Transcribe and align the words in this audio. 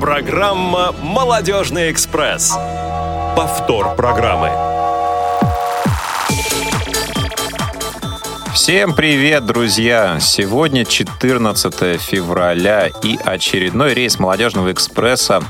Программа 0.00 0.92
«Молодежный 1.02 1.90
экспресс». 1.90 2.56
Повтор 3.34 3.96
программы. 3.96 4.50
Всем 8.54 8.94
привет, 8.94 9.44
друзья! 9.44 10.18
Сегодня 10.20 10.84
14 10.84 12.00
февраля 12.00 12.88
и 13.02 13.18
очередной 13.24 13.94
рейс 13.94 14.20
«Молодежного 14.20 14.70
экспресса» 14.70 15.42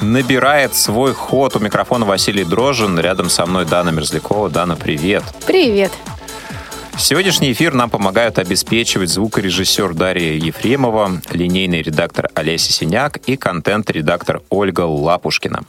набирает 0.00 0.74
свой 0.74 1.12
ход. 1.12 1.54
У 1.54 1.58
микрофона 1.58 2.06
Василий 2.06 2.44
Дрожин, 2.44 2.98
рядом 2.98 3.28
со 3.28 3.44
мной 3.44 3.66
Дана 3.66 3.90
Мерзлякова. 3.90 4.48
Дана, 4.48 4.76
привет! 4.76 5.24
Привет! 5.46 5.92
Сегодняшний 6.98 7.52
эфир 7.52 7.74
нам 7.74 7.90
помогают 7.90 8.40
обеспечивать 8.40 9.08
звукорежиссер 9.08 9.94
Дарья 9.94 10.32
Ефремова, 10.32 11.22
линейный 11.30 11.80
редактор 11.80 12.28
Олеся 12.34 12.72
Синяк 12.72 13.18
и 13.18 13.36
контент-редактор 13.36 14.42
Ольга 14.50 14.80
Лапушкина. 14.82 15.62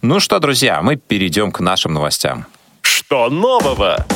Ну 0.00 0.20
что, 0.20 0.38
друзья, 0.38 0.80
мы 0.80 0.96
перейдем 0.96 1.52
к 1.52 1.60
нашим 1.60 1.92
новостям. 1.92 2.46
Что 2.80 3.28
нового? 3.28 4.06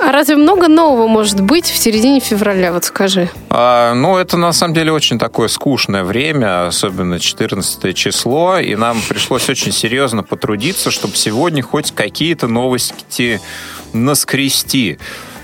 А 0.00 0.12
разве 0.12 0.36
много 0.36 0.68
нового 0.68 1.06
может 1.06 1.40
быть 1.40 1.66
в 1.66 1.76
середине 1.76 2.20
февраля, 2.20 2.72
вот 2.72 2.84
скажи? 2.84 3.30
А, 3.48 3.94
ну, 3.94 4.16
это 4.16 4.36
на 4.36 4.52
самом 4.52 4.74
деле 4.74 4.92
очень 4.92 5.18
такое 5.18 5.48
скучное 5.48 6.04
время, 6.04 6.66
особенно 6.66 7.18
14 7.18 7.96
число, 7.96 8.58
и 8.58 8.74
нам 8.74 8.98
пришлось 9.08 9.48
очень 9.48 9.72
серьезно 9.72 10.22
потрудиться, 10.22 10.90
чтобы 10.90 11.16
сегодня 11.16 11.62
хоть 11.62 11.92
какие-то 11.92 12.46
новости 12.46 13.40
наскрести. 13.92 14.98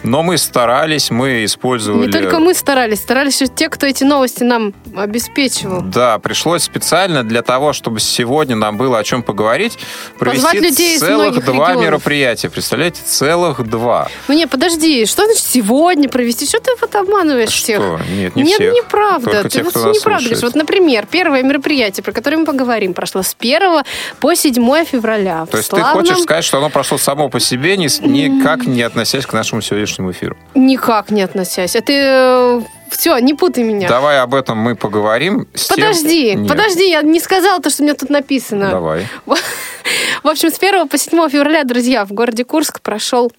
Но 0.07 0.23
мы 0.23 0.39
старались, 0.39 1.11
мы 1.11 1.45
использовали... 1.45 2.07
Не 2.07 2.13
только 2.13 2.39
мы 2.39 2.55
старались, 2.55 3.01
старались 3.01 3.43
и 3.43 3.49
те, 3.49 3.69
кто 3.69 3.87
эти 3.87 4.05
новости 4.05 4.45
нам 4.45 4.73
обеспечивал. 4.97 5.83
Да, 5.83 6.19
пришлось 6.21 6.63
специально 6.63 7.25
для 7.25 7.43
того, 7.43 7.73
чтобы 7.73 7.99
сегодня 7.99 8.55
нам 8.55 8.77
было 8.77 8.99
о 9.01 9.05
чем 9.05 9.25
поговорить, 9.25 9.79
провести 10.19 10.59
людей 10.61 10.99
целых 10.99 11.45
два 11.45 11.71
регионов. 11.71 11.83
мероприятия. 11.83 12.49
Представляете, 12.49 13.01
целых 13.05 13.69
два. 13.69 14.09
Ну 14.29 14.35
не, 14.35 14.47
подожди, 14.47 15.05
что 15.07 15.25
значит 15.27 15.43
сегодня 15.45 16.09
провести? 16.09 16.47
Что 16.47 16.61
ты 16.61 16.71
вот 16.81 16.95
обманываешь 16.95 17.51
всех? 17.51 17.79
Что? 17.83 18.01
Нет, 18.15 18.37
не 18.37 18.45
Нет, 18.45 18.55
всех. 18.55 18.75
неправда. 18.75 19.31
Только 19.31 19.49
ты 19.49 19.59
тех, 19.59 19.65
вот 19.65 19.75
неправда 19.75 20.25
говоришь. 20.25 20.43
Вот, 20.43 20.55
например, 20.55 21.07
первое 21.11 21.43
мероприятие, 21.43 22.05
про 22.05 22.13
которое 22.13 22.37
мы 22.37 22.45
поговорим, 22.47 22.95
прошло 22.95 23.23
с 23.25 23.35
1 23.39 23.83
по 24.21 24.35
7 24.35 24.85
февраля. 24.85 25.47
То 25.51 25.57
есть 25.57 25.71
ты 25.71 25.77
славном- 25.77 25.93
хочешь 26.07 26.23
сказать, 26.23 26.45
что 26.45 26.59
оно 26.59 26.71
прошло 26.71 26.97
само 26.97 27.29
по 27.29 27.41
себе, 27.41 27.77
ни- 27.77 28.07
никак 28.07 28.67
не 28.67 28.83
относясь 28.83 29.27
к 29.27 29.33
нашему 29.33 29.63
сегодняшнему 29.63 29.96
эфиру? 30.11 30.37
Никак 30.55 31.11
не 31.11 31.23
относясь. 31.23 31.77
А 31.77 31.81
ты... 31.81 32.65
Все, 32.91 33.19
не 33.19 33.35
путай 33.35 33.65
меня. 33.65 33.89
Давай 33.89 34.21
об 34.21 34.35
этом 34.35 34.59
мы 34.59 34.77
поговорим. 34.77 35.49
с 35.55 35.67
тем- 35.69 35.77
Подожди, 35.77 36.35
Нет, 36.35 36.49
подожди, 36.49 36.89
я 36.89 37.03
не 37.03 37.19
сказала 37.21 37.61
то, 37.61 37.69
что 37.69 37.83
у 37.83 37.85
меня 37.85 37.95
тут 37.95 38.11
написано. 38.11 38.71
Давай. 38.71 39.07
В 40.23 40.29
общем, 40.29 40.51
с 40.51 40.59
1 40.59 40.89
по 40.89 40.97
7 40.97 41.29
февраля, 41.29 41.65
друзья, 41.65 42.05
в 42.05 42.13
городе 42.13 42.45
Курск 42.45 42.81
прошел 42.81 43.33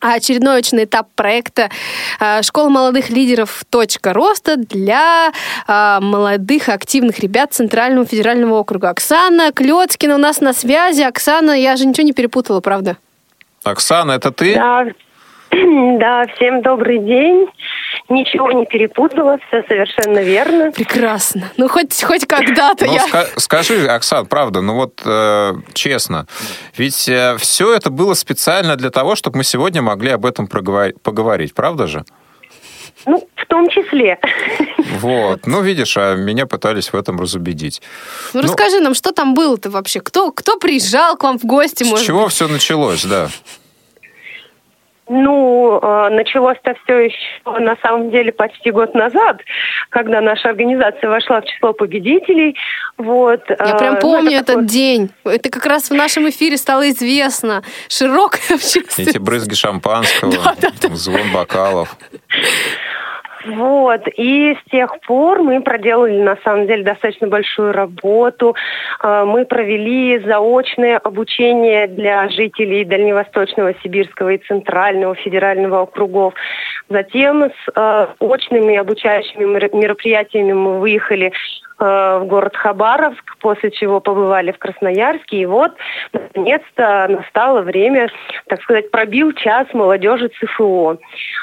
очередной 0.00 0.58
очный 0.58 0.84
этап 0.84 1.08
проекта 1.14 1.70
э, 2.18 2.42
«Школа 2.42 2.68
молодых 2.68 3.10
лидеров. 3.10 3.64
Точка 3.70 4.12
роста» 4.12 4.56
для 4.56 5.32
э, 5.68 5.98
молодых 6.00 6.68
активных 6.68 7.20
ребят 7.20 7.52
Центрального 7.52 8.04
федерального 8.06 8.56
округа. 8.56 8.90
Оксана 8.90 9.52
Клецкина 9.52 10.16
у 10.16 10.18
нас 10.18 10.40
на 10.40 10.52
связи. 10.52 11.02
Оксана, 11.02 11.52
я 11.52 11.76
же 11.76 11.86
ничего 11.86 12.04
не 12.04 12.12
перепутала, 12.12 12.60
правда? 12.60 12.96
Оксана, 13.62 14.12
это 14.12 14.32
ты? 14.32 14.56
Да, 14.56 14.86
да, 15.98 16.26
всем 16.34 16.62
добрый 16.62 16.98
день. 16.98 17.46
Ничего 18.08 18.50
не 18.52 18.66
перепутала, 18.66 19.38
все 19.48 19.62
совершенно 19.68 20.18
верно. 20.20 20.72
Прекрасно. 20.72 21.50
Ну, 21.56 21.68
хоть, 21.68 22.02
хоть 22.02 22.26
когда-то 22.26 22.86
Ну, 22.86 22.94
я... 22.94 23.06
ска- 23.06 23.28
скажи, 23.38 23.86
Оксан, 23.86 24.26
правда, 24.26 24.60
ну 24.60 24.74
вот 24.74 25.00
э, 25.04 25.52
честно, 25.74 26.26
ведь 26.76 26.94
все 26.94 27.74
это 27.74 27.90
было 27.90 28.14
специально 28.14 28.76
для 28.76 28.90
того, 28.90 29.14
чтобы 29.14 29.38
мы 29.38 29.44
сегодня 29.44 29.82
могли 29.82 30.10
об 30.10 30.26
этом 30.26 30.46
проговор- 30.46 30.94
поговорить, 31.02 31.54
правда 31.54 31.86
же? 31.86 32.04
Ну, 33.06 33.26
в 33.36 33.46
том 33.46 33.68
числе. 33.68 34.18
Вот. 35.00 35.46
Ну, 35.46 35.60
видишь, 35.62 35.96
а 35.96 36.14
меня 36.14 36.46
пытались 36.46 36.92
в 36.92 36.96
этом 36.96 37.20
разубедить. 37.20 37.82
Ну, 38.32 38.40
ну- 38.42 38.46
расскажи 38.48 38.80
нам, 38.80 38.94
что 38.94 39.12
там 39.12 39.34
было-то 39.34 39.70
вообще? 39.70 40.00
Кто, 40.00 40.30
кто 40.32 40.58
приезжал 40.58 41.16
к 41.16 41.24
вам 41.24 41.38
в 41.38 41.44
гости, 41.44 41.82
С 41.84 41.90
может 41.90 42.06
чего 42.06 42.24
быть? 42.24 42.32
все 42.32 42.48
началось, 42.48 43.04
да? 43.04 43.28
Ну, 45.14 45.78
э, 45.82 46.08
началось-то 46.08 46.74
все 46.84 46.98
еще 47.00 47.18
на 47.44 47.76
самом 47.82 48.10
деле 48.10 48.32
почти 48.32 48.70
год 48.70 48.94
назад, 48.94 49.42
когда 49.90 50.22
наша 50.22 50.48
организация 50.48 51.10
вошла 51.10 51.42
в 51.42 51.44
число 51.44 51.74
победителей. 51.74 52.56
Вот. 52.96 53.42
Я 53.50 53.56
э, 53.56 53.78
прям 53.78 53.94
ну, 53.96 54.00
помню 54.00 54.30
это 54.30 54.36
этот 54.36 54.46
такой- 54.46 54.64
день. 54.64 55.10
Это 55.24 55.50
как 55.50 55.66
раз 55.66 55.90
в 55.90 55.94
нашем 55.94 56.30
эфире 56.30 56.56
стало 56.56 56.88
известно. 56.88 57.62
Широкая 57.88 58.40
Эти 58.46 58.54
общественность. 58.54 59.18
брызги 59.18 59.54
шампанского, 59.54 60.32
звон 60.94 61.30
бокалов. 61.30 61.94
Вот, 63.44 64.02
и 64.16 64.54
с 64.54 64.70
тех 64.70 65.00
пор 65.00 65.42
мы 65.42 65.60
проделали, 65.60 66.20
на 66.20 66.36
самом 66.44 66.66
деле, 66.66 66.84
достаточно 66.84 67.26
большую 67.26 67.72
работу. 67.72 68.54
Э, 69.02 69.24
Мы 69.24 69.44
провели 69.44 70.18
заочное 70.18 70.98
обучение 70.98 71.86
для 71.86 72.28
жителей 72.28 72.84
Дальневосточного, 72.84 73.74
Сибирского 73.82 74.30
и 74.30 74.38
Центрального 74.38 75.14
федерального 75.14 75.82
округов. 75.82 76.34
Затем 76.88 77.44
с 77.44 77.72
э, 77.74 78.06
очными 78.20 78.76
обучающими 78.76 79.44
мер- 79.44 79.74
мероприятиями 79.74 80.52
мы 80.52 80.78
выехали 80.78 81.32
в 81.82 82.24
город 82.26 82.56
Хабаровск, 82.56 83.36
после 83.40 83.70
чего 83.70 84.00
побывали 84.00 84.52
в 84.52 84.58
Красноярске. 84.58 85.38
И 85.38 85.46
вот, 85.46 85.72
наконец-то, 86.12 87.08
настало 87.08 87.62
время, 87.62 88.08
так 88.46 88.62
сказать, 88.62 88.90
пробил 88.90 89.32
час 89.32 89.66
молодежи 89.72 90.28
ЦФО. 90.28 90.98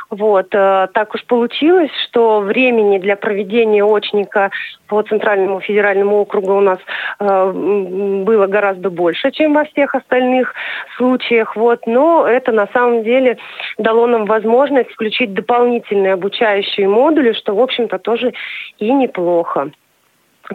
Вот, 0.10 0.48
э, 0.54 0.88
так 0.94 1.14
уж 1.14 1.26
получилось, 1.26 1.92
что 2.06 2.40
времени 2.40 3.00
для 3.00 3.16
проведения 3.16 3.84
очника 3.84 4.50
по 4.88 5.02
Центральному 5.02 5.60
федеральному 5.60 6.22
округу 6.22 6.54
у 6.54 6.62
нас 6.62 6.80
э, 7.20 7.52
было 7.52 8.48
гораздо 8.48 8.90
больше, 8.90 9.32
чем 9.32 9.54
во 9.54 9.66
всех 9.66 9.94
остальных 9.94 10.54
случаях. 10.96 11.56
Вот, 11.56 11.86
но 11.86 12.26
это 12.26 12.52
на 12.54 12.68
самом 12.68 13.04
деле 13.04 13.38
дало 13.78 14.08
нам 14.08 14.26
возможность 14.26 14.92
включить 14.92 15.34
дополнительные 15.34 16.14
обучающие 16.14 16.88
модули, 16.88 17.34
что, 17.34 17.54
в 17.54 17.60
общем-то, 17.60 18.00
тоже 18.00 18.34
и 18.78 18.92
неплохо. 18.92 19.72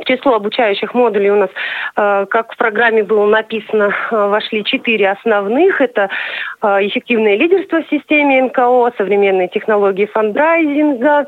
Число 0.02 0.34
обучающих 0.34 0.92
модулей 0.92 1.30
у 1.30 1.36
нас, 1.36 1.50
э, 1.96 2.26
как 2.28 2.52
в 2.52 2.56
программе 2.56 3.04
было 3.04 3.26
написано, 3.26 3.94
э, 4.10 4.26
вошли 4.26 4.64
четыре 4.64 5.10
основных. 5.10 5.80
Это 5.80 6.10
э, 6.62 6.66
эффективное 6.86 7.36
лидерство 7.36 7.80
в 7.80 7.88
системе 7.88 8.42
НКО, 8.42 8.92
современные 8.98 9.48
технологии 9.48 10.06
фандрайзинга, 10.06 11.26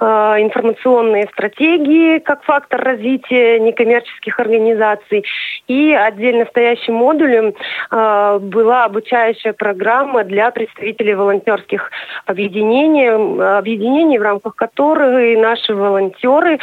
информационные 0.00 1.28
стратегии 1.32 2.18
как 2.18 2.42
фактор 2.42 2.82
развития 2.82 3.60
некоммерческих 3.60 4.40
организаций. 4.40 5.24
И 5.68 5.94
отдельно 5.94 6.44
стоящим 6.46 6.94
модулем 6.94 7.54
была 7.88 8.84
обучающая 8.84 9.52
программа 9.52 10.24
для 10.24 10.50
представителей 10.50 11.14
волонтерских 11.14 11.92
объединений, 12.26 13.10
объединений, 13.56 14.18
в 14.18 14.22
рамках 14.22 14.56
которых 14.56 15.38
наши 15.38 15.72
волонтеры, 15.72 16.58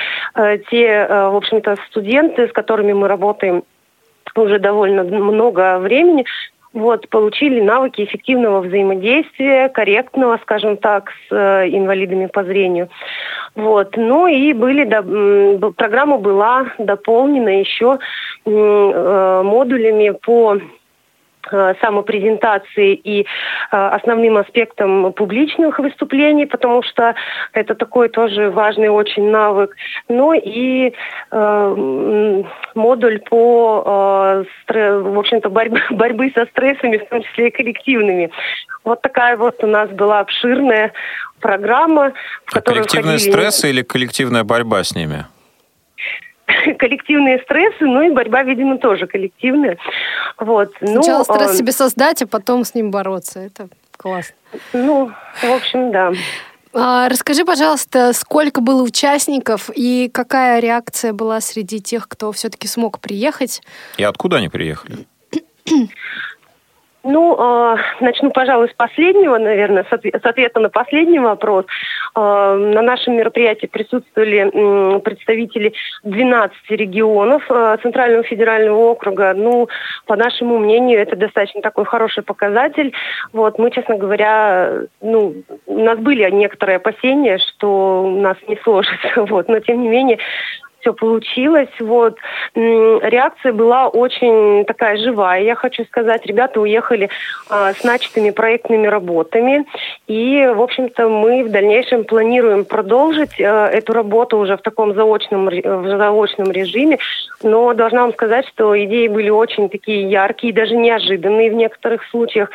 те, 0.69 1.07
общем-то, 1.39 1.75
студенты, 1.89 2.47
с 2.47 2.51
которыми 2.51 2.93
мы 2.93 3.07
работаем 3.07 3.63
уже 4.35 4.59
довольно 4.59 5.03
много 5.03 5.79
времени, 5.79 6.25
вот, 6.71 7.09
получили 7.09 7.61
навыки 7.61 8.03
эффективного 8.03 8.61
взаимодействия, 8.61 9.69
корректного, 9.69 10.37
скажем 10.43 10.77
так, 10.77 11.09
с 11.09 11.31
э, 11.31 11.67
инвалидами 11.69 12.27
по 12.27 12.43
зрению. 12.43 12.89
Вот. 13.55 13.97
Ну 13.97 14.27
и 14.27 14.53
были, 14.53 14.83
до- 14.83 15.71
программа 15.71 16.17
была 16.19 16.67
дополнена 16.77 17.59
еще 17.59 17.97
э, 18.45 19.41
модулями 19.43 20.11
по 20.11 20.57
самопрезентации 21.49 22.93
и 22.93 23.21
э, 23.21 23.25
основным 23.71 24.37
аспектом 24.37 25.13
публичных 25.13 25.79
выступлений, 25.79 26.45
потому 26.45 26.83
что 26.83 27.15
это 27.53 27.75
такой 27.75 28.09
тоже 28.09 28.49
важный 28.49 28.89
очень 28.89 29.29
навык. 29.29 29.75
Ну 30.07 30.33
и 30.33 30.93
э, 31.31 32.43
модуль 32.75 33.19
по, 33.19 33.83
э, 33.85 34.43
стре- 34.63 35.01
в 35.01 35.17
общем-то, 35.17 35.49
борьбы, 35.49 35.81
борьбы 35.89 36.31
со 36.35 36.45
стрессами, 36.45 36.97
в 36.97 37.07
том 37.09 37.23
числе 37.23 37.47
и 37.47 37.51
коллективными. 37.51 38.31
Вот 38.83 39.01
такая 39.01 39.37
вот 39.37 39.63
у 39.63 39.67
нас 39.67 39.89
была 39.89 40.19
обширная 40.19 40.91
программа, 41.39 42.13
в 42.45 42.51
которую 42.51 42.83
Коллективные 42.83 43.17
входили 43.17 43.31
стрессы 43.31 43.69
или 43.69 43.81
коллективная 43.81 44.43
борьба 44.43 44.83
с 44.83 44.95
ними? 44.95 45.25
коллективные 46.77 47.39
стрессы, 47.39 47.85
ну 47.85 48.01
и 48.01 48.11
борьба, 48.11 48.43
видимо, 48.43 48.77
тоже 48.77 49.07
коллективная. 49.07 49.77
Вот. 50.37 50.71
Сначала 50.77 51.23
ну, 51.27 51.35
стресс 51.35 51.53
э, 51.53 51.57
себе 51.57 51.71
создать, 51.71 52.21
а 52.21 52.27
потом 52.27 52.65
с 52.65 52.73
ним 52.75 52.91
бороться. 52.91 53.39
Это 53.39 53.69
классно. 53.97 54.35
Ну, 54.73 55.11
в 55.41 55.51
общем, 55.51 55.91
да. 55.91 56.11
А, 56.73 57.09
расскажи, 57.09 57.45
пожалуйста, 57.45 58.13
сколько 58.13 58.61
было 58.61 58.83
участников 58.83 59.69
и 59.73 60.09
какая 60.13 60.59
реакция 60.59 61.13
была 61.13 61.41
среди 61.41 61.79
тех, 61.79 62.07
кто 62.07 62.31
все-таки 62.31 62.67
смог 62.67 62.99
приехать? 62.99 63.61
И 63.97 64.03
откуда 64.03 64.37
они 64.37 64.49
приехали? 64.49 65.07
Ну, 67.03 67.35
э, 67.37 67.77
начну, 68.01 68.29
пожалуй, 68.31 68.67
с 68.69 68.73
последнего, 68.73 69.37
наверное, 69.37 69.85
с 69.89 70.25
ответа 70.25 70.59
на 70.59 70.69
последний 70.69 71.19
вопрос. 71.19 71.65
Э, 72.13 72.55
на 72.55 72.81
нашем 72.81 73.15
мероприятии 73.15 73.67
присутствовали 73.67 74.99
представители 74.99 75.73
12 76.03 76.57
регионов 76.71 77.43
э, 77.49 77.77
Центрального 77.81 78.23
федерального 78.23 78.77
округа. 78.77 79.33
Ну, 79.33 79.69
по 80.07 80.17
нашему 80.17 80.57
мнению, 80.57 80.99
это 80.99 81.15
достаточно 81.15 81.61
такой 81.61 81.85
хороший 81.85 82.21
показатель. 82.21 82.93
Вот, 83.31 83.57
мы, 83.59 83.71
честно 83.71 83.95
говоря, 83.95 84.81
ну, 84.99 85.35
у 85.67 85.79
нас 85.79 85.97
были 85.99 86.29
некоторые 86.29 86.77
опасения, 86.77 87.37
что 87.37 88.03
у 88.03 88.19
нас 88.19 88.35
не 88.49 88.57
сложится, 88.57 89.09
вот, 89.15 89.47
но 89.47 89.59
тем 89.59 89.81
не 89.81 89.87
менее 89.87 90.17
все 90.79 90.93
получилось. 90.93 91.69
Вот. 91.79 92.17
Реакция 92.55 93.53
была 93.53 93.87
очень 93.87 94.65
такая 94.65 94.97
живая, 94.97 95.41
я 95.41 95.55
хочу 95.55 95.85
сказать. 95.85 96.25
Ребята 96.25 96.61
уехали 96.61 97.09
а, 97.49 97.73
с 97.73 97.83
начатыми 97.83 98.31
проектными 98.31 98.87
работами. 98.87 99.65
И, 100.07 100.45
в 100.55 100.61
общем-то, 100.61 101.09
мы 101.09 101.43
в 101.43 101.51
дальнейшем 101.51 102.03
планируем 102.03 102.65
продолжить 102.65 103.39
а, 103.39 103.67
эту 103.67 103.93
работу 103.93 104.37
уже 104.37 104.57
в 104.57 104.61
таком 104.61 104.93
заочном, 104.95 105.45
в 105.47 105.97
заочном 105.97 106.51
режиме. 106.51 106.99
Но 107.43 107.73
должна 107.73 108.01
вам 108.01 108.13
сказать, 108.13 108.47
что 108.47 108.77
идеи 108.83 109.07
были 109.07 109.29
очень 109.29 109.69
такие 109.69 110.09
яркие, 110.09 110.53
даже 110.53 110.75
неожиданные 110.75 111.51
в 111.51 111.53
некоторых 111.53 112.03
случаях. 112.09 112.49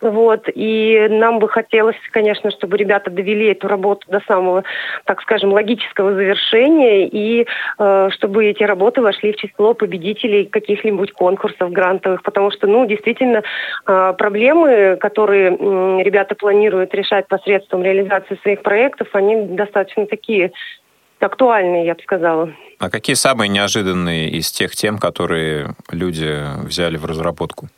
Вот. 0.00 0.48
И 0.54 1.06
нам 1.10 1.38
бы 1.38 1.48
хотелось, 1.48 1.96
конечно, 2.10 2.50
чтобы 2.50 2.76
ребята 2.76 3.10
довели 3.10 3.46
эту 3.46 3.68
работу 3.68 4.06
до 4.10 4.20
самого, 4.26 4.64
так 5.04 5.20
скажем, 5.22 5.52
логического 5.52 6.14
завершения, 6.14 7.06
и 7.06 7.46
э, 7.78 8.08
чтобы 8.12 8.46
эти 8.46 8.62
работы 8.62 9.02
вошли 9.02 9.32
в 9.32 9.36
число 9.36 9.74
победителей 9.74 10.46
каких-нибудь 10.46 11.12
конкурсов 11.12 11.70
грантовых, 11.70 12.22
потому 12.22 12.50
что, 12.50 12.66
ну, 12.66 12.86
действительно, 12.86 13.42
э, 13.86 14.14
проблемы, 14.16 14.96
которые 15.00 15.50
э, 15.50 16.02
ребята 16.02 16.34
планируют 16.34 16.94
решать 16.94 17.28
посредством 17.28 17.82
реализации 17.82 18.38
своих 18.42 18.62
проектов, 18.62 19.08
они 19.12 19.46
достаточно 19.48 20.06
такие 20.06 20.52
актуальные, 21.18 21.86
я 21.86 21.94
бы 21.94 22.02
сказала. 22.02 22.50
А 22.78 22.88
какие 22.88 23.14
самые 23.14 23.48
неожиданные 23.48 24.30
из 24.30 24.50
тех 24.50 24.72
тем, 24.72 24.98
которые 24.98 25.74
люди 25.90 26.42
взяли 26.64 26.96
в 26.96 27.04
разработку? 27.04 27.68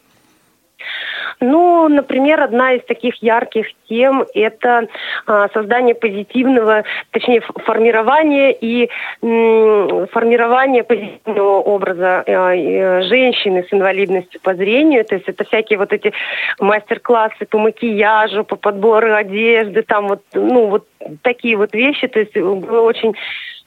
Ну, 1.43 1.89
например, 1.89 2.41
одна 2.41 2.75
из 2.75 2.85
таких 2.85 3.17
ярких 3.23 3.67
тем– 3.89 4.25
это 4.35 4.87
а, 5.27 5.49
создание 5.49 5.95
позитивного, 5.95 6.85
точнее, 7.11 7.41
формирование 7.41 8.53
и 8.53 8.89
формирование 9.21 10.85
позитивного 10.85 11.59
образа 11.59 12.23
а, 12.27 12.55
э, 12.55 13.03
женщины 13.03 13.67
с 13.69 13.73
инвалидностью 13.73 14.41
по 14.41 14.55
зрению. 14.55 15.05
То 15.05 15.17
есть 15.17 15.29
это 15.29 15.45
всякие 15.45 15.79
вот 15.79 15.93
эти 15.93 16.13
мастер-классы 16.61 17.45
по 17.47 17.59
макияжу, 17.59 18.45
по 18.45 18.57
подбору 18.57 19.13
одежды, 19.13 19.83
там 19.83 20.09
вот, 20.09 20.23
ну, 20.35 20.67
вот 20.67 20.87
такие 21.23 21.57
вот 21.57 21.75
вещи. 21.75 22.07
То 22.07 22.21
есть 22.21 22.35
было 22.37 22.83
очень 22.83 23.15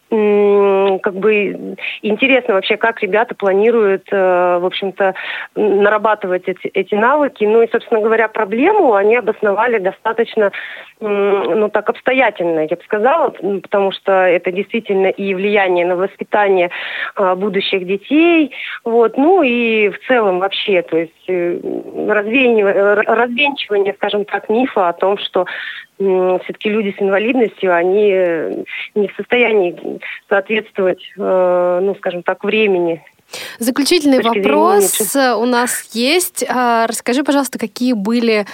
как 0.10 1.16
бы 1.16 1.76
интересно 2.02 2.54
вообще, 2.54 2.78
как 2.78 3.02
ребята 3.02 3.34
планируют, 3.36 4.08
э, 4.12 4.58
в 4.60 4.66
общем-то, 4.66 5.16
нарабатывать 5.56 6.44
эти, 6.48 6.68
эти 6.68 6.94
навыки. 6.94 7.44
Ну 7.44 7.64
и, 7.64 7.72
собственно 7.72 8.02
говоря, 8.02 8.28
проблему 8.28 8.94
они 8.94 9.16
обосновали 9.16 9.80
достаточно, 9.80 10.52
ну 11.02 11.70
так, 11.70 11.90
обстоятельно, 11.90 12.62
я 12.62 12.76
бы 12.76 12.82
сказала, 12.86 13.30
потому 13.30 13.92
что 13.92 14.12
это 14.12 14.52
действительно 14.52 15.08
и 15.08 15.34
влияние 15.34 15.86
на 15.86 15.96
воспитание 15.96 16.72
э, 17.18 17.36
будущих 17.36 17.86
детей, 17.86 18.52
вот, 18.84 19.18
ну 19.18 19.44
и 19.44 19.90
в 19.90 20.00
целом 20.08 20.40
вообще, 20.40 20.82
то 20.84 20.98
есть 20.98 21.12
э, 21.28 21.60
развенчивание, 22.06 23.94
скажем 23.94 24.26
так, 24.26 24.50
мифа 24.50 24.90
о 24.90 24.94
том, 24.94 25.18
что 25.18 25.46
все-таки 25.98 26.70
люди 26.70 26.94
с 26.98 27.02
инвалидностью, 27.02 27.74
они 27.74 28.12
э, 28.12 28.64
не 28.96 29.08
в 29.08 29.16
состоянии 29.16 30.00
соответствовать, 30.28 31.02
э, 31.18 31.80
ну, 31.82 31.96
скажем 31.96 32.22
так, 32.24 32.44
времени. 32.44 33.02
Заключительный 33.60 34.22
вопрос 34.22 35.16
у 35.16 35.46
нас 35.46 35.86
есть. 35.94 36.46
А, 36.48 36.88
расскажи, 36.88 37.24
пожалуйста, 37.24 37.60
какие 37.60 37.94
были 37.94 38.46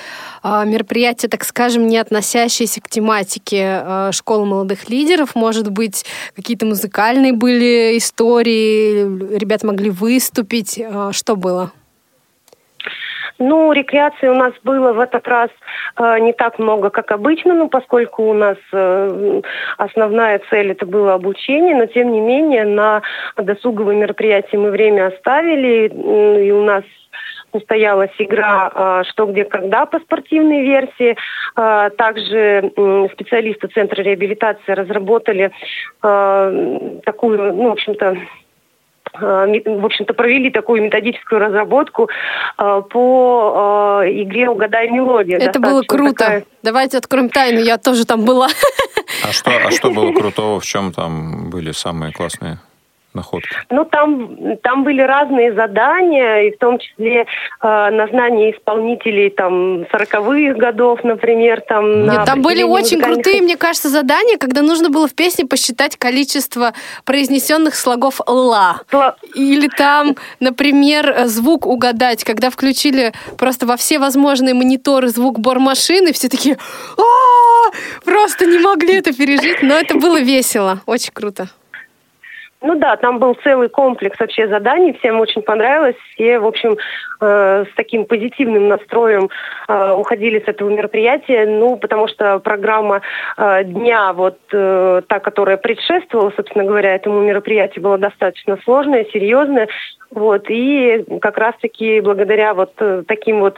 а, 0.44 0.66
мероприятия, 0.66 1.28
так 1.28 1.44
скажем, 1.44 1.88
не 1.88 1.98
относящиеся 1.98 2.82
к 2.82 2.90
тематике 2.90 3.64
а, 3.66 4.12
школы 4.12 4.46
молодых 4.46 4.90
лидеров? 4.90 5.36
Может 5.36 5.70
быть, 5.72 6.06
какие-то 6.36 6.66
музыкальные 6.66 7.34
были 7.34 7.98
истории, 7.98 9.38
ребята 9.38 9.68
могли 9.68 9.90
выступить? 9.90 10.80
Что 11.12 11.36
было? 11.36 11.72
Ну, 13.40 13.72
рекреации 13.72 14.28
у 14.28 14.34
нас 14.34 14.54
было 14.64 14.94
в 14.94 15.00
этот 15.00 15.28
раз 15.28 15.50
э, 15.98 16.20
не 16.20 16.34
так 16.34 16.60
много, 16.60 16.90
как 16.90 17.12
обычно, 17.12 17.54
ну, 17.54 17.70
поскольку 17.70 18.24
у 18.24 18.34
нас 18.34 18.58
э, 18.72 19.42
основная 19.78 20.42
цель 20.50 20.72
это 20.72 20.86
было 20.86 21.14
обучение, 21.14 21.76
но 21.76 21.86
тем 21.86 22.12
не 22.12 22.22
менее 22.22 22.66
на 22.66 23.02
досуговые 23.38 23.98
мероприятия 23.98 24.58
мы 24.58 24.72
время 24.72 25.08
оставили, 25.08 25.88
и 26.46 26.52
у 26.52 26.64
нас 26.64 26.84
состоялась 27.52 28.12
игра 28.18 28.72
э, 28.74 29.04
«Что, 29.10 29.26
где, 29.26 29.44
когда» 29.44 29.86
по 29.86 30.00
спортивной 30.00 30.64
версии. 30.64 31.18
Э, 31.56 31.90
также 31.98 32.72
э, 32.76 33.08
специалисты 33.14 33.68
Центра 33.68 34.02
реабилитации 34.02 34.72
разработали 34.72 35.52
э, 36.02 37.00
такую, 37.04 37.54
ну, 37.54 37.70
в 37.70 37.74
общем-то, 37.74 38.16
Э, 38.16 38.41
в 39.14 39.86
общем-то, 39.86 40.14
провели 40.14 40.50
такую 40.50 40.82
методическую 40.84 41.40
разработку 41.40 42.10
э, 42.58 42.82
по 42.90 44.02
э, 44.04 44.12
игре 44.24 44.50
«Угадай 44.50 44.90
мелодию». 44.90 45.40
Это 45.40 45.60
было 45.60 45.82
круто. 45.82 46.14
Такая... 46.14 46.44
Давайте 46.64 46.98
откроем 46.98 47.30
тайну, 47.30 47.60
я 47.60 47.78
тоже 47.78 48.06
там 48.06 48.24
была. 48.24 48.48
А 49.28 49.32
что, 49.34 49.52
а 49.52 49.72
что 49.72 49.92
было 49.92 50.14
крутого, 50.14 50.60
в 50.60 50.66
чем 50.66 50.94
там 50.94 51.50
были 51.50 51.72
самые 51.72 52.14
классные? 52.14 52.60
Находки? 53.14 53.50
Ну, 53.70 53.86
там, 53.86 54.58
там 54.64 54.84
были 54.84 55.02
разные 55.02 55.54
задания, 55.54 56.44
и 56.44 56.52
в 56.52 56.58
том 56.58 56.80
числе 56.80 57.22
э, 57.22 57.26
на 57.62 58.08
знание 58.08 58.52
исполнителей 58.52 59.30
там 59.30 59.84
40-х 59.84 60.54
годов, 60.58 61.04
например. 61.04 61.62
Там, 61.62 62.06
Нет, 62.06 62.26
там 62.26 62.42
были 62.42 62.64
очень 62.64 63.02
крутые, 63.02 63.42
мне 63.42 63.58
кажется, 63.58 63.90
задания, 63.90 64.38
когда 64.38 64.62
нужно 64.62 64.90
было 64.90 65.08
в 65.08 65.14
песне 65.14 65.46
посчитать 65.46 65.98
количество 65.98 66.74
произнесенных 67.06 67.76
слогов 67.76 68.22
«ла». 68.28 68.82
Ла. 68.92 69.16
Или 69.36 69.68
там, 69.68 70.16
например, 70.40 71.26
звук 71.26 71.66
угадать, 71.66 72.24
когда 72.24 72.50
включили 72.50 73.14
просто 73.38 73.66
во 73.66 73.78
все 73.78 74.00
возможные 74.00 74.54
мониторы 74.54 75.10
звук 75.10 75.40
бормашины, 75.40 76.14
все 76.14 76.30
такие 76.30 76.58
просто 78.06 78.46
не 78.46 78.60
могли 78.60 78.96
это 78.96 79.14
пережить, 79.14 79.62
но 79.62 79.76
это 79.76 79.96
было 79.96 80.20
весело, 80.20 80.82
очень 80.86 81.12
круто. 81.14 81.50
Ну 82.64 82.76
да, 82.76 82.96
там 82.96 83.18
был 83.18 83.36
целый 83.44 83.70
комплекс 83.70 84.20
вообще 84.20 84.48
заданий, 84.48 84.94
всем 84.94 85.20
очень 85.20 85.42
понравилось, 85.42 85.96
все, 86.14 86.38
в 86.38 86.46
общем, 86.46 86.78
э, 87.20 87.66
с 87.66 87.76
таким 87.76 88.06
позитивным 88.06 88.68
настроем 88.68 89.30
э, 89.68 89.94
уходили 89.94 90.40
с 90.40 90.48
этого 90.48 90.70
мероприятия, 90.70 91.48
ну, 91.48 91.76
потому 91.78 92.08
что 92.08 92.38
программа 92.38 93.02
э, 93.38 93.64
дня, 93.64 94.14
вот 94.14 94.38
э, 94.54 95.02
та, 95.08 95.20
которая 95.20 95.58
предшествовала, 95.58 96.32
собственно 96.36 96.64
говоря, 96.64 96.94
этому 96.94 97.22
мероприятию, 97.22 97.84
была 97.84 97.98
достаточно 97.98 98.60
сложная, 98.64 99.06
серьезная, 99.06 99.68
вот, 100.12 100.48
и 100.50 101.04
как 101.20 101.40
раз-таки 101.40 102.00
благодаря 102.00 102.54
вот 102.54 102.74
э, 102.78 103.04
таким 103.08 103.40
вот 103.40 103.58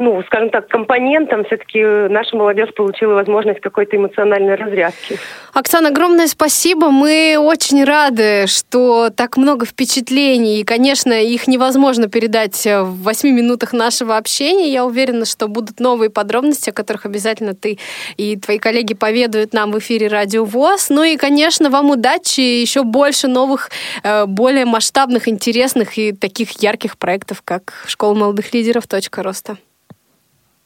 ну, 0.00 0.22
скажем 0.26 0.48
так, 0.48 0.66
компонентом 0.68 1.44
все-таки 1.44 1.84
наша 1.84 2.34
молодежь 2.34 2.72
получила 2.74 3.12
возможность 3.12 3.60
какой-то 3.60 3.96
эмоциональной 3.96 4.54
разрядки. 4.54 5.18
Оксана, 5.52 5.90
огромное 5.90 6.26
спасибо. 6.26 6.90
Мы 6.90 7.36
очень 7.38 7.84
рады, 7.84 8.46
что 8.46 9.10
так 9.10 9.36
много 9.36 9.66
впечатлений. 9.66 10.60
И, 10.60 10.64
конечно, 10.64 11.12
их 11.12 11.46
невозможно 11.46 12.08
передать 12.08 12.64
в 12.64 13.02
восьми 13.02 13.30
минутах 13.30 13.74
нашего 13.74 14.16
общения. 14.16 14.72
Я 14.72 14.86
уверена, 14.86 15.26
что 15.26 15.48
будут 15.48 15.80
новые 15.80 16.08
подробности, 16.08 16.70
о 16.70 16.72
которых 16.72 17.04
обязательно 17.04 17.54
ты 17.54 17.78
и 18.16 18.36
твои 18.38 18.58
коллеги 18.58 18.94
поведают 18.94 19.52
нам 19.52 19.70
в 19.70 19.78
эфире 19.80 20.08
Радио 20.08 20.46
ВОЗ. 20.46 20.88
Ну 20.88 21.02
и, 21.02 21.18
конечно, 21.18 21.68
вам 21.68 21.90
удачи, 21.90 22.40
еще 22.40 22.84
больше 22.84 23.28
новых, 23.28 23.70
э, 24.02 24.24
более 24.24 24.64
масштабных, 24.64 25.28
интересных 25.28 25.98
и 25.98 26.12
таких 26.12 26.52
ярких 26.62 26.96
проектов, 26.96 27.42
как 27.44 27.84
«Школа 27.86 28.14
молодых 28.14 28.54
лидеров. 28.54 28.86
Точка 28.86 29.22
роста». 29.22 29.58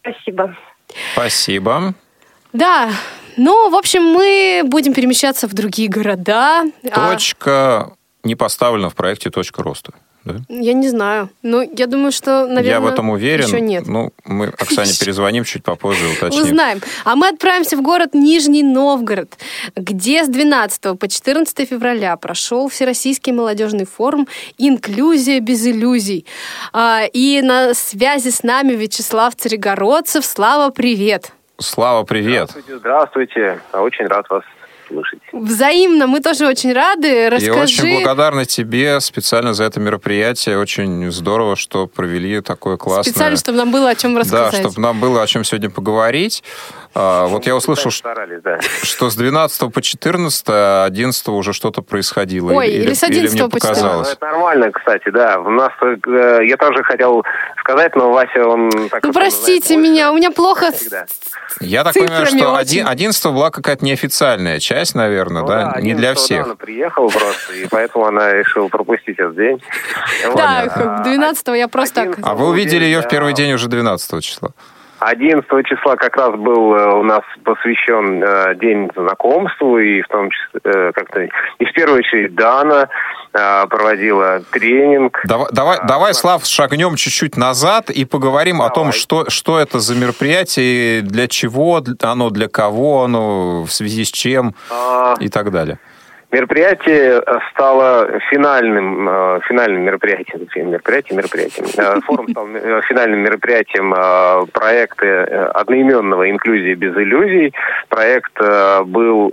Спасибо. 0.05 0.57
Спасибо. 1.15 1.95
Да, 2.53 2.91
ну, 3.37 3.71
в 3.71 3.75
общем, 3.75 4.03
мы 4.03 4.63
будем 4.65 4.93
перемещаться 4.95 5.49
в 5.49 5.55
другие 5.55 5.89
города. 5.89 6.65
А 6.91 7.13
Точка 7.13 7.51
а... 7.51 7.93
не 8.23 8.37
поставлена 8.37 8.91
в 8.91 8.95
проекте 8.95 9.31
«Точка 9.31 9.63
роста». 9.63 9.93
Да? 10.25 10.37
Я 10.49 10.73
не 10.73 10.89
знаю. 10.89 11.29
Ну, 11.43 11.63
я 11.77 11.87
думаю, 11.87 12.13
что, 12.13 12.47
наверное, 12.47 12.65
Я 12.71 12.81
в 12.81 12.87
этом 12.87 13.11
уверен. 13.11 13.47
еще 13.47 13.61
нет. 13.61 13.87
Ну, 13.87 14.11
мы 14.25 14.47
Оксане 14.47 14.93
перезвоним 14.99 15.45
чуть 15.45 15.63
попозже, 15.63 16.07
уточним. 16.09 16.43
Узнаем. 16.43 16.81
А 17.05 17.17
мы 17.17 17.29
отправимся 17.29 17.77
в 17.77 17.83
город 17.83 18.15
Нижний 18.15 18.63
Новгород, 18.63 19.33
где 19.77 20.25
с 20.25 20.29
12 20.29 20.99
по 20.99 21.09
14 21.09 21.69
февраля 21.69 22.17
прошел 22.17 22.69
Всероссийский 22.69 23.33
молодежный 23.33 23.87
форум 23.87 24.27
«Инклюзия 24.59 25.41
без 25.41 25.67
иллюзий». 25.67 26.27
А, 26.73 27.03
И 27.13 27.41
на 27.43 27.75
связи 27.75 28.31
с 28.31 28.43
нами 28.43 28.73
Вячеслав 28.73 29.35
Царегородцев. 29.37 30.25
Слава, 30.25 30.71
привет! 30.71 31.33
Слава, 31.59 32.03
привет. 32.05 32.51
Здравствуйте, 32.51 32.79
здравствуйте. 32.79 33.61
Очень 33.73 34.07
рад 34.07 34.29
вас 34.29 34.43
слышать. 34.89 35.21
Взаимно, 35.33 36.07
мы 36.07 36.21
тоже 36.21 36.47
очень 36.47 36.73
рады. 36.73 37.27
И 37.27 37.29
Расскажи. 37.29 37.83
очень 37.83 37.95
благодарны 37.95 38.45
тебе 38.45 39.01
специально 39.01 39.55
за 39.55 39.65
это 39.65 39.81
мероприятие. 39.81 40.59
Очень 40.59 41.11
здорово, 41.11 41.57
что 41.57 41.87
провели 41.87 42.41
такое 42.41 42.77
классное... 42.77 43.13
Специально, 43.13 43.37
чтобы 43.37 43.59
нам 43.59 43.71
было 43.71 43.91
о 43.91 43.95
чем 43.95 44.15
Да, 44.15 44.21
рассказать. 44.21 44.61
чтобы 44.61 44.81
нам 44.81 45.01
было 45.01 45.23
о 45.23 45.27
чем 45.27 45.45
сегодня 45.45 45.71
поговорить. 45.71 46.43
А, 46.95 47.27
Вот 47.27 47.45
я 47.47 47.57
услышал, 47.57 47.91
что 47.91 47.99
Старались, 48.11 48.41
да. 48.43 48.59
что 48.83 49.11
с 49.11 49.17
12 49.17 49.73
по 49.73 49.83
14, 49.83 50.45
11 50.87 51.29
уже 51.29 51.53
что-то 51.53 51.83
происходило. 51.83 52.53
Ой, 52.53 52.69
или 52.71 52.93
с 52.95 53.03
11 53.03 53.35
мне 53.35 53.49
по 53.49 53.59
14. 53.59 53.83
Ну, 53.83 53.89
показалось. 53.89 54.13
это 54.13 54.25
нормально, 54.27 54.71
кстати, 54.73 55.11
да. 55.11 55.41
У 55.41 55.51
нас, 55.51 55.73
э, 55.83 56.45
я 56.47 56.57
тоже 56.57 56.83
хотел 56.85 57.25
сказать, 57.61 57.97
но 57.97 58.13
Вася, 58.13 58.47
он... 58.47 58.71
Так 58.91 59.03
Ну, 59.05 59.13
простите 59.13 59.67
знает 59.75 59.83
меня, 59.83 60.13
у 60.13 60.17
меня 60.17 60.31
плохо 60.31 60.71
с-. 60.73 60.89
Я 61.61 61.83
так 61.85 61.93
цифрами 61.95 62.09
понимаю, 62.09 62.27
что 62.27 62.37
очень. 62.53 62.81
оди- 62.83 62.91
11 62.91 63.25
была 63.27 63.51
какая-то 63.51 63.85
неофициальная 63.85 64.61
часть, 64.61 64.95
наверное, 64.95 65.43
Ну 65.43 65.49
да? 65.49 65.77
Не 65.81 65.95
для 65.95 66.11
11-го, 66.13 66.15
да, 66.15 66.21
всех. 66.21 66.45
она 66.47 66.55
приехала 66.57 67.09
просто, 67.09 67.55
и 67.55 67.67
поэтому 67.69 68.07
она 68.07 68.33
решила 68.33 68.69
пропустить 68.69 69.19
этот 69.19 69.35
день. 69.37 69.61
Да, 70.37 70.63
Вот. 70.65 70.73
как 70.75 71.03
12 71.05 71.49
я 71.57 71.69
просто. 71.69 72.03
11 72.03 72.25
А 72.25 72.35
вы 72.35 72.49
увидели 72.49 72.85
ее 72.85 73.01
в 73.01 73.03
Да. 73.05 73.09
первый 73.09 73.35
день 73.35 73.53
уже 73.53 73.69
12 73.69 74.21
числа. 74.21 74.51
11 75.05 75.67
числа 75.67 75.97
как 75.97 76.17
раз 76.17 76.35
был 76.37 76.75
э, 76.75 76.95
у 76.95 77.03
нас 77.03 77.23
посвящен 77.45 78.23
э, 78.23 78.55
день 78.57 78.91
знакомству, 78.97 79.79
и 79.79 80.01
в 80.03 80.09
том 80.09 80.31
числе 80.31 80.61
э, 80.65 80.93
как-то 80.93 81.21
и 81.23 81.65
в 81.65 81.73
первую 81.73 81.99
очередь 81.99 82.35
Дана 82.35 82.89
проводила 83.69 84.43
тренинг. 84.53 85.21
Давай, 85.25 85.49
давай, 85.51 85.79
А, 85.79 85.87
давай 85.87 86.11
да. 86.11 86.15
Слав, 86.15 86.45
шагнем 86.45 86.95
чуть-чуть 86.95 87.37
назад 87.37 87.91
и 87.91 88.05
поговорим 88.05 88.63
о 88.63 88.69
том, 88.69 88.85
Давай. 88.85 88.93
что, 88.93 89.29
что 89.29 89.59
это 89.59 89.81
за 89.81 89.97
мероприятие, 89.97 91.03
для 91.03 91.27
чего 91.27 91.83
оно, 92.03 92.31
для 92.31 92.47
кого 92.47 93.03
оно, 93.03 93.65
в 93.65 93.73
связи 93.73 94.05
с 94.05 94.13
чем 94.13 94.55
А, 94.71 95.17
и 95.19 95.29
так 95.29 95.51
далее. 95.51 95.81
Мероприятие 96.35 97.23
э, 97.25 97.39
стало 97.53 98.19
финальным, 98.29 99.09
э, 99.09 99.41
финальным 99.47 99.83
мероприятием, 99.83 100.49
мероприятием, 100.69 101.19
мероприятием. 101.19 101.67
Э, 101.79 102.01
Форум 102.01 102.29
стал 102.29 102.49
финальным 102.89 103.21
мероприятием 103.21 103.95
проекта 104.51 105.53
одноименного 105.55 106.29
«Инклюзии 106.29 106.75
без 106.75 106.97
иллюзий». 106.97 107.55
Проект 107.89 108.37
был 108.87 109.31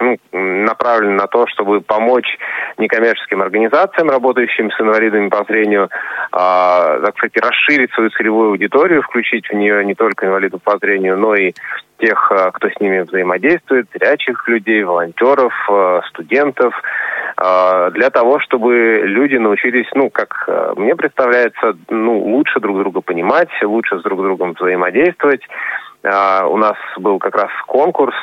ну, 0.00 0.16
направлен 0.32 1.16
на 1.16 1.26
то, 1.26 1.46
чтобы 1.48 1.80
помочь 1.80 2.38
некоммерческим 2.78 3.42
организациям, 3.42 4.08
работающим 4.08 4.70
с 4.70 4.80
инвалидами 4.80 5.28
по 5.28 5.44
зрению, 5.44 5.90
так 6.30 7.14
сказать, 7.16 7.36
расширить 7.36 7.92
свою 7.92 8.10
целевую 8.10 8.50
аудиторию, 8.50 9.02
включить 9.02 9.48
в 9.48 9.54
нее 9.54 9.84
не 9.84 9.94
только 9.94 10.26
инвалидов 10.26 10.60
по 10.62 10.78
зрению, 10.78 11.18
но 11.18 11.34
и 11.34 11.52
тех, 12.02 12.32
а, 12.32 12.50
кто 12.50 12.68
с 12.68 12.80
ними 12.80 13.00
взаимодействует, 13.00 13.86
зрячих 13.94 14.46
людей, 14.48 14.82
волонтеров, 14.82 15.54
а, 15.70 16.00
студентов, 16.08 16.74
а, 17.36 17.90
для 17.90 18.10
того, 18.10 18.40
чтобы 18.40 19.02
люди 19.04 19.36
научились, 19.36 19.86
ну, 19.94 20.10
как 20.10 20.48
мне 20.76 20.96
представляется, 20.96 21.76
ну, 21.88 22.18
лучше 22.18 22.60
друг 22.60 22.78
друга 22.78 23.00
понимать, 23.00 23.48
лучше 23.62 23.98
с 23.98 24.02
друг 24.02 24.20
другом 24.20 24.54
взаимодействовать. 24.58 25.42
У 26.04 26.56
нас 26.56 26.76
был 26.96 27.20
как 27.20 27.36
раз 27.36 27.50
конкурс, 27.68 28.16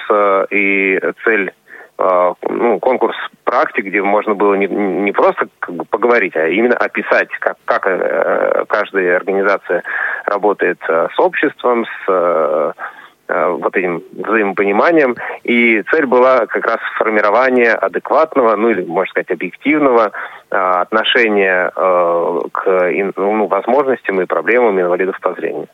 и 0.52 1.00
цель 1.24 1.54
ну, 1.98 2.80
конкурс 2.80 3.16
практик, 3.46 3.86
где 3.86 4.02
можно 4.02 4.36
было 4.36 4.56
не, 4.56 4.68
не 4.68 5.12
просто 5.12 5.48
как 5.60 5.76
бы 5.76 5.86
поговорить, 5.86 6.36
а 6.36 6.48
именно 6.48 6.76
описать, 6.76 7.30
как, 7.40 7.58
как 7.66 7.88
э, 7.88 8.66
каждая 8.68 9.18
организация 9.18 9.84
работает 10.26 10.80
э, 10.88 11.08
с 11.14 11.20
обществом, 11.20 11.86
с 11.86 12.10
э, 12.10 12.72
э, 12.78 12.84
вот 13.30 13.76
этим 13.78 14.04
взаимопониманием. 14.12 15.16
И 15.44 15.84
цель 15.92 16.06
была 16.06 16.48
как 16.48 16.66
раз 16.66 16.80
формирование 16.98 17.74
адекватного, 17.74 18.56
ну 18.56 18.70
или, 18.70 18.84
можно 18.84 19.10
сказать, 19.12 19.32
объективного 19.32 20.12
э, 20.50 20.56
отношения 20.56 21.72
э, 21.76 22.40
к 22.52 22.92
ну, 23.18 23.48
возможностям 23.48 24.20
и 24.22 24.26
проблемам 24.26 24.80
инвалидов 24.80 25.20
по 25.22 25.34
зрению. 25.34 25.68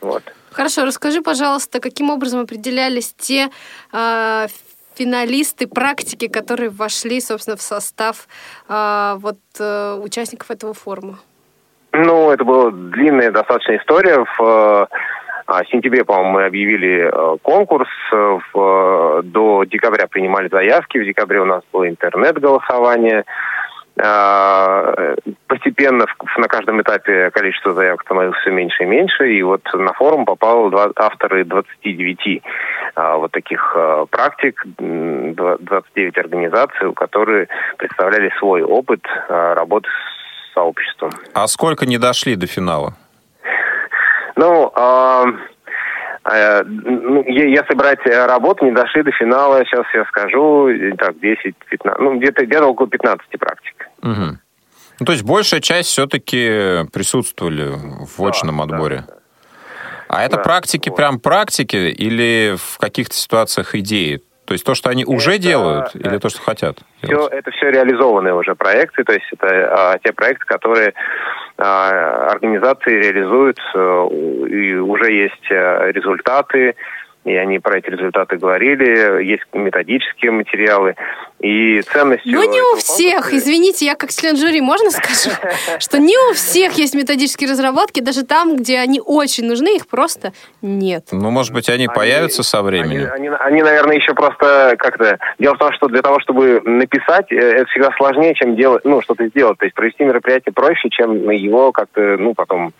Вот. 0.00 0.22
Хорошо, 0.52 0.84
расскажи, 0.84 1.22
пожалуйста, 1.22 1.80
каким 1.80 2.10
образом 2.10 2.40
определялись 2.40 3.14
те 3.14 3.50
э, 3.92 4.46
финалисты 4.94 5.66
практики, 5.66 6.28
которые 6.28 6.70
вошли, 6.70 7.20
собственно, 7.20 7.56
в 7.56 7.62
состав 7.62 8.26
э, 8.68 9.14
вот 9.18 9.38
э, 9.58 10.00
участников 10.02 10.50
этого 10.50 10.74
форума? 10.74 11.18
Ну, 11.92 12.30
это 12.30 12.44
была 12.44 12.70
длинная 12.70 13.30
достаточно 13.30 13.76
история. 13.76 14.24
В 14.38 14.88
а, 15.50 15.64
сентябре, 15.64 16.04
по-моему, 16.04 16.30
мы 16.32 16.44
объявили 16.46 17.10
э, 17.12 17.36
конкурс. 17.42 17.88
э, 18.12 18.38
В, 18.52 19.18
э, 19.18 19.22
до 19.24 19.64
декабря 19.64 20.06
принимали 20.06 20.48
заявки. 20.48 20.98
В 20.98 21.04
декабре 21.04 21.40
у 21.40 21.44
нас 21.44 21.62
было 21.72 21.88
интернет-голосование. 21.88 23.24
А, 24.02 25.14
Постепенно 25.46 26.06
в- 26.06 26.38
на 26.38 26.46
каждом 26.48 26.80
этапе 26.80 27.30
количество 27.32 27.74
заявок 27.74 28.02
становилось 28.02 28.38
все 28.38 28.50
меньше 28.50 28.84
и 28.84 28.86
меньше. 28.86 29.32
И 29.32 29.42
вот 29.42 29.62
на 29.74 29.92
форум 29.92 30.24
попало 30.24 30.70
два- 30.70 30.92
авторы 30.96 31.44
29 31.44 32.42
а, 32.94 33.16
вот 33.16 33.32
таких 33.32 33.76
практик, 34.10 34.64
м, 34.78 35.34
два- 35.34 35.58
29 35.58 36.16
организаций, 36.18 36.92
которые 36.94 37.48
представляли 37.78 38.30
свой 38.38 38.62
опыт 38.62 39.00
работы 39.28 39.88
с 39.88 40.54
сообществом. 40.54 41.10
А 41.34 41.46
сколько 41.46 41.84
не 41.86 41.98
дошли 41.98 42.36
до 42.36 42.46
финала? 42.46 42.94
Ну, 44.36 44.72
э, 44.74 45.24
е- 47.26 47.50
если 47.52 47.74
брать 47.74 48.06
э, 48.06 48.26
работу, 48.26 48.64
не 48.64 48.72
дошли 48.72 49.02
до 49.02 49.10
финала, 49.12 49.64
сейчас 49.64 49.86
я 49.94 50.04
скажу, 50.06 50.68
э, 50.68 50.92
так, 50.96 51.16
10-15, 51.16 51.96
ну, 51.98 52.18
где-то 52.18 52.44
где 52.46 52.60
около 52.60 52.88
15 52.88 53.38
практик. 53.38 53.88
Мгм. 54.02 54.38
Ну, 55.00 55.06
то 55.06 55.12
есть 55.12 55.24
большая 55.24 55.60
часть 55.60 55.88
все-таки 55.90 56.86
присутствовали 56.92 57.70
в 57.72 58.20
очном 58.26 58.58
да, 58.58 58.64
отборе. 58.64 59.04
А 60.08 60.24
это 60.24 60.36
Да, 60.36 60.42
практики 60.42 60.88
вот. 60.88 60.96
прям 60.96 61.20
практики 61.20 61.76
или 61.76 62.56
в 62.58 62.78
каких-то 62.78 63.14
ситуациях 63.14 63.74
идеи? 63.76 64.20
То 64.44 64.54
есть 64.54 64.64
то, 64.64 64.74
что 64.74 64.90
они 64.90 65.04
уже 65.04 65.34
Это, 65.34 65.42
делают, 65.42 65.94
э, 65.94 65.98
или 66.00 66.18
то, 66.18 66.28
что 66.28 66.42
хотят? 66.42 66.78
Все, 66.98 67.06
делать? 67.06 67.32
это 67.32 67.50
все 67.52 67.70
реализованные 67.70 68.34
уже 68.34 68.56
проекты, 68.56 69.04
то 69.04 69.12
есть 69.12 69.26
это 69.32 69.92
а, 69.92 69.98
те 69.98 70.12
проекты, 70.12 70.44
которые 70.44 70.92
организации 71.60 73.02
реализуют, 73.02 73.58
э, 73.74 74.08
и 74.48 74.74
уже 74.76 75.12
есть 75.12 75.50
э, 75.50 75.92
результаты, 75.92 76.74
и 77.24 77.34
они 77.36 77.58
про 77.58 77.78
эти 77.78 77.86
результаты 77.90 78.36
говорили, 78.38 79.22
есть 79.24 79.44
методические 79.52 80.30
материалы, 80.30 80.94
и 81.38 81.80
ценностью... 81.82 82.32
Ну, 82.32 82.50
не 82.50 82.60
у 82.60 82.76
всех. 82.76 83.24
конкурса- 83.24 83.36
Извините, 83.36 83.86
я 83.86 83.94
как 83.94 84.10
член 84.10 84.36
жюри, 84.36 84.60
можно 84.60 84.90
скажу, 84.90 85.30
что 85.78 85.98
не 85.98 86.16
у 86.30 86.34
всех 86.34 86.72
есть 86.74 86.94
методические 86.94 87.50
разработки, 87.50 88.00
даже 88.00 88.24
там, 88.24 88.56
где 88.56 88.78
они 88.78 89.00
очень 89.04 89.44
нужны, 89.46 89.76
их 89.76 89.86
просто 89.86 90.32
нет. 90.62 91.06
Ну, 91.12 91.30
может 91.30 91.52
быть, 91.52 91.68
они, 91.68 91.84
Они- 91.86 91.94
появятся 91.94 92.42
со 92.42 92.62
временем. 92.62 93.10
Они, 93.12 93.28
они, 93.28 93.36
они, 93.38 93.62
наверное, 93.62 93.96
еще 93.96 94.14
просто 94.14 94.76
как-то... 94.78 95.18
Дело 95.38 95.54
в 95.54 95.58
том, 95.58 95.72
что 95.72 95.88
для 95.88 96.02
того, 96.02 96.20
чтобы 96.20 96.60
написать, 96.64 97.30
э, 97.32 97.36
это 97.36 97.66
всегда 97.66 97.90
сложнее, 97.96 98.34
чем 98.34 98.56
делать, 98.56 98.84
ну, 98.84 99.00
что-то 99.02 99.26
сделать. 99.28 99.58
То 99.58 99.64
есть 99.66 99.74
провести 99.74 100.04
мероприятие 100.04 100.52
проще, 100.52 100.88
чем 100.90 101.30
его 101.30 101.72
как-то, 101.72 102.16
ну, 102.18 102.34
потом... 102.34 102.72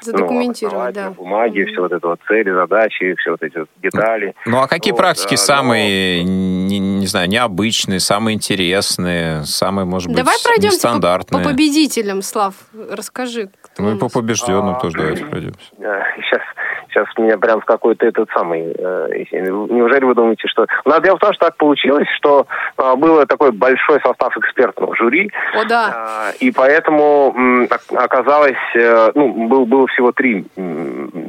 Задокументировать, 0.00 0.94
ну, 0.96 1.02
да. 1.02 1.04
на 1.06 1.10
бумаге, 1.12 1.66
все 1.66 1.80
вот 1.80 1.92
это 1.92 2.06
вот 2.06 2.20
цели, 2.28 2.50
задачи, 2.52 3.14
все 3.16 3.30
вот 3.30 3.42
эти 3.42 3.58
вот 3.58 3.68
детали. 3.82 4.34
Ну, 4.46 4.58
а 4.60 4.68
какие 4.68 4.92
Вот, 4.92 4.98
практики 4.98 5.34
а, 5.34 5.38
самые, 5.38 6.22
не, 6.24 6.78
не 6.78 7.06
знаю, 7.06 7.28
необычные, 7.28 8.00
самые 8.00 8.34
интересные, 8.34 9.44
самые, 9.44 9.84
может 9.84 10.08
быть, 10.08 10.16
Давай 10.16 10.36
пройдемся 10.42 10.78
по, 10.78 10.86
нестандартные? 10.86 11.42
по 11.42 11.50
победителям, 11.50 12.22
Слав. 12.22 12.54
Расскажи. 12.90 13.50
кто 13.62 13.82
Ну, 13.82 13.90
у 13.90 13.96
и 13.96 13.98
по 13.98 14.08
побежденным 14.08 14.76
А, 14.76 14.80
тоже 14.80 14.98
давайте 14.98 15.24
пройдемся. 15.30 15.70
Сейчас, 15.76 16.42
сейчас 16.88 17.06
меня 17.18 17.38
прям 17.38 17.60
в 17.60 17.64
какой-то 17.64 18.06
этот 18.06 18.28
самый... 18.34 18.74
э, 18.76 19.24
неужели 19.32 20.04
вы 20.04 20.14
думаете, 20.14 20.48
что... 20.48 20.66
Ну, 20.84 21.00
дело 21.00 21.16
в 21.16 21.20
том, 21.20 21.32
что 21.32 21.46
так 21.46 21.56
получилось, 21.56 22.08
что 22.16 22.46
а, 22.76 22.96
было 22.96 23.26
такой 23.26 23.52
большой 23.52 24.00
состав 24.00 24.36
экспертного 24.36 24.94
жюри, 24.96 25.30
О, 25.54 25.64
да. 25.64 25.92
А, 25.94 26.30
И 26.40 26.50
поэтому 26.50 27.34
ок- 27.70 27.98
оказалось, 27.98 28.56
э, 28.74 29.10
ну, 29.14 29.48
был, 29.48 29.66
было 29.66 29.86
всего 29.88 30.12
три 30.12 30.44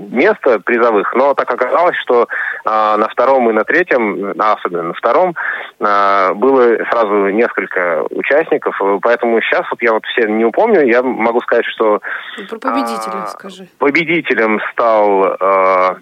м, 0.07 0.17
места 0.17 0.59
призовых, 0.59 1.13
но 1.13 1.33
так 1.33 1.51
оказалось, 1.51 1.97
что 1.97 2.27
а, 2.65 2.97
на 2.97 3.07
втором 3.09 3.49
и 3.49 3.53
на 3.53 3.63
третьем, 3.63 4.33
а 4.39 4.53
особенно 4.53 4.83
на 4.83 4.93
втором, 4.93 5.35
а, 5.79 6.33
было 6.33 6.77
сразу 6.89 7.29
несколько 7.29 8.05
участников, 8.09 8.79
поэтому 9.01 9.41
сейчас 9.41 9.65
вот 9.69 9.81
я 9.81 9.93
вот 9.93 10.05
все 10.05 10.27
не 10.27 10.45
упомню, 10.45 10.85
я 10.85 11.01
могу 11.03 11.41
сказать, 11.41 11.65
что... 11.65 12.01
Про 12.49 12.59
победителя 12.59 13.23
а, 13.23 13.27
скажи. 13.27 13.67
Победителем 13.77 14.59
стал... 14.71 15.37
А, 15.39 15.97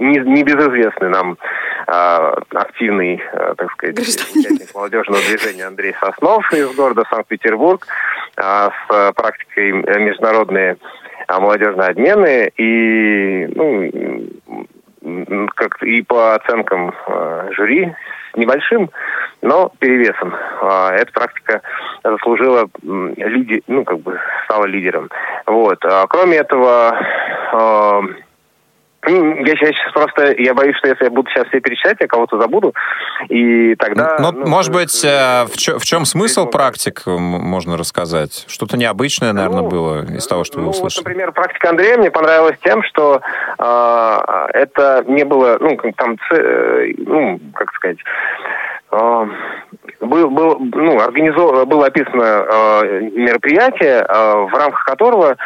небезызвестный 0.00 1.08
не 1.08 1.14
нам 1.14 1.36
э, 1.86 2.34
активный, 2.54 3.22
э, 3.32 3.54
так 3.56 3.70
сказать, 3.72 3.98
участник 3.98 4.74
молодежного 4.74 5.20
движения 5.22 5.66
Андрей 5.66 5.94
Соснов 6.00 6.50
из 6.52 6.74
города 6.74 7.04
Санкт-Петербург 7.10 7.86
э, 8.36 8.42
с 8.42 9.12
практикой 9.12 9.72
международные 9.72 10.78
э, 11.30 11.40
молодежные 11.40 11.88
обмены 11.88 12.50
и 12.56 13.46
ну, 15.02 15.48
как 15.54 15.82
и 15.82 16.02
по 16.02 16.34
оценкам 16.34 16.94
э, 17.06 17.50
жюри 17.52 17.94
с 18.32 18.36
небольшим, 18.36 18.90
но 19.42 19.72
перевесом. 19.78 20.34
Э, 20.34 20.96
эта 20.96 21.12
практика 21.12 21.62
заслужила 22.04 22.68
лиди, 22.82 23.62
ну 23.66 23.84
как 23.84 24.00
бы 24.00 24.18
стала 24.44 24.66
лидером. 24.66 25.08
Вот. 25.46 25.84
А 25.84 26.06
кроме 26.06 26.38
этого 26.38 26.96
э, 27.52 28.00
я 29.06 29.56
сейчас 29.56 29.92
просто, 29.92 30.34
я 30.38 30.52
боюсь, 30.52 30.76
что 30.76 30.88
если 30.88 31.04
я 31.04 31.10
буду 31.10 31.28
сейчас 31.30 31.46
все 31.48 31.60
перечислять, 31.60 31.96
я 32.00 32.06
кого-то 32.06 32.38
забуду, 32.38 32.74
и 33.28 33.74
тогда... 33.76 34.16
Ну, 34.18 34.32
ну 34.32 34.46
может 34.46 34.72
быть, 34.72 35.04
э, 35.04 35.44
в, 35.46 35.56
чё, 35.56 35.78
в 35.78 35.84
чем 35.84 36.04
смысл 36.04 36.46
практик, 36.46 37.02
можно 37.06 37.76
рассказать? 37.76 38.44
Что-то 38.48 38.76
необычное, 38.76 39.32
наверное, 39.32 39.62
ну, 39.62 39.68
было 39.68 40.04
из 40.04 40.26
того, 40.26 40.44
что 40.44 40.58
ну, 40.58 40.64
вы 40.64 40.70
услышали. 40.70 41.02
Вот, 41.02 41.08
например, 41.08 41.32
практика 41.32 41.70
Андрея 41.70 41.96
мне 41.96 42.10
понравилась 42.10 42.58
тем, 42.62 42.82
что 42.82 43.22
э, 43.58 44.18
это 44.52 45.04
не 45.06 45.24
было, 45.24 45.56
ну, 45.60 45.78
там, 45.96 46.16
э, 46.32 46.92
ну, 46.98 47.40
как 47.54 47.72
сказать... 47.74 47.98
Э, 48.92 49.26
был, 50.00 50.30
был, 50.30 50.58
ну, 50.58 51.00
организовано, 51.00 51.64
было 51.64 51.86
описано 51.86 52.22
э, 52.22 53.10
мероприятие, 53.14 54.04
э, 54.06 54.46
в 54.50 54.54
рамках 54.54 54.84
которого 54.84 55.30
Э, 55.32 55.36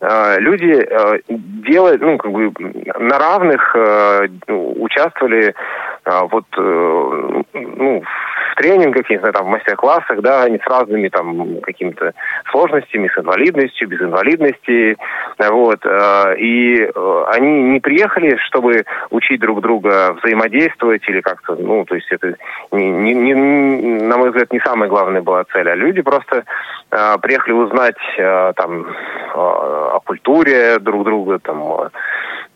люди 0.00 0.72
э, 0.72 1.20
делают, 1.28 2.00
ну, 2.00 2.16
как 2.16 2.32
бы 2.32 2.52
на 2.98 3.18
равных 3.18 3.76
э, 3.76 4.28
участвовали 4.48 5.54
вот, 6.04 6.46
ну, 6.56 8.02
тренингах, 8.60 9.08
не 9.08 9.18
знаю, 9.18 9.32
там, 9.32 9.46
в 9.46 9.48
мастер-классах, 9.48 10.20
да, 10.20 10.42
они 10.42 10.58
с 10.58 10.66
разными 10.66 11.08
там 11.08 11.60
какими-то 11.62 12.12
сложностями, 12.50 13.08
с 13.08 13.18
инвалидностью, 13.18 13.88
без 13.88 14.00
инвалидности, 14.00 14.96
вот, 15.38 15.80
и 16.38 16.90
они 17.28 17.62
не 17.62 17.80
приехали, 17.80 18.36
чтобы 18.46 18.84
учить 19.10 19.40
друг 19.40 19.62
друга 19.62 20.14
взаимодействовать 20.22 21.08
или 21.08 21.20
как-то, 21.20 21.56
ну, 21.56 21.84
то 21.84 21.94
есть 21.94 22.08
это, 22.10 22.34
не, 22.72 22.90
не, 22.90 23.14
не, 23.14 23.34
на 23.34 24.18
мой 24.18 24.30
взгляд, 24.30 24.52
не 24.52 24.60
самая 24.60 24.88
главная 24.88 25.22
была 25.22 25.44
цель, 25.44 25.70
а 25.70 25.74
люди 25.74 26.02
просто 26.02 26.44
приехали 27.22 27.54
узнать 27.54 27.96
там 28.56 28.86
о 29.34 30.00
культуре 30.04 30.78
друг 30.80 31.04
друга, 31.04 31.38
там, 31.38 31.62
э, 31.62 31.88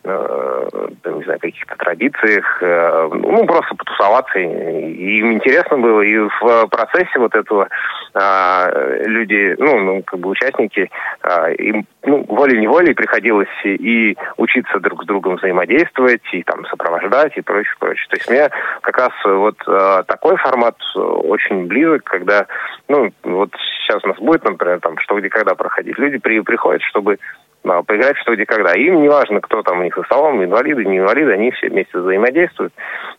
не 0.05 1.23
знаю, 1.23 1.39
каких-то 1.39 1.75
традициях, 1.75 2.61
э, 2.61 3.09
ну, 3.11 3.45
просто 3.45 3.75
потусоваться. 3.75 4.39
И 4.39 5.19
им 5.19 5.33
интересно 5.33 5.77
было. 5.77 6.01
И 6.01 6.17
в 6.17 6.67
процессе 6.67 7.17
вот 7.17 7.35
этого 7.35 7.67
э, 8.13 9.03
люди, 9.05 9.55
ну, 9.57 9.79
ну, 9.79 10.03
как 10.03 10.19
бы 10.19 10.29
участники, 10.29 10.89
э, 11.23 11.55
им 11.55 11.85
ну, 12.03 12.23
волей-неволей 12.27 12.93
приходилось 12.93 13.47
и 13.63 14.15
учиться 14.37 14.79
друг 14.79 15.03
с 15.03 15.07
другом 15.07 15.37
взаимодействовать, 15.37 16.21
и 16.31 16.43
там 16.43 16.65
сопровождать, 16.67 17.35
и 17.37 17.41
прочее, 17.41 17.75
прочее. 17.79 18.05
То 18.09 18.15
есть 18.17 18.29
мне 18.29 18.49
как 18.81 18.97
раз 18.97 19.11
вот 19.25 19.57
э, 19.67 20.03
такой 20.07 20.37
формат 20.37 20.75
очень 20.95 21.65
близок, 21.65 22.03
когда, 22.03 22.45
ну, 22.87 23.11
вот 23.23 23.49
сейчас 23.81 24.03
у 24.03 24.07
нас 24.07 24.17
будет, 24.17 24.43
например, 24.43 24.79
там, 24.79 24.97
что 24.99 25.19
где 25.19 25.29
когда 25.29 25.55
проходить. 25.55 25.97
Люди 25.97 26.17
при, 26.17 26.39
приходят, 26.41 26.81
чтобы 26.83 27.17
да, 27.65 27.83
поиграть 27.83 28.17
что 28.17 28.35
где 28.35 28.45
когда. 28.45 28.73
Им 28.73 29.01
не 29.01 29.09
важно, 29.09 29.41
кто 29.41 29.61
там 29.63 29.79
у 29.79 29.83
них 29.83 29.95
за 29.95 30.03
столом, 30.03 30.43
инвалиды, 30.43 30.85
не 30.85 30.99
инвалиды, 30.99 31.31
они 31.33 31.51
все 31.51 31.69
вместе 31.69 31.97
взаимодействуют. 31.97 32.73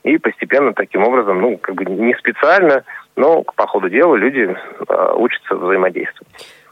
И 0.05 0.19
постепенно 0.19 0.73
таким 0.73 1.03
образом, 1.05 1.41
ну, 1.41 1.59
как 1.59 1.75
бы 1.75 1.85
не 1.85 2.15
специально, 2.15 2.85
но 3.17 3.43
по 3.43 3.67
ходу 3.67 3.89
дела 3.89 4.17
люди 4.17 4.49
э, 4.89 5.13
учатся 5.17 5.57
взаимодействовать. 5.57 6.29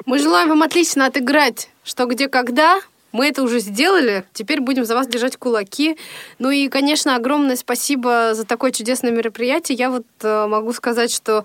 Мы 0.07 0.19
желаем 0.19 0.51
вам 0.51 0.63
отлично 0.63 1.07
отыграть 1.07 1.71
что 1.85 2.07
где 2.07 2.29
когда. 2.29 2.81
Мы 3.15 3.29
это 3.29 3.45
уже 3.45 3.61
сделали, 3.61 4.25
теперь 4.33 4.61
будем 4.61 4.85
за 4.85 4.97
вас 4.97 5.07
держать 5.07 5.37
кулаки. 5.37 5.97
Ну 6.41 6.51
и, 6.51 6.69
конечно, 6.69 7.15
огромное 7.15 7.55
спасибо 7.55 8.35
за 8.35 8.45
такое 8.45 8.73
чудесное 8.73 9.13
мероприятие. 9.13 9.79
Я 9.79 9.91
вот 9.91 10.05
э, 10.23 10.47
могу 10.49 10.73
сказать, 10.73 11.13
что 11.13 11.45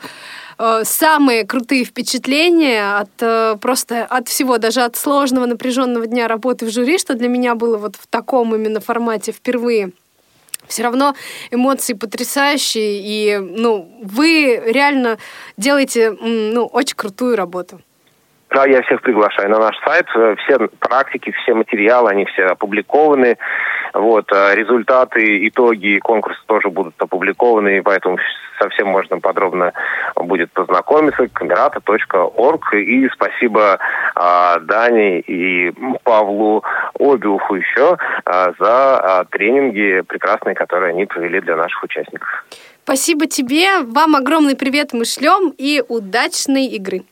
э, 0.58 0.82
самые 0.84 1.46
крутые 1.46 1.86
впечатления 1.86 2.98
от 2.98 3.12
э, 3.20 3.56
просто 3.62 4.04
от 4.04 4.28
всего, 4.30 4.58
даже 4.58 4.82
от 4.82 4.96
сложного 4.96 5.46
напряженного 5.46 6.08
дня 6.08 6.28
работы 6.28 6.66
в 6.66 6.72
жюри, 6.72 6.98
что 6.98 7.14
для 7.14 7.28
меня 7.28 7.54
было 7.54 7.78
вот 7.78 7.98
в 7.98 8.08
таком 8.08 8.56
именно 8.56 8.80
формате 8.80 9.32
впервые 9.32 9.92
все 10.68 10.82
равно 10.82 11.16
эмоции 11.52 11.94
потрясающие, 11.94 13.00
и 13.04 13.38
ну, 13.38 13.92
вы 14.02 14.60
реально 14.66 15.20
делаете 15.56 16.18
ну, 16.20 16.66
очень 16.66 16.96
крутую 16.96 17.36
работу. 17.36 17.80
Да, 18.52 18.66
я 18.66 18.82
всех 18.82 19.02
приглашаю 19.02 19.50
на 19.50 19.60
наш 19.60 19.78
сайт. 19.86 20.08
Э, 20.16 20.36
все 20.38 20.68
практики, 20.80 21.32
все 21.44 21.54
материалы, 21.54 22.10
они 22.10 22.26
все 22.26 22.46
опубликованы. 22.46 23.38
Вот, 23.94 24.32
э, 24.32 24.56
результаты, 24.56 25.48
итоги 25.48 26.00
конкурса 26.00 26.40
тоже 26.48 26.70
будут 26.70 26.96
опубликованы, 26.98 27.82
поэтому 27.84 28.18
совсем 28.60 28.88
можно 28.88 29.20
подробно 29.20 29.74
будет 30.16 30.52
познакомиться. 30.52 31.28
камерата.орг. 31.32 32.74
И 32.74 33.08
спасибо 33.10 33.80
а, 34.16 34.60
Дане 34.60 35.20
и 35.22 35.72
Павлу 36.04 36.64
Обиуху 37.00 37.56
еще 37.56 37.98
а, 38.26 38.54
за 38.60 39.00
а, 39.00 39.26
тренинги 39.26 40.02
прекрасные, 40.02 40.56
которые 40.56 40.90
они 40.90 41.06
провели 41.06 41.40
для 41.42 41.56
наших 41.56 41.84
участников. 41.84 42.46
Спасибо 42.84 43.28
тебе. 43.28 43.80
Вам 43.84 44.16
огромный 44.16 44.56
привет 44.56 44.94
мы 44.94 45.06
шлем 45.06 45.54
и 45.58 45.84
удачной 45.88 46.66
игры. 46.66 47.04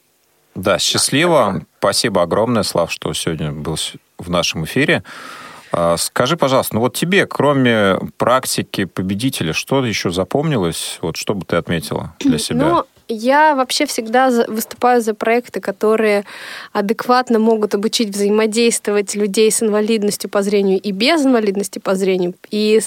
Да, 0.57 0.79
счастливо. 0.79 1.61
Спасибо 1.77 2.23
огромное, 2.23 2.63
Слав, 2.63 2.91
что 2.91 3.13
сегодня 3.13 3.51
был 3.51 3.77
в 4.17 4.29
нашем 4.29 4.65
эфире. 4.65 5.03
А, 5.71 5.97
скажи, 5.97 6.35
пожалуйста, 6.35 6.73
ну 6.73 6.81
вот 6.81 6.95
тебе, 6.95 7.27
кроме 7.27 7.99
практики 8.17 8.85
победителя, 8.85 9.53
что 9.53 9.85
еще 9.85 10.09
запомнилось? 10.09 10.97
Вот 11.03 11.15
что 11.15 11.35
бы 11.35 11.45
ты 11.45 11.57
отметила 11.57 12.15
для 12.19 12.39
себя? 12.39 12.65
Ну, 12.65 12.83
я 13.07 13.53
вообще 13.53 13.85
всегда 13.85 14.31
выступаю 14.47 15.01
за 15.01 15.13
проекты, 15.13 15.61
которые 15.61 16.25
адекватно 16.73 17.37
могут 17.37 17.75
обучить 17.75 18.09
взаимодействовать 18.09 19.13
людей 19.13 19.51
с 19.51 19.61
инвалидностью 19.61 20.27
по 20.27 20.41
зрению 20.41 20.79
и 20.79 20.91
без 20.91 21.23
инвалидности 21.23 21.77
по 21.77 21.93
зрению. 21.93 22.33
И 22.49 22.81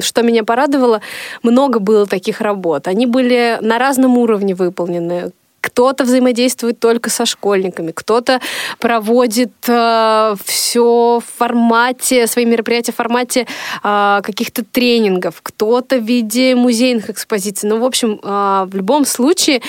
что 0.00 0.22
меня 0.22 0.44
порадовало, 0.44 1.02
много 1.42 1.78
было 1.78 2.06
таких 2.06 2.40
работ. 2.40 2.88
Они 2.88 3.04
были 3.04 3.58
на 3.60 3.78
разном 3.78 4.16
уровне 4.16 4.54
выполнены 4.54 5.30
кто-то 5.62 6.04
взаимодействует 6.04 6.78
только 6.80 7.08
со 7.08 7.24
школьниками, 7.24 7.92
кто-то 7.92 8.40
проводит 8.78 9.52
э, 9.68 10.34
все 10.44 11.20
в 11.20 11.38
формате, 11.38 12.26
свои 12.26 12.44
мероприятия 12.44 12.92
в 12.92 12.96
формате 12.96 13.46
э, 13.82 14.20
каких-то 14.22 14.64
тренингов, 14.64 15.36
кто-то 15.42 15.98
в 15.98 16.02
виде 16.02 16.54
музейных 16.54 17.08
экспозиций. 17.08 17.68
Ну, 17.70 17.78
в 17.78 17.84
общем, 17.84 18.20
э, 18.22 18.64
в 18.66 18.74
любом 18.74 19.04
случае 19.04 19.62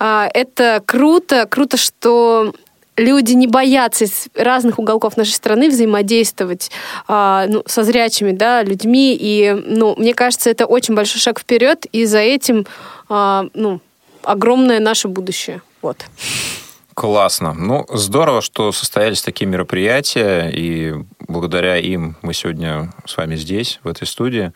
э, 0.00 0.28
это 0.34 0.82
круто, 0.84 1.46
круто, 1.48 1.76
что 1.76 2.52
люди 2.96 3.32
не 3.32 3.46
боятся 3.46 4.04
из 4.04 4.28
разных 4.34 4.78
уголков 4.78 5.16
нашей 5.16 5.32
страны 5.32 5.68
взаимодействовать 5.68 6.70
а, 7.06 7.46
ну, 7.46 7.62
со 7.66 7.84
зрячими 7.84 8.32
да, 8.32 8.62
людьми. 8.62 9.16
И 9.18 9.52
ну, 9.66 9.94
мне 9.96 10.14
кажется, 10.14 10.50
это 10.50 10.66
очень 10.66 10.94
большой 10.94 11.20
шаг 11.20 11.38
вперед, 11.38 11.86
и 11.92 12.06
за 12.06 12.18
этим 12.18 12.66
а, 13.08 13.46
ну, 13.54 13.80
огромное 14.26 14.80
наше 14.80 15.08
будущее. 15.08 15.62
Вот. 15.82 16.04
Классно. 16.94 17.52
Ну, 17.52 17.86
здорово, 17.90 18.40
что 18.40 18.72
состоялись 18.72 19.22
такие 19.22 19.46
мероприятия, 19.46 20.48
и 20.48 20.94
благодаря 21.28 21.76
им 21.76 22.16
мы 22.22 22.32
сегодня 22.32 22.92
с 23.04 23.16
вами 23.16 23.36
здесь, 23.36 23.80
в 23.84 23.88
этой 23.88 24.06
студии. 24.06 24.52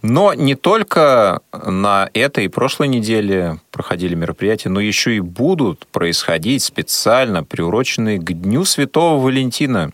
Но 0.00 0.32
не 0.32 0.54
только 0.54 1.40
на 1.52 2.08
этой 2.14 2.44
и 2.44 2.48
прошлой 2.48 2.86
неделе 2.86 3.58
проходили 3.72 4.14
мероприятия, 4.14 4.68
но 4.68 4.80
еще 4.80 5.16
и 5.16 5.20
будут 5.20 5.88
происходить 5.88 6.62
специально 6.62 7.42
приуроченные 7.42 8.18
к 8.18 8.32
Дню 8.32 8.64
Святого 8.64 9.20
Валентина. 9.20 9.90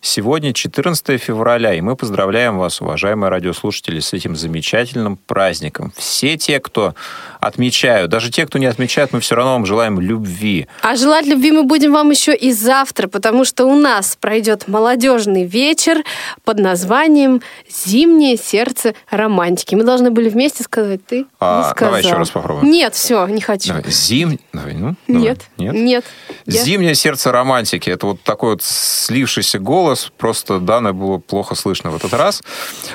Сегодня 0.00 0.54
14 0.54 1.20
февраля, 1.20 1.74
и 1.74 1.82
мы 1.82 1.96
поздравляем 1.96 2.56
вас, 2.56 2.80
уважаемые 2.80 3.28
радиослушатели, 3.28 4.00
с 4.00 4.14
этим 4.14 4.36
замечательным 4.36 5.16
праздником. 5.16 5.92
Все 5.96 6.38
те, 6.38 6.58
кто 6.58 6.94
отмечают. 7.42 8.08
Даже 8.08 8.30
те, 8.30 8.46
кто 8.46 8.58
не 8.58 8.66
отмечает, 8.66 9.12
мы 9.12 9.18
все 9.18 9.34
равно 9.34 9.54
вам 9.54 9.66
желаем 9.66 10.00
любви. 10.00 10.68
А 10.80 10.94
желать 10.94 11.26
любви 11.26 11.50
мы 11.50 11.64
будем 11.64 11.92
вам 11.92 12.10
еще 12.10 12.34
и 12.36 12.52
завтра, 12.52 13.08
потому 13.08 13.44
что 13.44 13.64
у 13.66 13.74
нас 13.74 14.16
пройдет 14.18 14.68
молодежный 14.68 15.44
вечер 15.44 16.04
под 16.44 16.60
названием 16.60 17.42
«Зимнее 17.68 18.36
сердце 18.36 18.94
романтики». 19.10 19.74
Мы 19.74 19.82
должны 19.82 20.12
были 20.12 20.28
вместе 20.28 20.62
сказать, 20.62 21.04
ты 21.04 21.26
А, 21.40 21.70
сказал. 21.70 21.88
давай 21.94 22.02
еще 22.04 22.14
раз 22.14 22.30
попробуем. 22.30 22.70
Нет, 22.70 22.94
все, 22.94 23.26
не 23.26 23.40
хочу. 23.40 23.68
Давай, 23.74 23.90
Зим... 23.90 24.38
Давай, 24.52 24.74
ну, 24.74 24.94
давай. 25.08 25.22
Нет, 25.22 25.40
Нет? 25.58 25.74
нет. 25.74 26.04
Зимнее 26.46 26.94
сердце 26.94 27.32
романтики. 27.32 27.90
Это 27.90 28.06
вот 28.06 28.22
такой 28.22 28.50
вот 28.50 28.62
слившийся 28.62 29.58
голос. 29.58 30.12
Просто 30.16 30.60
Дана 30.60 30.92
было 30.92 31.18
плохо 31.18 31.56
слышно 31.56 31.90
в 31.90 31.96
этот 31.96 32.12
раз. 32.14 32.42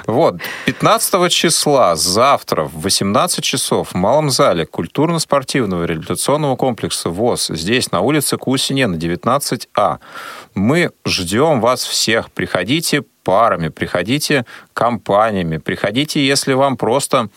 Вот. 0.05 0.35
15 0.65 1.31
числа, 1.33 1.97
завтра, 1.97 2.63
в 2.63 2.81
18 2.81 3.43
часов 3.43 3.89
в 3.89 3.95
Малом 3.95 4.29
зале 4.37 4.65
культурно-спортивного 4.65 5.85
реабилитационного 5.85 6.55
комплекса 6.55 7.09
ВОЗ. 7.09 7.47
Здесь, 7.49 7.91
на 7.91 8.01
улице 8.01 8.37
Кусинена, 8.37 8.95
19А. 8.95 9.97
Мы 10.55 10.91
ждем 11.05 11.59
вас 11.59 11.83
всех. 11.83 12.29
Приходите 12.31 13.03
парами, 13.23 13.69
приходите 13.69 14.45
компаниями, 14.73 15.57
приходите, 15.57 16.25
если 16.25 16.53
вам 16.53 16.77
просто... 16.77 17.29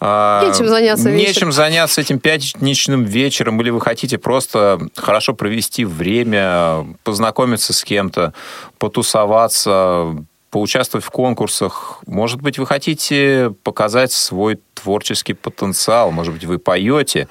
а, 0.00 0.48
Нечем 0.48 0.68
заняться 0.68 1.10
Нечем 1.10 1.26
вечером. 1.26 1.52
заняться 1.52 2.00
этим 2.00 2.18
пятничным 2.20 3.04
вечером, 3.04 3.60
или 3.60 3.70
вы 3.70 3.80
хотите 3.80 4.16
просто 4.18 4.78
хорошо 4.94 5.34
провести 5.34 5.84
время, 5.84 6.86
познакомиться 7.04 7.72
с 7.72 7.82
кем-то, 7.84 8.32
потусоваться, 8.78 10.14
поучаствовать 10.50 11.04
в 11.04 11.10
конкурсах. 11.10 11.98
Может 12.06 12.40
быть, 12.40 12.58
вы 12.58 12.66
хотите 12.66 13.52
показать 13.62 14.12
свой 14.12 14.58
творческий 14.80 15.34
потенциал, 15.34 16.10
может 16.12 16.32
быть, 16.34 16.44
вы 16.44 16.58
поете. 16.58 17.26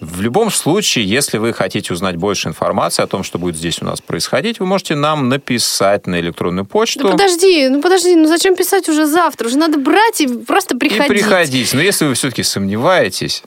В 0.00 0.20
любом 0.20 0.50
случае, 0.50 1.04
если 1.04 1.38
вы 1.38 1.52
хотите 1.52 1.92
узнать 1.94 2.16
больше 2.16 2.48
информации 2.48 3.04
о 3.04 3.06
том, 3.06 3.22
что 3.22 3.38
будет 3.38 3.56
здесь 3.56 3.80
у 3.82 3.84
нас 3.84 4.00
происходить, 4.00 4.58
вы 4.58 4.66
можете 4.66 4.96
нам 4.96 5.28
написать 5.28 6.08
на 6.08 6.18
электронную 6.18 6.64
почту. 6.64 7.04
Да 7.04 7.10
подожди, 7.12 7.68
ну 7.68 7.80
подожди, 7.80 8.16
ну 8.16 8.26
зачем 8.26 8.56
писать 8.56 8.88
уже 8.88 9.06
завтра? 9.06 9.46
Уже 9.46 9.58
надо 9.58 9.78
брать 9.78 10.20
и 10.20 10.26
просто 10.26 10.74
И 10.74 10.78
приходить. 10.78 11.06
приходить. 11.06 11.72
Но 11.72 11.80
если 11.80 12.06
вы 12.06 12.14
все-таки 12.14 12.42
сомневаетесь, 12.42 13.44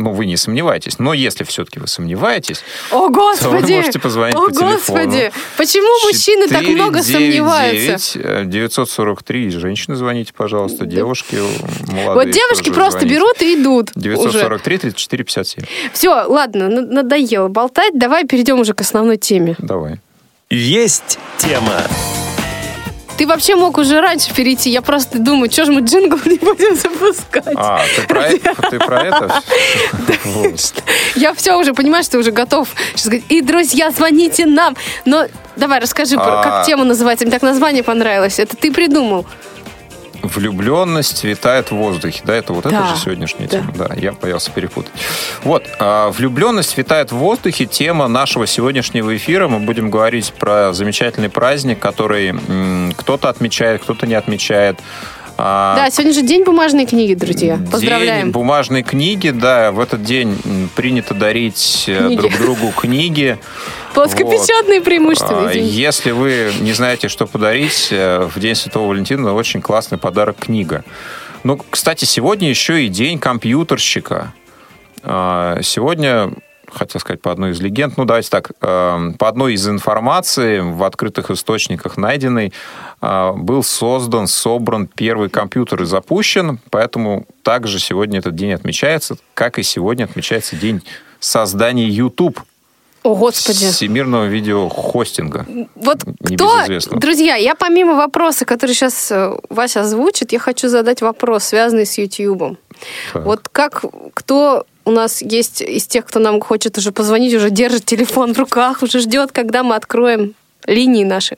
ну, 0.00 0.12
вы 0.12 0.26
не 0.26 0.36
сомневаетесь, 0.36 1.00
но 1.00 1.12
если 1.12 1.42
все-таки 1.42 1.80
вы 1.80 1.88
сомневаетесь, 1.88 2.62
О, 2.92 3.08
Господи! 3.08 3.42
то 3.42 3.66
вы 3.66 3.76
можете 3.76 3.98
позвонить 3.98 4.36
О, 4.36 4.46
по 4.46 4.52
телефону. 4.52 4.76
Господи! 4.76 5.32
Почему 5.56 6.06
мужчины 6.06 6.46
так 6.46 6.62
много 6.62 7.02
сомневаются? 7.02 7.98
499 8.12 8.48
943, 8.48 9.46
и 9.46 9.50
женщины 9.50 9.96
звоните, 9.96 10.32
пожалуйста, 10.36 10.86
девушки 10.86 11.36
молодые. 11.88 12.14
Вот 12.14 12.30
девушки 12.30 12.70
просто 12.70 13.00
звоните. 13.00 13.16
берут 13.16 13.42
и 13.42 13.54
идут 13.60 13.90
уже. 13.96 14.04
943 14.04 14.78
34 14.78 15.24
57. 15.24 15.64
Все, 15.92 16.10
ладно, 16.28 16.68
на- 16.68 16.82
надоело 16.82 17.48
болтать. 17.48 17.98
Давай 17.98 18.24
перейдем 18.24 18.60
уже 18.60 18.74
к 18.74 18.80
основной 18.80 19.16
теме. 19.16 19.56
Давай. 19.58 19.96
Есть 20.48 21.18
тема. 21.38 21.82
Ты 23.18 23.26
вообще 23.26 23.56
мог 23.56 23.76
уже 23.78 24.00
раньше 24.00 24.32
перейти. 24.32 24.70
Я 24.70 24.80
просто 24.80 25.18
думаю, 25.18 25.50
что 25.50 25.64
же 25.64 25.72
мы 25.72 25.80
джингл 25.80 26.18
не 26.24 26.36
будем 26.38 26.76
запускать. 26.76 27.52
А, 27.56 27.80
ты 27.96 28.02
про 28.06 28.22
это? 28.28 28.54
Ты 28.70 28.78
про 28.78 29.02
это? 29.02 29.42
Вот. 30.24 30.74
Я 31.16 31.34
все 31.34 31.56
уже, 31.58 31.72
понимаешь, 31.74 32.06
ты 32.08 32.18
уже 32.18 32.30
готов. 32.30 32.68
И, 33.28 33.40
друзья, 33.40 33.90
звоните 33.90 34.46
нам. 34.46 34.76
Но 35.04 35.26
давай, 35.56 35.80
расскажи, 35.80 36.16
про- 36.16 36.40
А. 36.40 36.42
как 36.44 36.66
тема 36.66 36.84
называется. 36.84 37.24
Мне 37.24 37.32
так 37.32 37.42
название 37.42 37.82
понравилось. 37.82 38.38
Это 38.38 38.56
ты 38.56 38.72
придумал. 38.72 39.26
Влюбленность 40.28 41.24
витает 41.24 41.70
в 41.70 41.76
воздухе. 41.76 42.20
Да, 42.24 42.34
это 42.34 42.52
вот 42.52 42.64
Да, 42.64 42.70
это 42.70 42.94
же 42.94 43.00
сегодняшняя 43.02 43.48
да. 43.48 43.58
тема. 43.58 43.72
Да, 43.76 43.94
я 43.96 44.12
боялся 44.12 44.50
перепутать. 44.50 44.92
Вот, 45.42 45.64
а, 45.78 46.10
влюбленность 46.10 46.76
витает 46.76 47.12
в 47.12 47.16
воздухе. 47.16 47.66
Тема 47.66 48.08
нашего 48.08 48.46
сегодняшнего 48.46 49.16
эфира. 49.16 49.48
Мы 49.48 49.60
будем 49.60 49.90
говорить 49.90 50.32
про 50.38 50.72
замечательный 50.72 51.28
праздник, 51.28 51.78
который 51.78 52.34
кто-то 52.96 53.28
отмечает, 53.28 53.82
кто-то 53.82 54.06
не 54.06 54.14
отмечает. 54.14 54.78
А, 55.40 55.76
Да, 55.76 55.90
сегодня 55.90 56.12
же 56.12 56.22
день 56.22 56.42
бумажной 56.42 56.84
книги, 56.84 57.14
друзья. 57.14 57.60
Поздравляем. 57.70 58.24
День 58.24 58.32
бумажной 58.32 58.82
книги, 58.82 59.30
да, 59.30 59.70
в 59.70 59.78
этот 59.78 60.02
день 60.02 60.36
принято 60.74 61.14
дарить 61.14 61.84
э, 61.86 62.06
Книги. 62.08 62.16
друг 62.20 62.38
другу 62.38 62.72
книги. 62.72 63.38
Плоскопечатные 63.94 64.80
преимущества. 64.80 65.48
А. 65.48 65.52
Если 65.52 66.10
вы 66.10 66.52
не 66.60 66.72
знаете, 66.72 67.06
что 67.06 67.26
подарить, 67.26 67.88
э, 67.92 68.28
в 68.34 68.40
День 68.40 68.56
Святого 68.56 68.88
Валентина 68.88 69.32
очень 69.32 69.60
классный 69.60 69.96
подарок 69.96 70.38
книга. 70.40 70.84
Ну, 71.44 71.56
кстати, 71.70 72.04
сегодня 72.04 72.48
еще 72.48 72.84
и 72.84 72.88
День 72.88 73.20
компьютерщика. 73.20 74.32
А, 75.04 75.60
Сегодня, 75.62 76.32
хотел 76.72 77.00
сказать, 77.00 77.20
по 77.20 77.32
одной 77.32 77.52
из 77.52 77.60
легенд, 77.60 77.96
ну, 77.96 78.04
давайте 78.04 78.30
так, 78.30 78.50
э, 78.60 79.12
по 79.18 79.28
одной 79.28 79.54
из 79.54 79.68
информации 79.68 80.60
в 80.60 80.82
открытых 80.84 81.30
источниках 81.30 81.96
найденной, 81.96 82.52
э, 83.00 83.32
был 83.32 83.62
создан, 83.62 84.26
собран 84.26 84.86
первый 84.86 85.28
компьютер 85.28 85.82
и 85.82 85.86
запущен, 85.86 86.58
поэтому 86.70 87.26
также 87.42 87.78
сегодня 87.78 88.18
этот 88.18 88.34
день 88.34 88.52
отмечается, 88.52 89.16
как 89.34 89.58
и 89.58 89.62
сегодня 89.62 90.04
отмечается 90.04 90.56
день 90.56 90.82
создания 91.20 91.88
YouTube. 91.88 92.40
О, 93.04 93.14
Господи. 93.14 93.70
Всемирного 93.70 94.26
видеохостинга. 94.26 95.46
Вот 95.76 96.04
кто, 96.20 96.64
друзья, 96.92 97.36
я 97.36 97.54
помимо 97.54 97.94
вопроса, 97.94 98.44
который 98.44 98.72
сейчас 98.72 99.12
Вася 99.48 99.82
озвучит, 99.82 100.32
я 100.32 100.38
хочу 100.38 100.68
задать 100.68 101.00
вопрос, 101.00 101.44
связанный 101.44 101.86
с 101.86 101.96
Ютьюбом. 101.96 102.58
Так. 103.12 103.24
Вот 103.24 103.48
как, 103.50 103.84
кто 104.14 104.66
у 104.88 104.90
нас 104.90 105.20
есть 105.20 105.60
из 105.60 105.86
тех, 105.86 106.06
кто 106.06 106.18
нам 106.18 106.40
хочет 106.40 106.78
уже 106.78 106.92
позвонить, 106.92 107.34
уже 107.34 107.50
держит 107.50 107.84
телефон 107.84 108.32
в 108.32 108.38
руках, 108.38 108.82
уже 108.82 109.00
ждет, 109.00 109.32
когда 109.32 109.62
мы 109.62 109.74
откроем 109.74 110.34
линии 110.66 111.04
наши. 111.04 111.36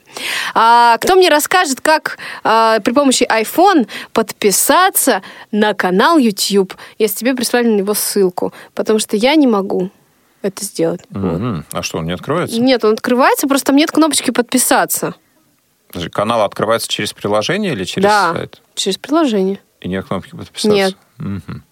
А, 0.53 0.97
кто 0.97 1.15
мне 1.15 1.29
расскажет, 1.29 1.81
как 1.81 2.17
а, 2.43 2.79
при 2.79 2.93
помощи 2.93 3.23
iPhone 3.29 3.87
подписаться 4.13 5.21
на 5.51 5.73
канал 5.73 6.17
YouTube, 6.17 6.73
если 6.97 7.17
тебе 7.17 7.35
прислали 7.35 7.67
на 7.67 7.75
него 7.75 7.93
ссылку? 7.93 8.53
Потому 8.73 8.99
что 8.99 9.17
я 9.17 9.35
не 9.35 9.47
могу 9.47 9.89
это 10.41 10.63
сделать. 10.63 11.01
Вот. 11.09 11.39
Мгм. 11.39 11.65
А 11.73 11.83
что, 11.83 11.97
он 11.97 12.05
не 12.05 12.13
откроется? 12.13 12.59
Нет, 12.59 12.85
он 12.85 12.93
открывается, 12.93 13.47
просто 13.47 13.67
там 13.67 13.75
нет 13.75 13.91
кнопочки 13.91 14.31
подписаться. 14.31 15.13
Подожди, 15.87 16.09
Канал 16.09 16.43
открывается 16.43 16.87
через 16.87 17.11
приложение 17.11 17.73
или 17.73 17.83
через 17.83 18.07
да, 18.07 18.33
сайт? 18.33 18.61
через 18.75 18.97
приложение. 18.97 19.59
И 19.81 19.89
нет 19.89 20.05
кнопки 20.05 20.31
подписаться? 20.31 20.69
Нет. 20.69 20.95
Мгм. 21.17 21.63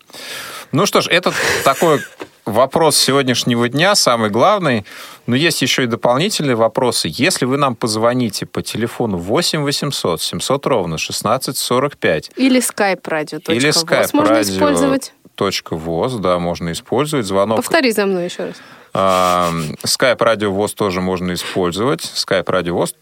Ну 0.71 0.85
что 0.85 1.01
ж, 1.01 1.07
это 1.07 1.33
такой 1.63 1.99
вопрос 2.45 2.97
сегодняшнего 2.97 3.69
дня, 3.69 3.95
самый 3.95 4.29
главный. 4.29 4.85
Но 5.27 5.35
есть 5.35 5.61
еще 5.61 5.83
и 5.83 5.87
дополнительные 5.87 6.55
вопросы. 6.55 7.09
Если 7.11 7.45
вы 7.45 7.57
нам 7.57 7.75
позвоните 7.75 8.45
по 8.45 8.61
телефону 8.61 9.17
8 9.17 9.61
800 9.63 10.21
700 10.21 10.65
ровно 10.65 10.95
1645 10.95 12.31
Или 12.35 12.59
Skype 12.59 13.01
радио. 13.05 13.39
или 13.47 13.69
Skype 13.69 14.09
можно 14.13 14.35
радио 14.35 14.53
использовать. 14.55 15.13
точка 15.35 15.75
ВОЗ, 15.75 16.15
да, 16.15 16.39
можно 16.39 16.71
использовать. 16.71 17.25
Звонок 17.25 17.57
Повтори 17.57 17.91
за 17.91 18.05
мной 18.05 18.25
еще 18.25 18.45
раз. 18.45 18.55
Skype 18.93 20.23
Радио 20.23 20.51
ВОЗ 20.51 20.73
тоже 20.73 20.99
можно 21.01 21.33
использовать. 21.33 22.01
Skype 22.01 22.49
Радио 22.51 22.75
ВОЗ, 22.75 22.95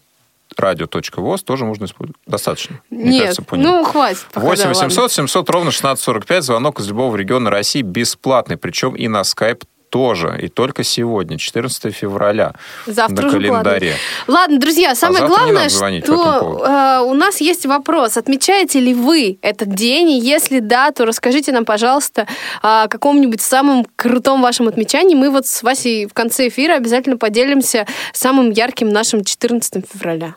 радио.воз 0.58 1.42
тоже 1.42 1.64
можно 1.64 1.84
использовать. 1.84 2.20
Достаточно. 2.26 2.80
Мне 2.90 3.10
Нет, 3.10 3.20
кажется, 3.22 3.42
понял. 3.42 3.62
ну 3.64 3.84
хватит. 3.84 4.26
пока, 4.32 4.46
8 4.46 4.62
да, 4.64 4.68
800 4.70 4.96
ладно. 4.98 5.08
700 5.14 5.50
ровно 5.50 5.68
1645. 5.68 6.44
Звонок 6.44 6.80
из 6.80 6.88
любого 6.88 7.16
региона 7.16 7.50
России 7.50 7.82
бесплатный. 7.82 8.56
Причем 8.56 8.94
и 8.94 9.08
на 9.08 9.20
Skype 9.22 9.64
тоже. 9.90 10.38
И 10.40 10.48
только 10.48 10.84
сегодня, 10.84 11.38
14 11.38 11.94
февраля. 11.94 12.54
Завтра 12.86 13.22
на 13.22 13.28
уже 13.28 13.36
календаре. 13.36 13.94
платно. 14.26 14.40
Ладно, 14.40 14.58
друзья, 14.58 14.94
самое 14.94 15.20
завтра 15.20 15.34
не 15.34 15.52
главное, 15.52 15.68
что 15.68 16.64
э, 16.66 17.00
у 17.04 17.14
нас 17.14 17.40
есть 17.40 17.66
вопрос. 17.66 18.16
Отмечаете 18.16 18.80
ли 18.80 18.94
вы 18.94 19.38
этот 19.42 19.74
день? 19.74 20.10
И 20.10 20.18
если 20.18 20.60
да, 20.60 20.90
то 20.90 21.04
расскажите 21.04 21.52
нам, 21.52 21.64
пожалуйста, 21.64 22.26
о 22.62 22.88
каком-нибудь 22.88 23.40
самом 23.40 23.86
крутом 23.96 24.42
вашем 24.42 24.68
отмечании. 24.68 25.14
Мы 25.14 25.30
вот 25.30 25.46
с 25.46 25.62
Васей 25.62 26.06
в 26.06 26.12
конце 26.12 26.48
эфира 26.48 26.74
обязательно 26.74 27.16
поделимся 27.16 27.86
самым 28.12 28.50
ярким 28.50 28.90
нашим 28.90 29.24
14 29.24 29.84
февраля. 29.92 30.34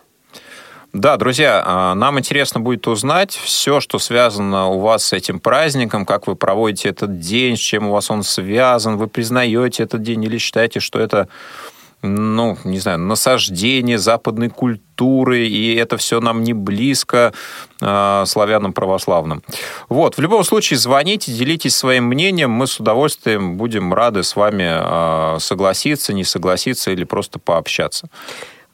Да, 0.94 1.16
друзья, 1.16 1.64
а, 1.66 1.96
нам 1.96 2.20
интересно 2.20 2.60
будет 2.60 2.86
узнать 2.86 3.32
все, 3.32 3.80
что 3.80 3.98
связано 3.98 4.68
у 4.68 4.80
вас 4.80 5.06
с 5.06 5.14
этим 5.14 5.40
праздником, 5.40 6.06
как 6.06 6.28
вы 6.28 6.36
проводите 6.36 6.90
этот 6.90 7.18
день, 7.18 7.56
с 7.56 7.60
чем 7.60 7.88
у 7.88 7.94
вас 7.94 8.12
он 8.12 8.24
связан, 8.24 8.98
вы 8.98 9.08
признаете 9.08 9.84
этот 9.84 10.02
день 10.04 10.22
или 10.26 10.38
считаете, 10.38 10.82
что 10.82 11.00
это 11.00 11.30
ну, 12.04 12.58
не 12.64 12.80
знаю, 12.80 13.00
насаждение 13.00 14.00
западной 14.00 14.50
культуры, 14.50 15.46
и 15.48 15.76
это 15.76 15.98
все 15.98 16.20
нам 16.20 16.44
не 16.44 16.54
близко 16.54 17.32
э, 17.80 18.24
славянам 18.26 18.74
православным. 18.74 19.44
Вот, 19.88 20.18
в 20.18 20.20
любом 20.20 20.44
случае, 20.44 20.80
звоните, 20.80 21.32
делитесь 21.32 21.76
своим 21.76 22.06
мнением, 22.06 22.50
мы 22.50 22.66
с 22.66 22.80
удовольствием 22.80 23.56
будем 23.56 23.94
рады 23.94 24.24
с 24.24 24.36
вами 24.36 25.36
э, 25.36 25.40
согласиться, 25.40 26.12
не 26.12 26.24
согласиться 26.24 26.92
или 26.92 27.04
просто 27.04 27.38
пообщаться. 27.38 28.10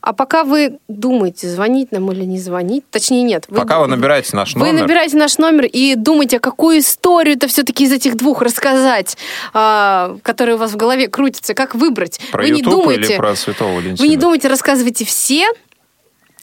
А 0.08 0.14
пока 0.14 0.46
вы 0.46 0.80
думаете, 0.88 1.50
звонить 1.50 1.92
нам 1.92 2.10
или 2.14 2.24
не 2.24 2.40
звонить, 2.40 2.86
точнее 2.90 3.24
нет. 3.24 3.44
Вы, 3.50 3.58
Пока 3.58 3.82
вы 3.82 3.88
набираете 3.88 4.38
наш 4.38 4.54
вы 4.54 4.62
номер, 4.62 4.84
набираете 4.84 5.18
наш 5.18 5.38
номер 5.38 5.66
и 5.66 5.96
думаете, 5.96 6.38
а 6.38 6.40
какую 6.40 6.80
историю-то 6.80 7.50
все-таки 7.50 7.84
из 7.84 7.92
этих 7.92 8.16
двух 8.16 8.42
рассказать, 8.42 9.18
а, 9.54 10.16
которые 10.24 10.56
у 10.56 10.60
вас 10.60 10.72
в 10.72 10.78
голове 10.78 11.10
крутятся, 11.10 11.54
как 11.54 11.76
выбрать. 11.76 12.22
про 12.32 12.44
вы 12.44 12.52
не 12.52 12.60
YouTube 12.60 12.72
думаете, 12.72 13.02
или 13.02 13.18
про 13.18 13.36
Святого 13.36 13.74
Валентина? 13.74 13.98
вы 13.98 14.08
не 14.08 14.16
думайте, 14.16 14.48
рассказывайте 14.48 15.04
все. 15.04 15.46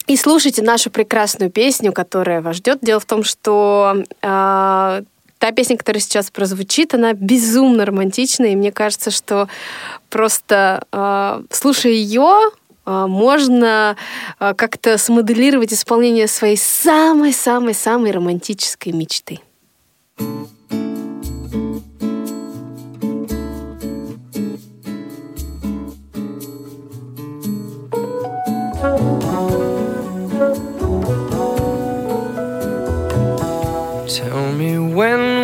И 0.07 0.19
слушайте 0.19 0.61
нашу 0.61 0.91
прекрасную 0.91 1.51
песню, 1.51 1.95
которая 1.95 2.43
вас 2.43 2.57
ждет. 2.57 2.81
Дело 2.83 3.01
в 3.01 3.07
том, 3.07 3.25
что 3.25 4.05
а, 4.21 5.01
та 5.39 5.53
песня, 5.53 5.79
которая 5.79 6.01
сейчас 6.01 6.31
прозвучит, 6.31 6.93
она 6.93 7.15
безумно 7.15 7.87
романтичная, 7.87 8.51
и 8.51 8.57
мне 8.57 8.73
кажется, 8.73 9.11
что 9.11 9.49
просто 10.11 10.85
а, 10.93 11.43
слушая 11.51 11.93
ее, 11.93 12.51
можно 12.87 13.97
а, 14.39 14.55
как-то 14.55 14.99
смоделировать 14.99 15.73
исполнение 15.73 16.27
своей 16.29 16.57
самой-самой-самой 16.57 18.11
романтической 18.11 18.93
мечты. 18.93 19.41
Tell 34.07 34.53
me 34.53 34.79
when 34.79 35.44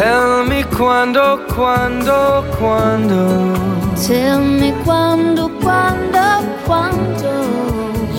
Tell 0.00 0.46
me 0.46 0.64
quando, 0.64 1.44
quando, 1.54 2.42
quando 2.56 3.52
Tell 4.06 4.40
me 4.40 4.72
quando, 4.82 5.50
quando, 5.60 6.42
quando 6.64 7.28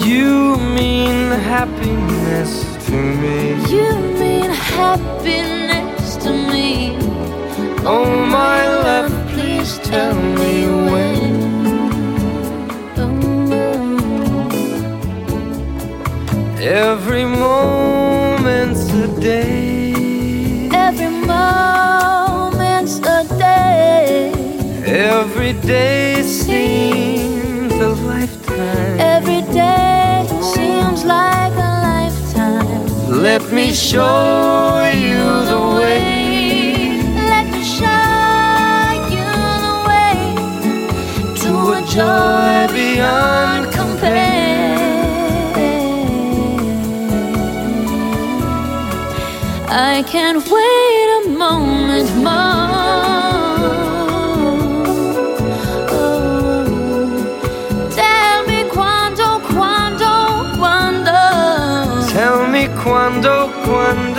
you 0.06 0.58
mean 0.76 1.32
happiness 1.32 2.52
to 2.86 2.94
me. 2.94 3.56
you 3.68 3.98
mean 4.20 4.52
happiness 4.52 6.18
to 6.18 6.30
me. 6.32 6.96
Oh, 7.84 8.06
my 8.30 8.62
love, 8.86 9.12
please 9.32 9.80
tell 9.80 10.14
me 10.14 10.68
when. 10.92 11.34
Oh, 12.96 13.10
Every 16.62 17.26
moment's 17.26 18.94
a 18.94 19.08
day. 19.20 19.61
Every 25.42 25.60
day 25.68 26.22
seems 26.22 27.74
a 27.74 27.90
lifetime. 28.06 29.00
Every 29.00 29.42
day 29.52 30.28
seems 30.40 31.04
like 31.04 31.54
a 31.54 31.72
lifetime. 31.90 33.24
Let 33.24 33.52
me 33.52 33.74
show 33.74 34.88
you 34.94 35.26
the 35.52 35.60
way 35.80 37.02
Let 37.34 37.48
me 37.50 37.64
show 37.64 38.86
you 39.16 39.32
the 39.66 39.78
way 39.90 40.16
to 41.42 41.52
a 41.74 41.82
joy 41.98 42.72
beyond 42.72 43.74
compare. 43.74 44.78
I 49.72 50.04
can't 50.04 50.38
wait 50.38 51.10
a 51.18 51.30
moment 51.36 52.16
more. 52.24 52.61
关 63.66 64.11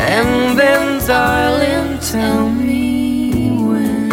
And 0.00 0.58
then, 0.58 0.82
darling, 1.06 1.98
tell 2.00 2.48
me 2.50 3.52
when. 3.68 4.10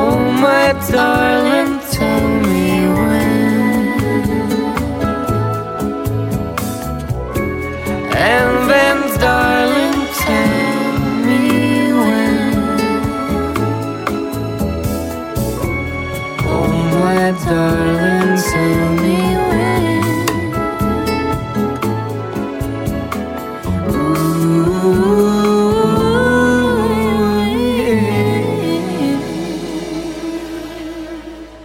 Oh, 0.00 0.18
my 0.44 0.66
darling, 0.90 1.67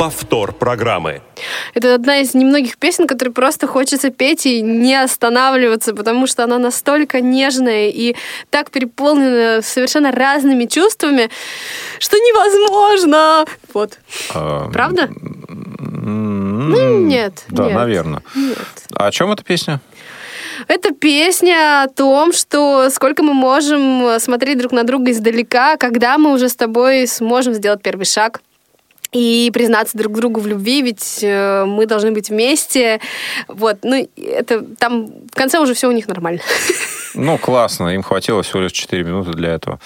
Повтор 0.03 0.51
программы. 0.51 1.21
Это 1.73 1.95
одна 1.95 2.17
из 2.19 2.33
немногих 2.33 2.77
песен, 2.77 3.07
которые 3.07 3.33
просто 3.33 3.67
хочется 3.67 4.09
петь 4.09 4.45
и 4.45 4.59
не 4.61 5.01
останавливаться, 5.01 5.93
потому 5.95 6.27
что 6.27 6.43
она 6.43 6.59
настолько 6.59 7.21
нежная 7.21 7.87
и 7.87 8.13
так 8.49 8.69
переполнена 8.69 9.61
совершенно 9.61 10.11
разными 10.11 10.65
чувствами, 10.65 11.29
что 11.99 12.17
невозможно. 12.17 13.45
Вот. 13.73 13.97
А, 14.33 14.69
Правда? 14.71 15.07
Ну, 15.07 16.99
нет, 17.05 17.45
Да, 17.47 17.67
нет. 17.67 17.73
наверное. 17.73 18.23
Нет. 18.35 18.57
А 18.93 19.07
о 19.07 19.11
чем 19.11 19.31
эта 19.31 19.41
песня? 19.45 19.79
Это 20.67 20.93
песня 20.93 21.83
о 21.83 21.87
том, 21.87 22.33
что 22.33 22.89
сколько 22.89 23.23
мы 23.23 23.33
можем 23.33 24.19
смотреть 24.19 24.57
друг 24.57 24.73
на 24.73 24.83
друга 24.83 25.11
издалека, 25.11 25.77
когда 25.77 26.17
мы 26.17 26.33
уже 26.33 26.49
с 26.49 26.55
тобой 26.57 27.07
сможем 27.07 27.53
сделать 27.53 27.81
первый 27.81 28.03
шаг 28.05 28.41
и 29.13 29.51
признаться 29.53 29.97
друг 29.97 30.13
другу 30.13 30.39
в 30.39 30.47
любви, 30.47 30.81
ведь 30.81 31.19
э, 31.21 31.65
мы 31.65 31.85
должны 31.85 32.11
быть 32.11 32.29
вместе. 32.29 32.99
Вот, 33.47 33.77
ну, 33.83 34.07
это 34.17 34.61
там 34.77 35.07
в 35.31 35.35
конце 35.35 35.59
уже 35.59 35.73
все 35.73 35.87
у 35.87 35.91
них 35.91 36.07
нормально. 36.07 36.41
Ну, 37.15 37.37
классно. 37.37 37.89
Им 37.89 38.01
хватило 38.03 38.41
всего 38.41 38.61
лишь 38.61 38.71
4 38.71 39.03
минуты 39.03 39.31
для 39.33 39.53
этого. 39.53 39.79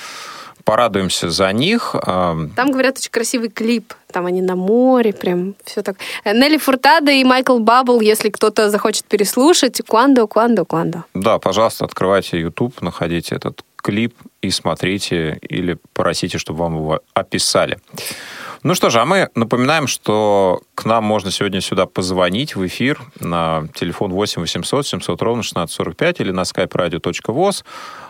Порадуемся 0.64 1.30
за 1.30 1.52
них. 1.54 1.96
Там, 2.06 2.72
говорят, 2.72 2.98
очень 2.98 3.12
красивый 3.12 3.50
клип. 3.50 3.94
Там 4.12 4.26
они 4.26 4.42
на 4.42 4.56
море, 4.56 5.14
прям 5.14 5.56
все 5.64 5.82
так. 5.82 5.98
Нелли 6.26 6.58
Фуртадо 6.58 7.12
и 7.12 7.24
Майкл 7.24 7.60
Баббл, 7.60 8.02
если 8.02 8.30
кто-то 8.30 8.70
захочет 8.70 9.06
переслушать. 9.06 9.82
Куандо, 9.88 10.28
куандо, 10.28 10.66
куандо. 10.66 11.04
Да, 11.14 11.40
пожалуйста, 11.40 11.86
открывайте 11.86 12.40
YouTube, 12.40 12.82
находите 12.82 13.36
этот 13.36 13.62
клип 13.78 14.14
и 14.42 14.52
смотрите 14.52 15.38
или 15.42 15.78
просите, 15.94 16.38
чтобы 16.38 16.60
вам 16.60 16.76
его 16.76 17.00
описали. 17.14 17.80
Ну 18.64 18.74
что 18.74 18.90
же, 18.90 19.00
а 19.00 19.06
мы 19.06 19.30
напоминаем, 19.36 19.88
что 19.88 20.62
к 20.74 20.86
нам 20.86 21.04
можно 21.04 21.30
сегодня 21.30 21.62
сюда 21.62 21.86
позвонить 21.86 22.56
в 22.56 22.66
эфир 22.66 23.00
на 23.20 23.68
телефон 23.76 24.12
8 24.12 24.42
800 24.42 24.88
700 24.88 25.22
ровно 25.22 25.42
1645 25.42 26.22
или 26.22 26.32
на 26.32 26.42
skype 26.42 26.72
radio.voz, 26.72 27.64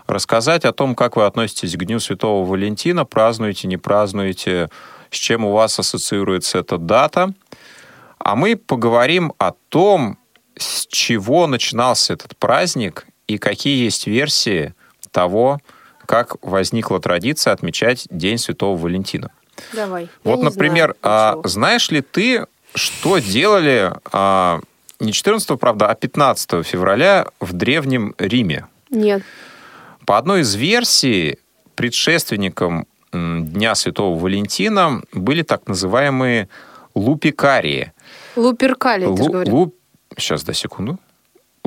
рассказать 0.08 0.64
о 0.64 0.72
том, 0.72 0.96
как 0.96 1.18
вы 1.18 1.26
относитесь 1.26 1.76
к 1.76 1.84
Дню 1.84 2.00
Святого 2.00 2.46
Валентина, 2.46 3.06
празднуете, 3.06 3.68
не 3.68 3.78
празднуете, 3.78 4.70
с 5.12 5.18
чем 5.18 5.44
у 5.44 5.52
вас 5.52 5.80
ассоциируется 5.80 6.60
эта 6.60 6.78
дата. 6.78 7.34
А 8.18 8.36
мы 8.36 8.56
поговорим 8.56 9.34
о 9.38 9.52
том, 9.70 10.18
с 10.58 10.88
чего 10.88 11.48
начинался 11.48 12.14
этот 12.14 12.38
праздник 12.38 13.06
и 13.28 13.38
какие 13.38 13.84
есть 13.84 14.08
версии 14.08 14.74
того, 15.12 15.60
как 16.06 16.38
возникла 16.42 17.02
традиция 17.02 17.52
отмечать 17.52 18.08
День 18.10 18.38
Святого 18.38 18.78
Валентина. 18.78 19.32
Давай. 19.74 20.10
Вот, 20.24 20.42
например, 20.42 20.96
знаю 21.02 21.42
а, 21.44 21.48
знаешь 21.48 21.90
ли 21.92 22.02
ты, 22.02 22.46
что 22.76 23.20
делали 23.20 23.92
а, 24.12 24.60
не 25.00 25.12
14, 25.12 25.60
правда, 25.60 25.88
а 25.90 25.96
15 25.96 26.66
февраля 26.66 27.28
в 27.40 27.54
Древнем 27.54 28.16
Риме? 28.18 28.68
Нет. 28.90 29.24
По 30.06 30.18
одной 30.18 30.42
из 30.42 30.56
версий, 30.56 31.38
предшественником 31.76 32.88
Дня 33.12 33.76
Святого 33.76 34.18
Валентина 34.20 35.02
были 35.14 35.42
так 35.42 35.68
называемые 35.68 36.50
лупикарии. 36.96 37.94
Луперкали, 38.36 39.06
ты 39.06 39.18
же 39.18 39.24
Лу- 39.24 39.32
говорил. 39.32 39.56
луп- 39.56 39.76
Сейчас, 40.18 40.44
да, 40.44 40.54
секунду. 40.54 40.98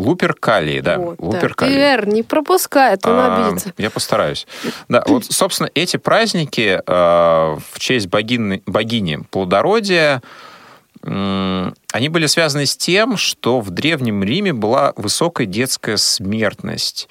Луперкалии, 0.01 0.81
да. 0.81 0.99
Вот, 0.99 1.17
да. 1.19 1.25
луперкалии. 1.27 1.75
Ты, 1.75 1.79
Эр, 1.79 2.09
не 2.09 2.23
пропускай, 2.23 2.95
а 2.95 2.97
то 2.97 3.11
он 3.11 3.19
А, 3.19 3.47
обидится. 3.47 3.73
Я 3.79 3.91
постараюсь. 3.91 4.47
Да, 4.89 5.03
вот, 5.07 5.25
собственно, 5.25 5.71
эти 5.75 5.97
праздники 5.97 6.81
э, 6.85 7.57
в 7.73 7.79
честь 7.79 8.09
богини, 8.09 8.63
богини 8.67 9.21
плодородия, 9.31 10.23
м, 11.05 11.75
они 11.93 12.09
были 12.09 12.27
связаны 12.27 12.67
с 12.67 12.77
тем, 12.77 13.17
что 13.17 13.61
в 13.61 13.71
Древнем 13.71 14.23
Риме 14.23 14.53
была 14.53 14.93
высокая 14.97 15.47
детская 15.47 15.97
смертность. 15.97 17.09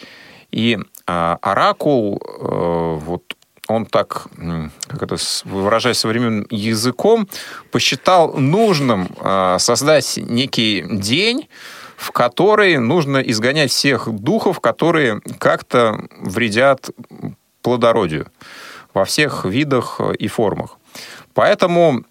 И 0.52 0.78
а, 1.06 1.38
оракул, 1.41 2.21
э, 2.21 2.99
вот 3.06 3.23
он 3.67 3.86
так, 3.86 4.25
как 4.88 5.04
это 5.04 5.15
выражаясь 5.45 5.99
современным 5.99 6.47
языком, 6.49 7.30
посчитал 7.71 8.34
нужным 8.34 9.08
э, 9.21 9.58
создать 9.60 10.17
некий 10.17 10.84
день, 10.89 11.47
в 11.99 12.12
который 12.12 12.77
нужно 12.77 13.17
изгонять 13.17 13.71
всех 13.71 14.07
духов, 14.09 14.59
которые 14.62 15.19
как-то 15.38 16.07
вредят 16.21 16.89
плодородию 17.62 18.27
во 18.93 19.03
всех 19.03 19.43
видах 19.45 19.99
и 20.17 20.27
формах. 20.27 20.77
Поэтому 21.33 22.03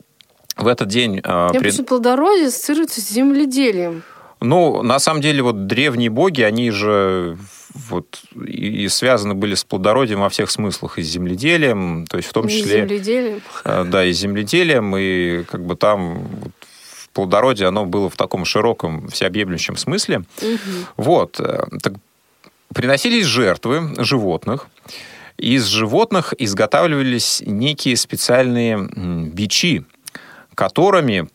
в 0.57 0.66
этот 0.66 0.88
день... 0.88 1.18
э, 1.24 1.48
Я 1.53 1.61
пред- 1.61 1.72
почему 1.72 1.87
плодородие 1.87 2.48
ассоциируется 2.48 3.01
с 3.01 3.09
земледелием. 3.09 4.03
ну, 4.40 4.83
на 4.83 4.98
самом 4.98 5.20
деле, 5.22 5.42
вот 5.42 5.66
древние 5.66 6.11
боги, 6.11 6.42
они 6.42 6.70
же 6.70 7.38
вот 7.88 8.20
и 8.46 8.85
и 8.85 8.88
связаны 8.88 9.35
были 9.35 9.55
с 9.55 9.64
плодородием 9.64 10.20
во 10.20 10.29
всех 10.29 10.51
смыслах, 10.51 10.98
и 10.98 11.03
с 11.03 11.07
земледелием, 11.07 12.07
то 12.07 12.16
есть 12.18 12.29
в 12.29 12.33
том 12.33 12.46
Не 12.46 12.53
числе... 12.53 12.83
земледелием. 12.83 13.40
Э, 13.64 13.85
Да, 13.85 14.05
и 14.05 14.12
с 14.12 14.18
земледелием, 14.18 14.96
и 14.96 15.42
как 15.44 15.64
бы 15.64 15.77
там 15.77 16.18
вот, 16.42 16.53
плодородие 17.18 17.66
оно 17.66 17.85
было 17.85 18.09
в 18.09 18.14
таком 18.14 18.44
широком, 18.44 19.09
всеобъемлющем 19.09 19.76
смысле. 19.76 20.22
Вот. 20.96 21.40
э, 21.40 21.64
Так 21.83 21.94
приносились 22.72 23.24
жертвы 23.24 23.92
животных. 24.04 24.68
Из 25.37 25.64
животных 25.64 26.33
изготавливались 26.38 27.42
некие 27.44 27.96
специальные 27.96 28.88
бичи, 29.35 29.85
которыми 30.54 31.28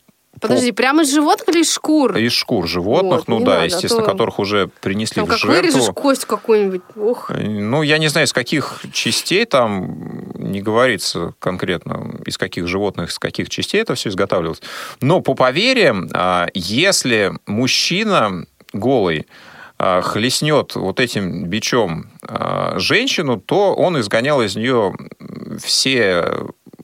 Подожди, 0.44 0.72
прямо 0.72 1.04
из 1.04 1.14
животных 1.14 1.50
или 1.50 1.62
из 1.62 1.74
шкур? 1.74 2.18
из 2.18 2.34
шкур 2.34 2.68
животных, 2.68 3.20
Вот, 3.20 3.28
ну 3.28 3.40
да, 3.40 3.46
надо, 3.46 3.62
а 3.62 3.66
естественно, 3.66 4.04
то 4.04 4.12
которых 4.12 4.40
уже 4.40 4.70
принесли 4.82 5.16
Там 5.16 5.26
в 5.26 5.30
как 5.30 5.38
жертву. 5.40 5.62
вырежешь 5.62 5.94
кость 5.96 6.26
какую-нибудь. 6.26 6.82
Ох. 6.98 7.32
Ну, 7.36 7.82
я 7.82 7.98
не 7.98 8.10
знаю, 8.10 8.28
из 8.28 8.34
каких 8.34 8.82
частей 8.92 9.46
там 9.46 10.34
не 10.36 10.62
говорится 10.62 11.34
конкретно, 11.40 12.20
из 12.26 12.38
каких 12.38 12.68
животных, 12.68 13.10
из 13.10 13.20
каких 13.20 13.50
частей 13.50 13.82
это 13.82 13.96
все 13.96 14.10
изготавливалось. 14.10 14.62
Но 15.02 15.22
по 15.22 15.34
поверьям, 15.34 16.10
а, 16.14 16.48
если 16.54 17.32
мужчина 17.48 18.46
голый 18.74 19.28
а, 19.80 20.02
хлестнет 20.02 20.76
вот 20.76 21.00
этим 21.00 21.46
бичом 21.46 22.12
женщину, 22.76 23.40
то 23.40 23.74
он 23.74 24.00
изгонял 24.00 24.42
из 24.42 24.56
нее 24.56 24.94
все 25.62 26.26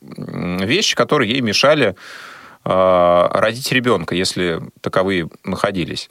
вещи, 0.02 0.95
которые 0.95 1.32
ей 1.32 1.41
мешали 1.41 1.95
родить 2.63 3.72
ребенка, 3.72 4.15
если 4.15 4.62
таковые 4.82 5.30
находились. 5.43 6.10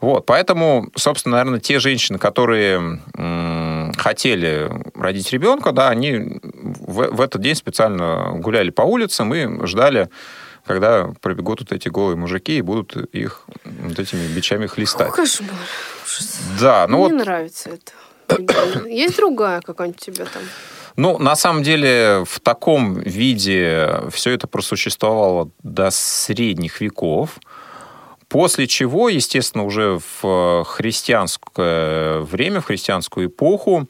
Вот, 0.00 0.26
поэтому, 0.26 0.90
собственно, 0.96 1.36
наверное, 1.36 1.60
те 1.60 1.80
женщины, 1.80 2.18
которые 2.18 3.02
хотели 3.96 4.70
родить 4.94 5.32
ребенка, 5.32 5.72
да, 5.72 5.88
они 5.88 6.40
в, 6.42 7.14
в 7.14 7.20
этот 7.20 7.42
день 7.42 7.56
специально 7.56 8.32
гуляли 8.36 8.70
по 8.70 8.82
улицам 8.82 9.34
и 9.34 9.66
ждали, 9.66 10.08
когда 10.64 11.12
пробегут 11.20 11.60
вот 11.60 11.72
эти 11.72 11.88
голые 11.88 12.16
мужики 12.16 12.58
и 12.58 12.62
будут 12.62 12.96
их 12.96 13.42
вот 13.64 13.98
этими 13.98 14.26
бичами 14.28 14.66
хлестать. 14.66 15.08
Фу, 15.08 15.16
кошмар. 15.16 15.50
Ужас. 16.06 16.40
Да, 16.60 16.86
ну 16.86 16.98
Мне 16.98 17.16
вот 17.16 17.24
нравится 17.24 17.70
это. 17.70 17.92
Есть 18.88 19.16
другая 19.16 19.60
какая-нибудь 19.60 20.00
тебя 20.00 20.26
там? 20.26 20.42
Ну, 20.98 21.16
на 21.16 21.36
самом 21.36 21.62
деле, 21.62 22.24
в 22.26 22.40
таком 22.40 22.94
виде 22.98 23.88
все 24.10 24.32
это 24.32 24.48
просуществовало 24.48 25.48
до 25.62 25.90
средних 25.92 26.80
веков, 26.80 27.38
после 28.26 28.66
чего, 28.66 29.08
естественно, 29.08 29.62
уже 29.62 30.00
в 30.20 30.64
христианское 30.64 32.18
время, 32.18 32.60
в 32.60 32.64
христианскую 32.64 33.28
эпоху, 33.28 33.86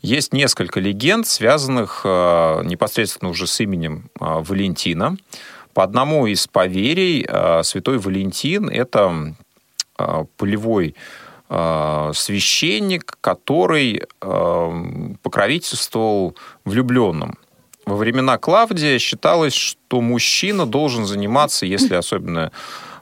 есть 0.00 0.32
несколько 0.32 0.78
легенд, 0.78 1.26
связанных 1.26 2.02
э, 2.04 2.62
непосредственно 2.62 3.32
уже 3.32 3.48
с 3.48 3.58
именем 3.58 4.08
э, 4.20 4.24
Валентина. 4.24 5.16
По 5.72 5.82
одному 5.82 6.28
из 6.28 6.46
поверий, 6.46 7.26
э, 7.28 7.64
святой 7.64 7.98
Валентин– 7.98 8.68
это 8.70 9.34
полевой 10.36 10.94
священник, 12.14 13.16
который 13.20 14.02
э, 14.20 15.14
покровительствовал 15.22 16.36
влюбленным. 16.64 17.38
Во 17.86 17.96
времена 17.96 18.38
Клавдия 18.38 18.98
считалось, 18.98 19.54
что 19.54 20.00
мужчина 20.00 20.64
должен 20.64 21.04
заниматься, 21.04 21.66
если 21.66 21.94
особенно 21.94 22.50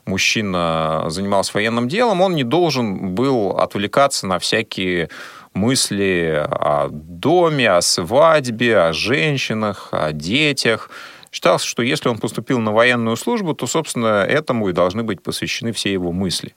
мужчина 0.05 1.05
занимался 1.09 1.53
военным 1.55 1.89
делом, 1.89 2.21
он 2.21 2.35
не 2.35 2.45
должен 2.45 3.15
был 3.15 3.51
отвлекаться 3.51 4.27
на 4.27 4.39
всякие 4.39 5.09
мысли 5.55 6.45
о 6.51 6.89
доме, 6.91 7.71
о 7.71 7.83
свадьбе, 7.83 8.79
о 8.79 8.93
женщинах, 8.93 9.89
о 9.93 10.13
детях. 10.13 10.91
Считалось, 11.31 11.63
что 11.63 11.83
если 11.83 12.09
он 12.09 12.19
поступил 12.19 12.59
на 12.59 12.73
военную 12.73 13.17
службу, 13.17 13.55
то, 13.55 13.67
собственно, 13.67 14.25
этому 14.25 14.69
и 14.69 14.73
должны 14.73 15.03
быть 15.03 15.23
посвящены 15.23 15.73
все 15.73 15.93
его 15.93 16.11
мысли. 16.13 16.55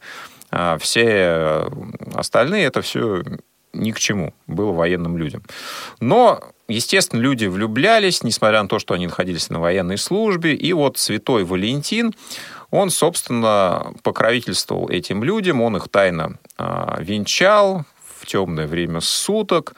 А 0.58 0.78
все 0.78 1.68
остальные 2.14 2.64
это 2.64 2.82
все 2.82 3.22
ни 3.74 3.91
к 3.91 3.99
чему 3.99 4.34
было 4.47 4.72
военным 4.72 5.18
людям. 5.18 5.43
Но, 5.99 6.39
естественно, 6.70 7.20
люди 7.20 7.45
влюблялись, 7.45 8.24
несмотря 8.24 8.64
на 8.64 8.70
то, 8.70 8.80
что 8.80 8.93
они 8.93 9.08
находились 9.08 9.49
на 9.49 9.60
военной 9.60 9.97
службе. 9.97 10.56
И 10.56 10.72
вот 10.72 10.97
святой 10.97 11.43
Валентин, 11.43 12.16
он, 12.72 12.89
собственно, 12.89 13.93
покровительствовал 14.01 14.89
этим 14.89 15.26
людям, 15.26 15.62
он 15.62 15.76
их 15.76 15.89
тайно 15.89 16.38
а, 16.58 16.99
венчал 17.01 17.84
в 18.18 18.26
темное 18.26 18.66
время 18.66 19.01
суток 19.01 19.76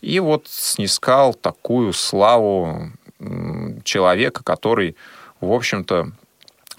и 0.00 0.20
вот 0.20 0.46
снискал 0.46 1.34
такую 1.34 1.92
славу 1.92 2.92
человека, 3.82 4.44
который, 4.44 4.94
в 5.40 5.52
общем-то, 5.52 6.12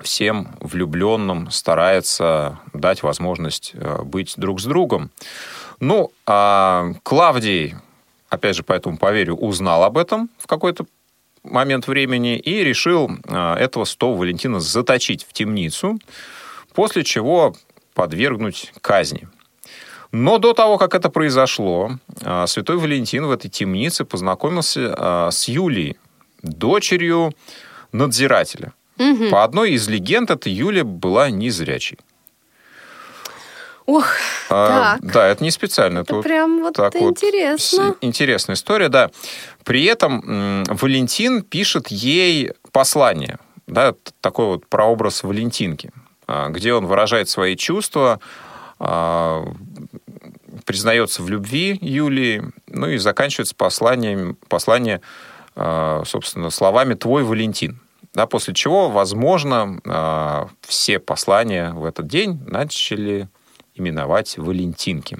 всем 0.03 0.55
влюбленным 0.59 1.49
старается 1.51 2.59
дать 2.73 3.03
возможность 3.03 3.71
э, 3.73 4.01
быть 4.03 4.33
друг 4.37 4.59
с 4.59 4.65
другом. 4.65 5.11
Ну, 5.79 6.11
а 6.25 6.93
Клавдий, 7.03 7.75
опять 8.29 8.55
же, 8.55 8.63
поэтому 8.63 8.97
поверю, 8.97 9.35
узнал 9.35 9.83
об 9.83 9.97
этом 9.97 10.29
в 10.37 10.47
какой-то 10.47 10.85
момент 11.43 11.87
времени 11.87 12.37
и 12.37 12.63
решил 12.63 13.09
э, 13.09 13.53
этого 13.55 13.85
святого 13.85 14.17
Валентина 14.17 14.59
заточить 14.59 15.25
в 15.27 15.33
темницу, 15.33 15.99
после 16.73 17.03
чего 17.03 17.55
подвергнуть 17.93 18.73
казни. 18.81 19.27
Но 20.11 20.39
до 20.39 20.53
того, 20.53 20.77
как 20.77 20.93
это 20.93 21.09
произошло, 21.09 21.97
э, 22.21 22.45
святой 22.47 22.77
Валентин 22.77 23.25
в 23.25 23.31
этой 23.31 23.49
темнице 23.49 24.05
познакомился 24.05 25.29
с 25.31 25.47
Юлией, 25.47 25.97
дочерью 26.43 27.33
надзирателя. 27.91 28.73
По 29.31 29.43
одной 29.43 29.71
из 29.71 29.87
легенд, 29.87 30.29
эта 30.31 30.49
Юлия 30.49 30.83
была 30.83 31.29
незрячей. 31.29 31.97
Ох, 33.87 34.05
А, 34.49 34.97
так. 34.99 35.11
да, 35.11 35.27
это 35.27 35.43
не 35.43 35.51
специально. 35.51 35.99
Это 35.99 36.15
вот 36.15 36.23
прям 36.23 36.61
вот 36.61 36.75
так 36.75 36.93
вот 36.95 37.11
интересно. 37.17 37.93
с- 37.93 37.95
интересная 38.01 38.55
история, 38.55 38.89
да. 38.89 39.09
При 39.63 39.83
этом 39.85 40.63
Валентин 40.69 41.41
пишет 41.41 41.87
ей 41.89 42.51
послание, 42.71 43.37
да, 43.67 43.95
такой 44.21 44.45
вот 44.45 44.67
прообраз 44.67 45.23
Валентинки, 45.23 45.91
а, 46.27 46.49
где 46.49 46.73
он 46.73 46.85
выражает 46.85 47.27
свои 47.27 47.55
чувства, 47.55 48.19
а, 48.79 49.45
признается 50.65 51.23
в 51.23 51.29
любви 51.29 51.77
Юлии, 51.81 52.43
ну 52.67 52.87
и 52.87 52.97
заканчивается 52.97 53.55
посланием, 53.55 54.37
послание, 54.47 55.01
а, 55.55 56.03
собственно, 56.05 56.49
словами 56.51 56.93
«Твой 56.93 57.23
Валентин». 57.23 57.79
Да, 58.13 58.27
после 58.27 58.53
чего, 58.53 58.89
возможно, 58.89 59.79
а, 59.85 60.49
все 60.61 60.99
послания 60.99 61.71
в 61.71 61.85
этот 61.85 62.07
день 62.07 62.39
начали 62.45 63.29
именовать 63.73 64.37
Валентинки. 64.37 65.19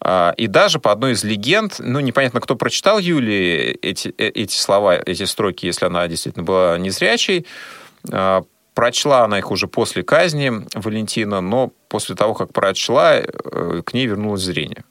А, 0.00 0.34
И 0.36 0.48
даже 0.48 0.80
по 0.80 0.90
одной 0.90 1.12
из 1.12 1.22
легенд, 1.22 1.76
ну, 1.78 2.00
непонятно, 2.00 2.40
кто 2.40 2.56
прочитал 2.56 2.98
Юлии 2.98 3.78
эти, 3.80 4.08
э, 4.18 4.28
эти 4.28 4.56
слова, 4.56 4.96
эти 4.96 5.24
строки, 5.24 5.66
если 5.66 5.86
она 5.86 6.06
действительно 6.08 6.44
была 6.44 6.78
незрячей. 6.78 7.46
А, 8.10 8.42
Прочла 8.74 9.24
она 9.24 9.38
их 9.38 9.50
уже 9.50 9.66
после 9.66 10.04
казни 10.04 10.52
Валентина, 10.72 11.40
но 11.40 11.72
после 11.88 12.14
того, 12.14 12.32
как 12.34 12.52
прочла, 12.52 13.16
э, 13.16 13.82
к 13.84 13.92
ней 13.92 14.06
вернулось 14.06 14.42
зрение. 14.42 14.84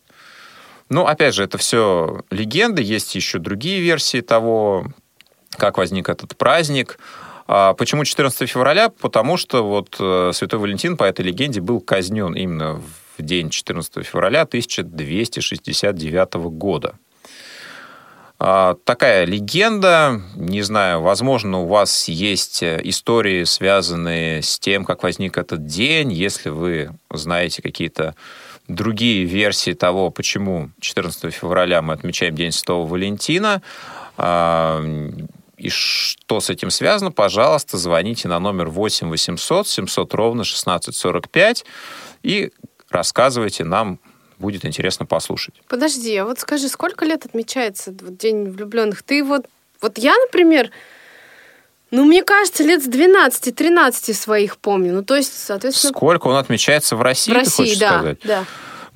Ну, 0.90 1.06
опять 1.06 1.34
же, 1.34 1.44
это 1.46 1.58
все 1.58 2.22
легенды, 2.30 2.82
есть 2.82 3.16
еще 3.16 3.40
другие 3.40 3.80
версии 3.80 4.20
того, 4.20 4.88
как 5.52 5.78
возник 5.78 6.10
этот 6.10 6.36
праздник. 6.38 7.00
А 7.48 7.74
Почему 7.74 8.04
14 8.04 8.50
февраля? 8.50 8.90
Потому 8.90 9.38
что 9.38 9.64
вот 9.64 9.96
э, 10.00 10.32
Святой 10.34 10.60
Валентин 10.60 10.98
по 10.98 11.06
этой 11.06 11.24
легенде 11.24 11.62
был 11.62 11.80
казнен 11.80 12.34
именно 12.34 12.82
в 13.18 13.22
день 13.22 13.50
14 13.50 14.06
февраля 14.06 14.42
1269 14.42 16.34
года. 16.52 16.96
А, 18.40 18.76
Такая 18.84 19.26
легенда, 19.26 20.22
не 20.36 20.62
знаю, 20.62 21.02
возможно, 21.02 21.60
у 21.60 21.66
вас 21.66 22.08
есть 22.08 22.62
э, 22.62 22.80
истории, 22.84 23.46
связанные 23.46 24.44
с 24.44 24.60
тем, 24.60 24.86
как 24.86 25.02
возник 25.04 25.38
этот 25.38 25.66
день, 25.66 26.12
если 26.12 26.50
вы 26.50 26.92
знаете 27.12 27.64
какие-то 27.64 28.14
другие 28.68 29.24
версии 29.26 29.74
того, 29.74 30.12
почему 30.12 30.70
14 30.82 31.34
февраля 31.34 31.82
мы 31.82 31.94
отмечаем 31.94 32.36
День 32.36 32.52
Святого 32.52 32.86
Валентина, 32.86 33.62
а, 34.18 34.84
и 35.58 35.70
что 35.70 36.40
с 36.40 36.50
этим 36.50 36.70
связано, 36.70 37.12
пожалуйста, 37.12 37.78
звоните 37.78 38.28
на 38.28 38.40
номер 38.40 38.70
8 38.70 39.10
800 39.10 39.68
700 39.68 40.14
ровно 40.14 40.42
1645 40.42 41.66
и 42.24 42.52
рассказывайте 42.90 43.64
нам, 43.64 44.00
будет 44.40 44.66
интересно 44.66 45.06
послушать. 45.06 45.56
Подожди, 45.68 46.16
а 46.16 46.26
вот 46.26 46.40
скажи, 46.40 46.70
сколько 46.70 47.06
лет 47.06 47.26
отмечается 47.26 47.92
вот 47.92 48.18
День 48.18 48.50
влюбленных? 48.50 49.02
Ты 49.02 49.24
вот, 49.24 49.48
вот 49.82 49.98
я, 49.98 50.16
например, 50.16 50.70
ну, 51.90 52.06
мне 52.06 52.22
кажется, 52.24 52.64
лет 52.64 52.84
с 52.84 52.88
12-13 52.88 54.14
своих 54.14 54.58
помню. 54.58 54.94
Ну, 54.94 55.04
то 55.04 55.16
есть, 55.16 55.34
соответственно, 55.34 55.94
Сколько 55.94 56.28
он 56.28 56.36
отмечается 56.36 56.96
в 56.96 57.02
России, 57.02 57.32
в 57.32 57.36
России, 57.36 57.76
да, 57.80 57.90
сказать? 57.90 58.18
да. 58.24 58.46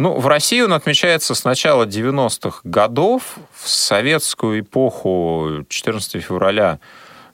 Ну, 0.02 0.18
в 0.18 0.26
России 0.26 0.60
он 0.62 0.74
отмечается 0.74 1.36
с 1.36 1.43
начала 1.43 1.84
90-х 1.86 2.62
годов. 2.64 3.36
В 3.54 3.70
советскую 3.70 4.62
эпоху 4.62 5.64
14 5.70 6.24
февраля 6.24 6.80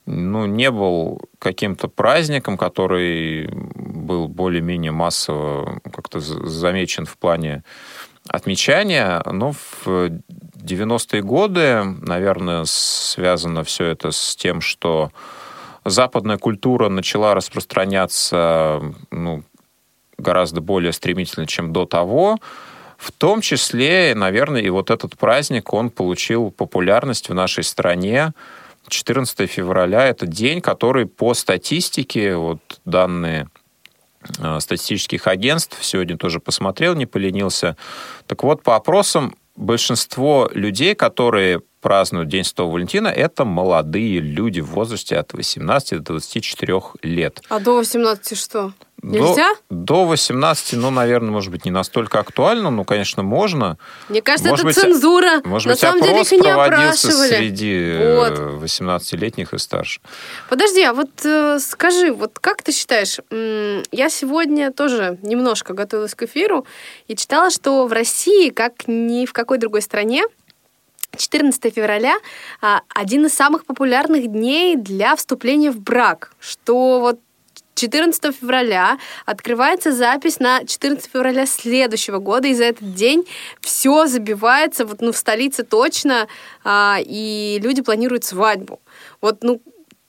ну, 0.06 0.46
не 0.46 0.70
был 0.70 1.22
каким-то 1.40 1.88
праздником, 1.88 2.58
который 2.58 3.48
был 3.54 4.28
более-менее 4.28 4.92
массово 4.92 5.80
как-то 5.94 6.20
замечен 6.20 7.06
в 7.06 7.18
плане 7.18 7.64
отмечания. 8.28 9.24
Но 9.26 9.54
в 9.54 9.88
90-е 9.88 11.22
годы, 11.22 11.84
наверное, 12.02 12.66
связано 12.66 13.64
все 13.64 13.86
это 13.86 14.12
с 14.12 14.36
тем, 14.36 14.60
что 14.60 15.14
западная 15.86 16.38
культура 16.38 16.90
начала 16.90 17.34
распространяться 17.34 18.82
ну, 19.10 19.46
гораздо 20.18 20.62
более 20.62 20.94
стремительно, 20.94 21.46
чем 21.46 21.74
до 21.74 21.86
того. 21.86 22.40
В 22.98 23.12
том 23.12 23.42
числе, 23.42 24.14
наверное, 24.16 24.62
и 24.62 24.70
вот 24.70 24.90
этот 24.90 25.18
праздник, 25.18 25.72
он 25.74 25.90
получил 25.90 26.52
популярность 26.52 27.30
в 27.30 27.34
нашей 27.34 27.64
стране. 27.64 28.34
14 28.88 29.50
февраля– 29.50 30.08
это 30.08 30.26
день, 30.26 30.62
который 30.62 31.06
по 31.06 31.34
статистике, 31.34 32.36
вот 32.36 32.60
данные 32.86 33.50
э, 34.40 34.60
статистических 34.60 35.28
агентств, 35.28 35.78
сегодня 35.84 36.18
тоже 36.18 36.40
посмотрел, 36.40 36.96
не 36.96 37.06
поленился. 37.06 37.78
Так 38.26 38.44
вот, 38.44 38.64
по 38.64 38.76
опросам, 38.76 39.36
большинство 39.56 40.50
людей, 40.54 40.96
которые 40.96 41.62
празднуют 41.82 42.30
День 42.30 42.44
Святого 42.44 42.74
Валентина, 42.74 43.10
это 43.10 43.46
молодые 43.46 44.20
люди 44.20 44.62
в 44.62 44.72
возрасте 44.72 45.18
от 45.18 45.34
18 45.34 46.00
до 46.00 46.14
24 46.14 46.82
лет. 47.04 47.42
А 47.50 47.60
до 47.60 47.76
18 47.76 48.38
что? 48.38 48.74
До- 49.04 49.10
Нельзя? 49.20 49.54
До, 49.70 50.06
18, 50.06 50.74
ну, 50.74 50.90
наверное, 50.90 51.30
может 51.30 51.52
быть, 51.52 51.66
не 51.66 51.72
настолько 51.72 52.20
актуально, 52.20 52.72
но, 52.72 52.84
конечно, 52.84 53.22
можно. 53.22 53.78
Мне 54.10 54.24
кажется, 54.24 54.50
Может 54.50 54.66
это 54.66 54.74
быть, 54.74 54.76
цензура. 54.84 55.42
Может 55.46 55.68
На 55.68 55.74
быть, 55.74 55.80
самом 55.80 56.02
деле 56.02 56.12
опрос 56.14 56.28
их 56.28 56.34
и 56.34 56.36
не 56.38 56.42
проводился 56.44 57.08
опрашивали. 57.10 57.30
среди 57.38 57.74
э, 57.76 58.16
Вот. 58.16 58.64
18-летних 58.64 59.54
и 59.54 59.58
старше. 59.60 60.02
Подожди, 60.50 60.82
а 60.82 60.94
вот 60.94 61.12
э, 61.24 61.60
скажи, 61.60 62.12
вот 62.12 62.40
как 62.40 62.64
ты 62.64 62.72
считаешь, 62.72 63.20
я 63.30 64.10
сегодня 64.10 64.72
тоже 64.72 65.20
немножко 65.22 65.74
готовилась 65.74 66.16
к 66.16 66.24
эфиру 66.24 66.66
и 67.08 67.16
читала, 67.16 67.52
что 67.52 67.86
в 67.86 67.92
России, 67.94 68.50
как 68.50 68.88
ни 68.88 69.26
в 69.28 69.34
какой 69.34 69.60
другой 69.60 69.84
стране, 69.84 70.24
14 71.16 71.74
февраля 71.74 72.16
а, 72.62 72.82
один 72.90 73.26
из 73.26 73.34
самых 73.34 73.66
популярных 73.66 74.28
дней 74.28 74.76
для 74.76 75.16
вступления 75.16 75.72
в 75.72 75.80
брак, 75.80 76.32
что 76.40 77.00
вот 77.00 77.20
14 77.78 78.36
февраля 78.36 78.98
открывается 79.26 79.92
запись 79.92 80.40
на 80.40 80.66
14 80.66 81.10
февраля 81.12 81.46
следующего 81.46 82.18
года, 82.18 82.48
и 82.48 82.54
за 82.54 82.66
этот 82.66 82.94
день 82.96 83.26
все 83.62 84.08
забивается, 84.08 84.86
вот, 84.86 85.02
ну, 85.02 85.12
в 85.12 85.18
столице 85.18 85.64
точно, 85.64 86.28
а, 86.64 86.98
и 87.00 87.60
люди 87.62 87.82
планируют 87.82 88.24
свадьбу. 88.24 88.80
Вот, 89.22 89.44
ну, 89.44 89.62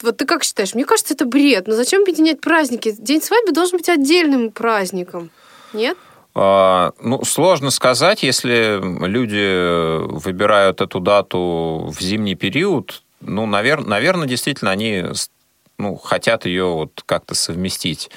вот 0.03 0.17
ты 0.17 0.25
как 0.25 0.45
считаешь? 0.45 0.75
Мне 0.75 0.85
кажется, 0.85 1.15
это 1.15 1.27
бред. 1.27 1.67
Но 1.67 1.75
зачем 1.75 2.03
объединять 2.03 2.41
праздники? 2.41 2.95
День 2.99 3.21
свадьбы 3.21 3.53
должен 3.53 3.79
быть 3.79 3.89
отдельным 3.89 4.51
праздником. 4.51 5.31
Нет? 5.73 5.97
А, 6.35 6.93
Ну, 7.01 7.25
сложно 7.25 7.71
сказать, 7.71 8.23
если 8.23 8.79
люди 9.07 9.99
выбирают 10.07 10.81
эту 10.81 11.01
дату 11.01 11.93
в 11.93 12.01
зимний 12.01 12.37
период, 12.37 13.03
ну, 13.21 13.47
наверное, 13.47 14.29
действительно, 14.29 14.71
они 14.71 15.05
ну, 15.79 15.97
хотят 15.97 16.45
ее 16.45 16.65
вот 16.65 17.03
как-то 17.07 17.35
совместить 17.35 18.11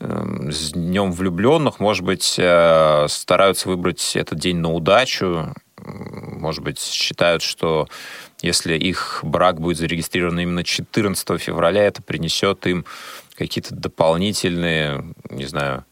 эм, 0.00 0.50
с 0.50 0.72
Днем 0.72 1.12
влюбленных, 1.12 1.80
может 1.80 2.04
быть, 2.04 2.36
э, 2.38 3.06
стараются 3.08 3.68
выбрать 3.68 4.16
этот 4.16 4.38
день 4.38 4.56
на 4.56 4.72
удачу, 4.72 5.54
может 5.78 6.62
быть, 6.62 6.80
считают, 6.80 7.42
что 7.42 7.88
если 8.42 8.76
их 8.76 9.20
брак 9.22 9.60
будет 9.60 9.78
зарегистрирован 9.78 10.38
именно 10.40 10.64
14 10.64 11.40
февраля, 11.40 11.84
это 11.84 12.02
принесет 12.02 12.66
им 12.66 12.84
какие-то 13.36 13.74
дополнительные, 13.74 15.04
не 15.30 15.44
знаю, 15.44 15.84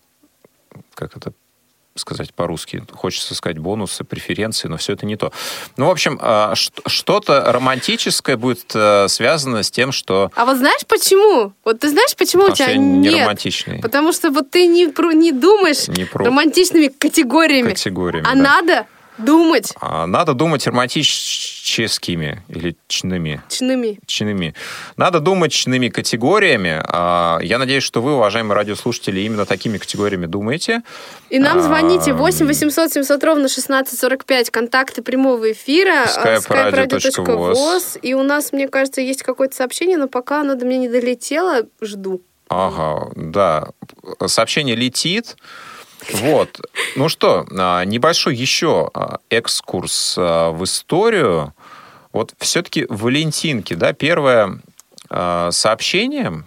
как 0.94 1.16
это 1.16 1.32
сказать 1.96 2.34
по-русски. 2.34 2.82
Хочется 2.92 3.34
сказать 3.34 3.58
бонусы, 3.58 4.04
преференции, 4.04 4.68
но 4.68 4.76
все 4.76 4.94
это 4.94 5.06
не 5.06 5.16
то. 5.16 5.32
Ну, 5.76 5.86
в 5.86 5.90
общем, 5.90 6.18
а, 6.20 6.54
что-то 6.54 7.52
романтическое 7.52 8.36
будет 8.36 8.72
э, 8.74 9.06
связано 9.08 9.62
с 9.62 9.70
тем, 9.70 9.92
что 9.92 10.30
А 10.34 10.44
вот 10.44 10.56
знаешь 10.56 10.82
почему? 10.88 11.52
Вот 11.64 11.80
ты 11.80 11.88
знаешь, 11.90 12.16
почему 12.16 12.42
Потому 12.46 12.52
у 12.52 12.56
тебя 12.56 12.70
я 12.70 12.76
не 12.76 12.98
нет? 13.10 13.20
романтичный. 13.22 13.80
Потому 13.80 14.12
что 14.12 14.30
вот 14.30 14.50
ты 14.50 14.66
не, 14.66 14.86
не 15.14 15.32
думаешь 15.32 15.86
Не 15.88 16.04
про- 16.04 16.24
романтичными 16.26 16.88
категориями. 16.88 17.70
категориями. 17.70 18.26
а 18.28 18.34
да. 18.34 18.42
надо 18.42 18.86
думать 19.18 19.72
А, 19.80 20.06
Надо 20.06 20.34
думать 20.34 20.66
романтическими 20.66 22.42
или 22.48 22.76
чными. 22.88 23.40
чными. 23.48 23.98
чными. 24.06 24.54
Надо 24.96 25.20
думать 25.20 25.52
чными 25.52 25.88
категориями. 25.88 26.80
А, 26.86 27.38
Я 27.42 27.58
надеюсь, 27.58 27.82
что 27.84 28.00
вы, 28.02 28.14
уважаемые 28.14 28.54
радиослушатели, 28.56 29.20
именно 29.20 29.46
такими 29.46 29.78
категориями 29.78 30.26
думаете. 30.26 30.82
И 31.30 31.38
нам 31.38 31.58
А, 31.58 31.62
звоните 31.62 32.12
8 32.12 32.46
800 32.46 32.92
700 32.92 33.24
ровно 33.24 33.48
1645, 33.48 34.50
контакты 34.50 35.02
прямого 35.02 35.52
эфира, 35.52 36.04
radio.voz. 36.06 36.46
skype-radio.voz. 36.48 37.98
И 38.02 38.14
у 38.14 38.22
нас, 38.22 38.52
мне 38.52 38.68
кажется, 38.68 39.00
есть 39.00 39.22
какое-то 39.22 39.54
сообщение, 39.56 39.96
но 39.96 40.08
пока 40.08 40.40
оно 40.40 40.54
до 40.54 40.64
меня 40.66 40.78
не 40.78 40.88
долетело, 40.88 41.62
жду. 41.80 42.20
Ага, 42.48 43.10
да. 43.16 43.68
Сообщение 44.26 44.76
летит. 44.76 45.36
Вот. 46.12 46.60
Ну 46.96 47.08
что, 47.08 47.46
а, 47.50 47.84
небольшой 47.84 48.36
еще 48.36 48.90
а, 48.94 49.18
экскурс 49.30 50.16
а, 50.18 50.50
в 50.50 50.64
историю. 50.64 51.54
Вот 52.12 52.34
все-таки 52.38 52.86
Валентинки, 52.88 53.74
да, 53.74 53.92
первое 53.92 54.60
сообщение 55.50 56.44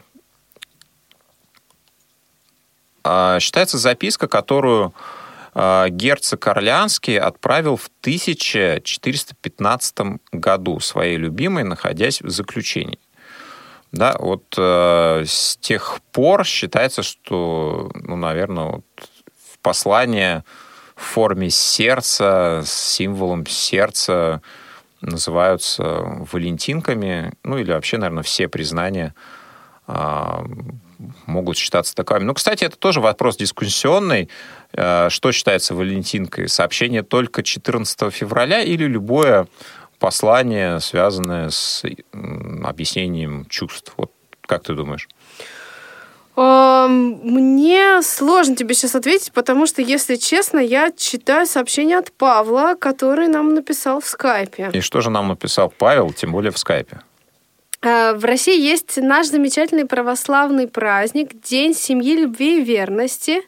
считается 3.40 3.78
записка, 3.78 4.28
которую 4.28 4.94
герцог 5.54 6.48
Орлеанский 6.48 7.20
отправил 7.20 7.76
в 7.76 7.90
1415 8.02 9.98
году 10.32 10.80
своей 10.80 11.18
любимой, 11.18 11.64
находясь 11.64 12.22
в 12.22 12.30
заключении. 12.30 13.00
Да, 13.92 14.16
вот 14.20 14.54
э, 14.58 15.24
с 15.26 15.58
тех 15.58 16.00
пор 16.12 16.46
считается, 16.46 17.04
что, 17.04 17.90
ну, 17.94 18.16
наверное, 18.16 18.66
вот 18.66 18.86
послание 19.62 20.44
в 20.96 21.02
форме 21.02 21.50
сердца, 21.50 22.64
с 22.66 22.72
символом 22.72 23.46
сердца 23.46 24.42
называются 25.02 25.84
валентинками, 26.32 27.34
ну, 27.44 27.58
или 27.58 27.72
вообще, 27.72 27.98
наверное, 27.98 28.24
все 28.24 28.48
признания 28.48 29.14
а, 29.86 30.44
могут 31.28 31.58
считаться 31.58 31.94
таковыми. 31.96 32.26
Ну, 32.26 32.34
кстати, 32.34 32.64
это 32.64 32.78
тоже 32.78 33.00
вопрос 33.00 33.38
дискуссионный. 33.38 34.30
Э, 34.74 35.10
Что 35.10 35.32
считается 35.32 35.76
валентинкой? 35.76 36.50
Сообщение 36.50 37.04
только 37.04 37.44
14 37.44 38.12
февраля 38.12 38.62
или 38.62 38.86
любое 38.86 39.48
послание, 40.00 40.80
связанное 40.80 41.50
с 41.50 41.84
объяснением 42.64 43.46
чувств? 43.46 43.94
Вот 43.98 44.12
как 44.42 44.64
ты 44.64 44.74
думаешь? 44.74 45.08
Мне 46.38 48.02
сложно 48.04 48.56
тебе 48.56 48.76
сейчас 48.76 48.96
ответить, 48.96 49.32
потому 49.34 49.66
что, 49.66 49.82
если 49.82 50.16
честно, 50.16 50.60
я 50.60 50.92
читаю 50.92 51.46
сообщение 51.48 51.98
от 51.98 52.12
Павла, 52.12 52.76
который 52.80 53.28
нам 53.28 53.54
написал 53.56 54.00
в 54.02 54.06
скайпе. 54.06 54.70
И 54.74 54.82
что 54.82 55.02
же 55.02 55.10
нам 55.10 55.28
написал 55.30 55.74
Павел, 55.76 56.14
тем 56.14 56.32
более 56.32 56.52
в 56.52 56.58
скайпе? 56.58 57.00
Э, 57.82 58.14
В 58.14 58.24
России 58.26 58.60
есть 58.60 58.98
наш 58.98 59.28
замечательный 59.28 59.86
православный 59.86 60.68
праздник 60.68 61.42
День 61.42 61.74
семьи, 61.74 62.16
любви 62.16 62.60
и 62.60 62.64
верности 62.64 63.42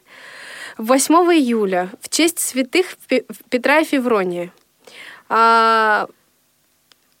8 0.78 1.14
июля 1.34 1.90
в 2.00 2.08
честь 2.08 2.38
святых 2.38 2.96
Пе- 3.08 3.24
Петра 3.50 3.80
и 3.80 3.84
Феврония. 3.84 4.50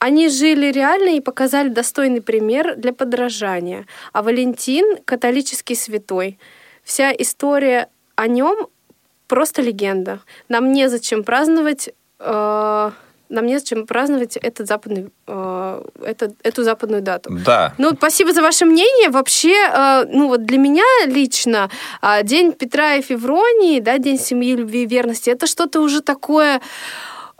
Они 0.00 0.30
жили 0.30 0.72
реально 0.72 1.16
и 1.16 1.20
показали 1.20 1.68
достойный 1.68 2.22
пример 2.22 2.74
для 2.76 2.92
подражания. 2.92 3.86
А 4.12 4.22
Валентин— 4.22 4.96
католический 5.04 5.76
святой. 5.76 6.38
Вся 6.82 7.12
история 7.12 7.88
о 8.16 8.26
нем 8.26 8.68
просто 9.28 9.62
легенда. 9.62 10.20
Нам 10.48 10.72
незачем 10.72 11.22
праздновать 11.22 11.90
э, 12.18 12.90
нам 13.30 13.46
незачем 13.46 13.86
праздновать 13.86 14.36
этот 14.36 14.66
западный, 14.66 15.10
э, 15.26 15.82
этот, 16.02 16.32
эту 16.42 16.64
западную 16.64 17.02
дату. 17.02 17.30
Да, 17.44 17.74
Ну, 17.78 17.90
спасибо 17.94 18.32
за 18.32 18.42
ваше 18.42 18.64
мнение. 18.64 19.10
Вообще, 19.10 19.54
э, 19.54 20.04
ну 20.08 20.28
вот 20.28 20.44
для 20.44 20.58
меня 20.58 20.84
лично 21.06 21.70
э, 22.02 22.24
День 22.24 22.52
Петра 22.52 22.94
и 22.94 23.02
Февронии, 23.02 23.80
да, 23.80 23.98
День 23.98 24.18
семьи, 24.18 24.56
любви 24.56 24.82
и 24.82 24.86
верности, 24.86 25.30
это 25.30 25.46
что-то 25.46 25.80
уже 25.80 26.00
такое 26.00 26.60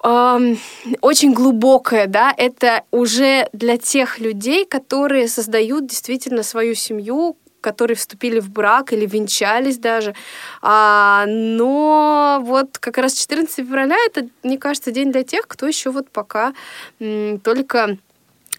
эм, 0.05 0.59
очень 1.01 1.33
глубокое, 1.33 2.07
да, 2.07 2.33
это 2.37 2.85
уже 2.91 3.49
для 3.53 3.77
тех 3.79 4.19
людей, 4.19 4.65
которые 4.65 5.29
создают 5.29 5.87
действительно 5.87 6.43
свою 6.43 6.75
семью, 6.75 7.37
которые 7.61 7.97
вступили 7.97 8.41
в 8.41 8.51
брак 8.51 8.93
или 8.93 9.07
венчались 9.07 9.79
даже. 9.79 10.15
А, 10.63 11.25
но 11.27 12.41
вот 12.43 12.79
как 12.79 12.99
раз 12.99 13.15
14 13.15 13.67
февраля 13.67 13.97
это, 14.07 14.29
мне 14.43 14.59
кажется, 14.59 14.91
день 14.93 15.13
для 15.13 15.25
тех, 15.25 15.47
кто 15.47 15.67
еще 15.67 15.91
вот 15.91 16.11
пока 16.11 16.55
м, 17.01 17.39
только 17.41 17.99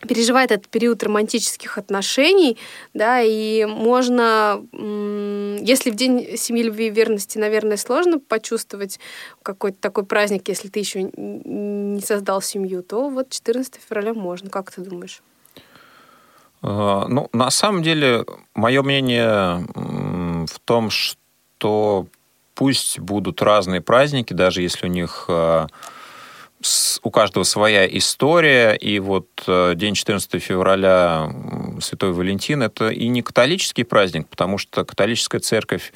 переживает 0.07 0.51
этот 0.51 0.67
период 0.67 1.03
романтических 1.03 1.77
отношений, 1.77 2.57
да, 2.93 3.21
и 3.21 3.65
можно, 3.65 4.61
если 5.61 5.91
в 5.91 5.95
день 5.95 6.37
семьи, 6.37 6.63
любви 6.63 6.87
и 6.87 6.89
верности, 6.89 7.37
наверное, 7.37 7.77
сложно 7.77 8.19
почувствовать 8.19 8.99
какой-то 9.43 9.77
такой 9.79 10.05
праздник, 10.05 10.47
если 10.47 10.69
ты 10.69 10.79
еще 10.79 11.03
не 11.13 12.01
создал 12.01 12.41
семью, 12.41 12.83
то 12.83 13.09
вот 13.09 13.29
14 13.29 13.79
февраля 13.87 14.13
можно. 14.13 14.49
Как 14.49 14.71
ты 14.71 14.81
думаешь? 14.81 15.21
Э, 16.63 17.05
Ну, 17.07 17.29
на 17.33 17.51
самом 17.51 17.83
деле, 17.83 18.25
мое 18.53 18.81
мнение 18.83 19.65
в 20.45 20.59
том, 20.65 20.89
что 20.89 22.07
пусть 22.55 22.99
будут 22.99 23.41
разные 23.41 23.81
праздники, 23.81 24.33
даже 24.33 24.61
если 24.61 24.87
у 24.87 24.89
них 24.89 25.25
с- 25.27 25.67
у 27.03 27.11
каждого 27.11 27.43
своя 27.43 27.87
история, 27.87 28.73
и 28.73 28.99
вот 28.99 29.27
э, 29.47 29.73
день 29.75 29.95
14 29.95 30.41
февраля 30.41 31.29
Святой 31.81 32.13
Валентин 32.13 32.61
это 32.61 32.89
и 32.89 33.07
не 33.07 33.21
католический 33.21 33.83
праздник, 33.83 34.27
потому 34.27 34.57
что 34.57 34.85
католическая 34.85 35.41
церковь 35.41 35.93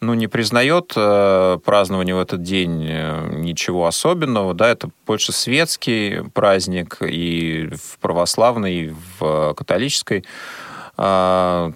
ну, 0.00 0.14
не 0.14 0.28
признает 0.28 0.92
э, 0.96 1.58
празднование 1.64 2.14
в 2.14 2.20
этот 2.20 2.42
день 2.42 2.86
э, 2.88 3.30
ничего 3.34 3.86
особенного, 3.86 4.54
да, 4.54 4.68
это 4.68 4.90
больше 5.06 5.32
светский 5.32 6.22
праздник 6.32 6.98
и 7.00 7.68
в 7.74 7.98
православной, 7.98 8.74
и 8.74 8.94
в 9.18 9.54
католической 9.54 10.24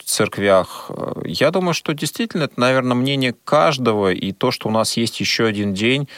церквях. 0.05 0.91
Я 1.25 1.53
думаю, 1.53 1.75
что 1.75 1.95
действительно 1.95 2.43
это, 2.43 2.59
наверное, 2.59 2.97
мнение 2.97 3.37
каждого, 3.45 4.13
и 4.13 4.33
то, 4.33 4.51
что 4.51 4.67
у 4.67 4.73
нас 4.73 4.97
есть 4.97 5.21
еще 5.21 5.47
один 5.47 5.75
день, 5.75 6.09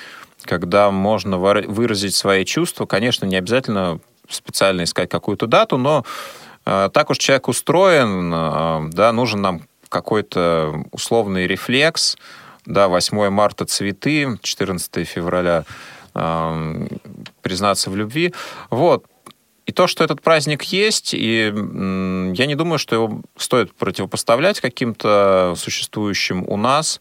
когда 0.44 0.90
можно 0.90 1.38
выразить 1.38 2.14
свои 2.14 2.44
чувства, 2.44 2.86
конечно, 2.86 3.26
не 3.26 3.36
обязательно 3.36 4.00
специально 4.28 4.84
искать 4.84 5.10
какую-то 5.10 5.46
дату, 5.46 5.76
но 5.76 6.04
э, 6.64 6.90
так 6.92 7.10
уж 7.10 7.18
человек 7.18 7.48
устроен, 7.48 8.32
э, 8.32 8.90
да, 8.92 9.12
нужен 9.12 9.42
нам 9.42 9.62
какой-то 9.88 10.84
условный 10.92 11.46
рефлекс, 11.46 12.16
да, 12.66 12.88
8 12.88 13.28
марта 13.28 13.64
цветы, 13.66 14.38
14 14.42 15.06
февраля 15.06 15.64
э, 16.14 16.86
признаться 17.42 17.90
в 17.90 17.96
любви. 17.96 18.34
Вот. 18.70 19.04
И 19.66 19.72
то, 19.72 19.86
что 19.86 20.04
этот 20.04 20.20
праздник 20.20 20.62
есть, 20.64 21.14
и 21.14 21.46
я 21.46 22.46
не 22.46 22.54
думаю, 22.54 22.78
что 22.78 22.94
его 22.96 23.22
стоит 23.36 23.74
противопоставлять 23.74 24.60
каким-то 24.60 25.54
существующим 25.56 26.44
у 26.46 26.58
нас. 26.58 27.00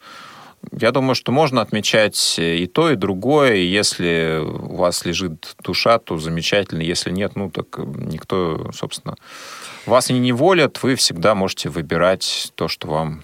Я 0.72 0.92
думаю, 0.92 1.16
что 1.16 1.32
можно 1.32 1.62
отмечать 1.62 2.36
и 2.38 2.68
то, 2.68 2.92
и 2.92 2.96
другое. 2.96 3.56
И 3.56 3.66
если 3.66 4.40
у 4.42 4.76
вас 4.76 5.06
лежит 5.06 5.56
душа, 5.64 6.00
то 6.00 6.18
замечательно. 6.18 6.82
Если 6.82 7.12
нет, 7.12 7.36
ну 7.36 7.50
так 7.50 7.78
никто, 7.78 8.72
собственно, 8.74 9.16
вас 9.86 10.10
не 10.10 10.20
неволят. 10.20 10.82
Вы 10.82 10.96
всегда 10.96 11.36
можете 11.36 11.70
выбирать 11.70 12.52
то, 12.56 12.68
что 12.68 12.88
вам 12.88 13.24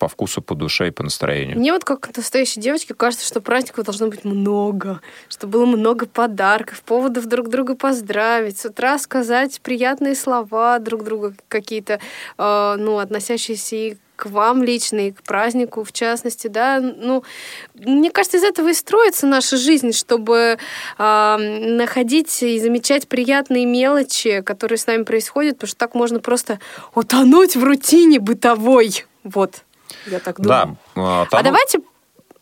по 0.00 0.08
вкусу, 0.08 0.40
по 0.40 0.54
душе 0.54 0.88
и 0.88 0.90
по 0.90 1.02
настроению. 1.02 1.58
Мне 1.58 1.72
вот 1.74 1.84
как 1.84 2.16
настоящей 2.16 2.58
девочке 2.58 2.94
кажется, 2.94 3.26
что 3.26 3.42
праздников 3.42 3.84
должно 3.84 4.08
быть 4.08 4.24
много, 4.24 5.02
что 5.28 5.46
было 5.46 5.66
много 5.66 6.06
подарков, 6.06 6.82
поводов 6.82 7.26
друг 7.26 7.50
друга 7.50 7.76
поздравить, 7.76 8.58
с 8.58 8.64
утра 8.64 8.98
сказать 8.98 9.60
приятные 9.60 10.14
слова 10.14 10.78
друг 10.78 11.04
другу 11.04 11.34
какие-то, 11.48 12.00
э, 12.38 12.76
ну, 12.78 12.96
относящиеся 12.98 13.76
и 13.76 13.96
к 14.20 14.26
вам 14.26 14.62
лично, 14.62 15.08
и 15.08 15.12
к 15.12 15.22
празднику 15.22 15.82
в 15.82 15.92
частности, 15.92 16.48
да, 16.48 16.78
ну, 16.80 17.24
мне 17.74 18.10
кажется, 18.10 18.36
из 18.36 18.44
этого 18.44 18.68
и 18.68 18.74
строится 18.74 19.26
наша 19.26 19.56
жизнь, 19.56 19.92
чтобы 19.92 20.58
э, 20.98 21.36
находить 21.36 22.42
и 22.42 22.60
замечать 22.60 23.08
приятные 23.08 23.64
мелочи, 23.64 24.42
которые 24.42 24.76
с 24.76 24.86
нами 24.86 25.04
происходят, 25.04 25.56
потому 25.56 25.68
что 25.68 25.78
так 25.78 25.94
можно 25.94 26.20
просто 26.20 26.60
утонуть 26.94 27.56
в 27.56 27.64
рутине 27.64 28.20
бытовой, 28.20 29.06
вот, 29.24 29.62
я 30.06 30.18
так 30.18 30.38
думаю. 30.38 30.76
Да. 30.94 31.02
А 31.22 31.26
тому- 31.30 31.44
давайте 31.44 31.80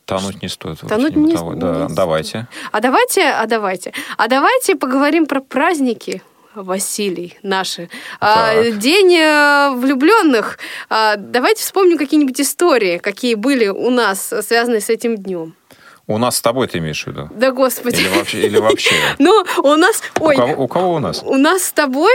Тонуть 0.04 0.42
не 0.42 0.48
стоит. 0.48 0.80
Тонуть 0.80 1.14
не- 1.16 1.34
того. 1.34 1.52
Да, 1.52 1.86
не 1.86 1.94
давайте. 1.94 2.48
А 2.72 2.80
давайте, 2.80 3.22
а 3.28 3.46
давайте, 3.46 3.92
а 4.16 4.26
давайте 4.26 4.74
поговорим 4.74 5.26
про 5.26 5.40
праздники. 5.42 6.22
Василий, 6.54 7.38
наши. 7.42 7.88
А, 8.20 8.54
Так. 8.54 8.78
день 8.78 9.14
э, 9.14 9.70
влюбленных. 9.74 10.58
А, 10.88 11.16
давайте 11.16 11.62
вспомним 11.62 11.98
какие-нибудь 11.98 12.40
истории, 12.40 12.98
какие 12.98 13.34
были 13.34 13.68
у 13.68 13.90
нас, 13.90 14.32
связанные 14.42 14.80
с 14.80 14.88
этим 14.90 15.16
днем. 15.16 15.54
У 16.10 16.16
нас 16.16 16.38
с 16.38 16.40
тобой 16.40 16.66
ты 16.68 16.78
имеешь 16.78 17.04
в 17.04 17.06
виду? 17.06 17.28
Да 17.34 17.50
господи. 17.50 17.96
Или 18.00 18.08
вообще? 18.08 18.40
Или 18.46 18.58
вообще? 18.58 18.94
Ну, 19.18 19.44
у 19.62 19.76
нас... 19.76 20.00
У 20.18 20.24
Ой, 20.24 20.36
кого, 20.36 20.64
у 20.64 20.66
кого 20.66 20.94
у 20.94 20.98
нас? 21.00 21.22
у 21.22 21.36
нас 21.36 21.64
с 21.64 21.72
тобой 21.72 22.12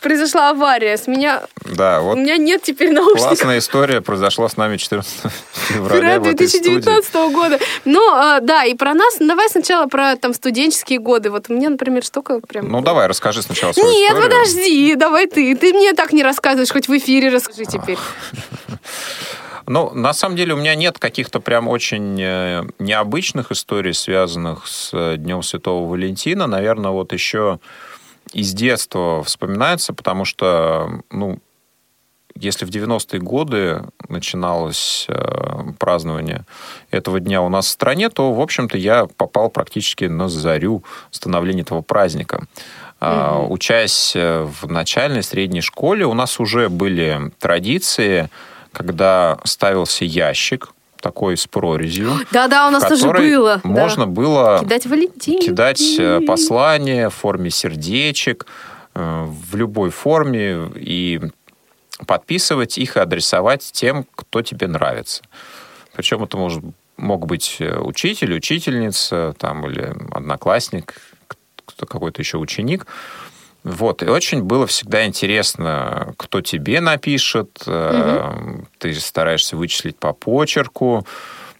произошла 0.00 0.48
авария. 0.48 0.96
С 0.96 1.06
меня... 1.06 1.42
Да, 1.66 2.00
У 2.00 2.04
вот 2.06 2.16
меня 2.16 2.38
нет 2.38 2.62
теперь 2.62 2.90
наушников. 2.90 3.28
классная 3.28 3.58
история 3.58 4.00
произошла 4.00 4.48
с 4.48 4.56
нами 4.56 4.78
14 4.78 5.12
февраля 5.68 5.94
Февраля 5.94 6.20
в 6.20 6.26
этой 6.26 6.48
студии. 6.48 6.80
2019 6.80 7.14
года. 7.34 7.58
Ну, 7.84 8.00
а, 8.14 8.40
да, 8.40 8.64
и 8.64 8.74
про 8.74 8.94
нас. 8.94 9.16
Давай 9.20 9.50
сначала 9.50 9.86
про 9.88 10.16
там 10.16 10.32
студенческие 10.32 10.98
годы. 10.98 11.30
Вот 11.30 11.50
у 11.50 11.52
меня, 11.54 11.68
например, 11.68 12.02
столько 12.02 12.40
прям... 12.40 12.70
Ну, 12.70 12.80
давай, 12.80 13.08
расскажи 13.08 13.42
сначала 13.42 13.72
свою 13.72 13.90
Нет, 13.90 14.12
историю. 14.12 14.30
подожди, 14.30 14.94
давай 14.94 15.26
ты. 15.26 15.54
Ты 15.54 15.74
мне 15.74 15.92
так 15.92 16.14
не 16.14 16.22
рассказываешь, 16.22 16.72
хоть 16.72 16.88
в 16.88 16.96
эфире 16.96 17.28
расскажи 17.28 17.66
теперь. 17.66 17.98
Ну, 19.66 19.90
на 19.94 20.12
самом 20.12 20.36
деле 20.36 20.54
у 20.54 20.56
меня 20.56 20.74
нет 20.74 20.98
каких-то 20.98 21.40
прям 21.40 21.68
очень 21.68 22.20
э, 22.20 22.64
необычных 22.78 23.50
историй, 23.50 23.94
связанных 23.94 24.66
с 24.66 24.90
э, 24.92 25.16
Днем 25.16 25.42
Святого 25.42 25.88
Валентина. 25.88 26.46
Наверное, 26.46 26.90
вот 26.90 27.12
еще 27.12 27.60
из 28.32 28.52
детства 28.52 29.22
вспоминается, 29.22 29.94
потому 29.94 30.24
что, 30.24 31.02
ну, 31.10 31.38
если 32.34 32.66
в 32.66 32.70
90-е 32.70 33.20
годы 33.20 33.84
начиналось 34.08 35.06
э, 35.08 35.72
празднование 35.78 36.44
этого 36.90 37.20
дня 37.20 37.40
у 37.42 37.48
нас 37.48 37.66
в 37.66 37.70
стране, 37.70 38.10
то, 38.10 38.32
в 38.32 38.40
общем-то, 38.40 38.76
я 38.76 39.06
попал 39.06 39.50
практически 39.50 40.04
на 40.04 40.28
зарю 40.28 40.84
становления 41.10 41.62
этого 41.62 41.80
праздника. 41.80 42.46
Учась 43.00 44.14
э, 44.16 44.42
в 44.42 44.70
начальной, 44.70 45.22
средней 45.22 45.60
школе, 45.60 46.06
у 46.06 46.14
нас 46.14 46.40
уже 46.40 46.68
были 46.68 47.32
традиции, 47.38 48.30
когда 48.74 49.38
ставился 49.44 50.04
ящик 50.04 50.72
такой 51.00 51.36
с 51.36 51.46
прорезью, 51.46 52.12
Да-да, 52.32 52.66
у 52.68 52.70
нас 52.70 52.84
тоже 52.84 53.10
было. 53.10 53.60
да. 53.62 53.68
можно 53.70 54.06
было 54.06 54.58
Кидать 54.60 54.86
Валентин. 54.86 55.40
кидать 55.40 55.82
э, 55.98 56.20
послание 56.26 57.08
в 57.08 57.14
форме 57.14 57.50
сердечек, 57.50 58.46
э, 58.94 59.24
в 59.26 59.56
любой 59.56 59.90
форме, 59.90 60.70
и 60.74 61.20
подписывать 62.06 62.78
их 62.78 62.96
и 62.96 63.00
адресовать 63.00 63.70
тем, 63.72 64.06
кто 64.14 64.42
тебе 64.42 64.66
нравится. 64.66 65.22
Причем 65.94 66.24
это 66.24 66.36
может, 66.36 66.64
мог 66.96 67.26
быть 67.26 67.56
э, 67.60 67.78
учитель, 67.78 68.34
учительница, 68.34 69.34
там, 69.38 69.66
или 69.70 69.94
одноклассник, 70.10 70.94
какой-то 71.78 72.20
еще 72.20 72.38
ученик. 72.38 72.86
Вот, 73.64 74.02
и 74.02 74.06
очень 74.06 74.42
было 74.42 74.66
всегда 74.66 75.06
интересно, 75.06 76.12
кто 76.18 76.42
тебе 76.42 76.82
напишет, 76.82 77.62
э, 77.66 78.60
ты 78.78 78.94
стараешься 78.94 79.56
вычислить 79.56 79.98
по 79.98 80.12
почерку, 80.12 81.06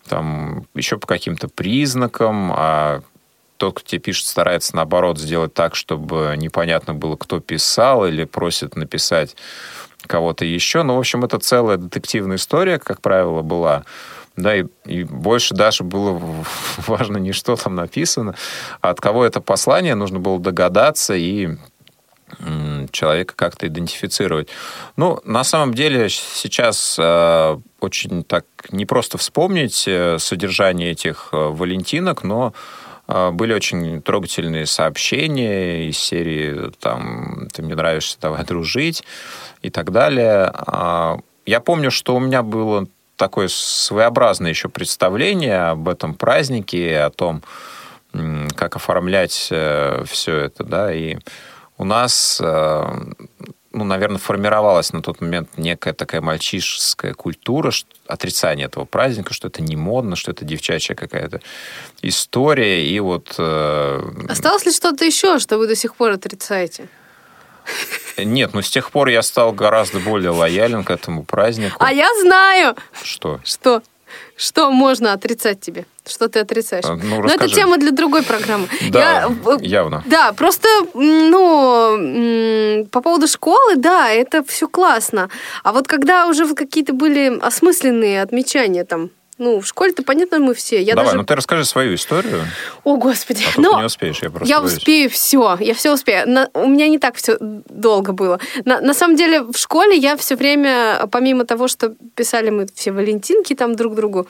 там, 0.07 0.66
еще 0.74 0.98
по 0.98 1.07
каким-то 1.07 1.48
признакам, 1.48 2.52
а 2.55 3.00
тот, 3.57 3.78
кто 3.78 3.88
тебе 3.88 4.00
пишет, 4.00 4.26
старается, 4.26 4.76
наоборот, 4.76 5.18
сделать 5.18 5.55
так, 5.55 5.74
чтобы 5.74 6.34
непонятно 6.36 6.92
было, 6.92 7.16
кто 7.16 7.40
писал, 7.40 8.07
или 8.07 8.24
просит 8.24 8.76
написать 8.76 9.34
кого-то 10.07 10.44
еще. 10.44 10.82
Ну, 10.82 10.96
в 10.96 10.98
общем, 10.98 11.24
это 11.24 11.38
целая 11.38 11.78
детективная 11.78 12.36
история, 12.36 12.78
как 12.78 13.00
правило, 13.00 13.40
была. 13.40 13.84
Да, 14.36 14.57
и, 14.57 14.64
и 14.84 15.05
больше 15.05 15.55
даже 15.55 15.84
было 15.84 16.20
важно 16.86 17.18
не 17.18 17.32
что 17.32 17.57
там 17.57 17.76
написано, 17.76 18.34
а 18.80 18.90
от 18.90 19.00
кого 19.00 19.24
это 19.24 19.40
послание, 19.40 19.94
нужно 19.94 20.18
было 20.18 20.40
догадаться 20.40 21.14
и 21.14 21.57
человека 22.91 23.35
как-то 23.37 23.66
идентифицировать. 23.66 24.49
Ну, 24.97 25.20
на 25.25 25.45
самом 25.45 25.75
деле 25.75 26.09
сейчас 26.09 26.97
э, 26.99 27.59
очень 27.81 28.25
так 28.25 28.47
не 28.70 28.87
просто 28.87 29.18
вспомнить 29.18 29.85
э, 29.87 30.18
содержание 30.18 30.91
этих 30.93 31.29
э, 31.33 31.37
валентинок, 31.37 32.22
но 32.22 32.53
были 33.07 33.53
очень 33.53 34.01
трогательные 34.01 34.64
сообщения 34.64 35.91
из 35.91 35.99
серии 35.99 36.70
там 36.81 37.49
«Ты 37.53 37.61
мне 37.61 37.75
нравишься, 37.75 38.16
давай 38.18 38.47
дружить» 38.47 39.05
и 39.61 39.68
так 39.68 39.93
далее. 39.93 40.51
А, 40.55 41.18
Я 41.45 41.61
помню, 41.61 41.91
что 41.91 42.16
у 42.16 42.18
меня 42.18 42.43
было 42.43 42.87
такое 43.16 43.49
своеобразное 43.49 44.49
еще 44.49 44.70
представление 44.70 45.64
об 45.64 45.87
этом 45.87 46.14
празднике, 46.14 46.99
о 47.01 47.11
том, 47.11 47.43
как 48.57 48.77
оформлять 48.77 49.33
все 49.35 50.37
это, 50.39 50.64
да, 50.64 50.91
и 50.91 51.18
у 51.79 51.85
нас, 51.85 52.41
э, 52.43 52.85
ну, 53.72 53.85
наверное, 53.85 54.18
формировалась 54.18 54.93
на 54.93 55.03
тот 55.03 55.20
момент 55.20 55.51
некая 55.57 55.93
такая 55.93 56.20
мальчишеская 56.20 57.14
культура, 57.14 57.72
отрицание 58.07 58.66
этого 58.66 58.85
праздника, 58.85 59.35
что 59.35 59.49
это 59.49 59.62
не 59.62 59.77
модно, 59.77 60.14
что 60.16 60.31
это 60.31 60.45
девчачья 60.45 60.95
какая-то 60.95 61.41
история, 62.03 62.87
и 62.87 63.01
вот... 63.01 63.35
э, 63.39 64.01
Осталось 64.29 64.66
ли 64.66 64.72
что-то 64.72 65.05
еще, 65.05 65.39
что 65.39 65.59
вы 65.59 65.66
до 65.66 65.75
сих 65.77 65.97
пор 65.97 66.12
отрицаете? 66.12 66.89
Нет, 68.18 68.53
ну, 68.53 68.62
с 68.62 68.70
тех 68.70 68.91
пор 68.91 69.09
я 69.09 69.22
стал 69.22 69.53
гораздо 69.53 69.99
более 69.99 70.31
лоялен 70.31 70.85
к 70.85 70.91
этому 70.91 71.25
празднику. 71.25 71.77
А 71.81 71.93
я 71.93 72.09
знаю, 72.20 72.77
Что? 73.03 73.41
что 73.43 73.83
что 74.36 74.70
можно 74.70 75.12
отрицать 75.12 75.60
тебе? 75.60 75.86
Что 76.06 76.28
ты 76.28 76.40
отрицаешь? 76.40 76.84
А, 76.84 76.96
ну, 76.96 77.20
Но 77.20 77.24
это 77.26 77.44
расскажи. 77.44 77.54
тема 77.54 77.78
для 77.78 77.90
другой 77.90 78.22
программы. 78.22 78.68
Да, 78.90 79.00
Я, 79.00 79.28
э, 79.46 79.56
явно. 79.62 80.02
Да, 80.06 80.32
просто, 80.32 80.68
ну, 80.94 82.86
по 82.90 83.00
поводу 83.00 83.26
школы, 83.26 83.76
да, 83.76 84.10
это 84.10 84.42
все 84.44 84.68
классно. 84.68 85.30
А 85.62 85.72
вот 85.72 85.86
когда 85.88 86.26
уже 86.26 86.54
какие-то 86.54 86.92
были 86.92 87.38
осмысленные 87.40 88.20
отмечания 88.22 88.84
там, 88.84 89.10
ну, 89.39 89.61
в 89.61 89.66
школе-то, 89.66 90.03
понятно, 90.03 90.39
мы 90.39 90.55
все. 90.55 90.80
Я 90.80 90.95
Давай, 90.95 91.07
даже... 91.07 91.16
ну 91.18 91.24
ты 91.24 91.35
расскажи 91.35 91.64
свою 91.64 91.95
историю, 91.97 92.45
О, 92.85 92.97
Господи. 92.97 93.43
а 93.53 93.55
ты 93.55 93.62
не 93.62 93.85
успеешь, 93.85 94.22
я 94.22 94.30
просто 94.30 94.49
я 94.49 94.61
боюсь. 94.61 94.76
успею 94.76 95.11
все, 95.11 95.57
я 95.61 95.74
все 95.74 95.93
успею. 95.93 96.28
На- 96.28 96.49
у 96.55 96.68
меня 96.68 96.87
не 96.89 96.99
так 96.99 97.16
все 97.16 97.37
долго 97.41 98.12
было. 98.12 98.39
На, 98.64 98.80
на 98.80 98.95
самом 98.95 99.16
деле 99.16 99.43
в 99.43 99.57
школе 99.57 99.97
я 99.97 100.16
все 100.16 100.37
время, 100.37 101.07
помимо 101.11 101.45
того, 101.45 101.66
что 101.66 101.95
писали 102.14 102.51
мы 102.51 102.66
все 102.74 102.93
валентинки 102.93 103.55
там 103.55 103.74
друг 103.74 103.95
другу, 103.97 104.28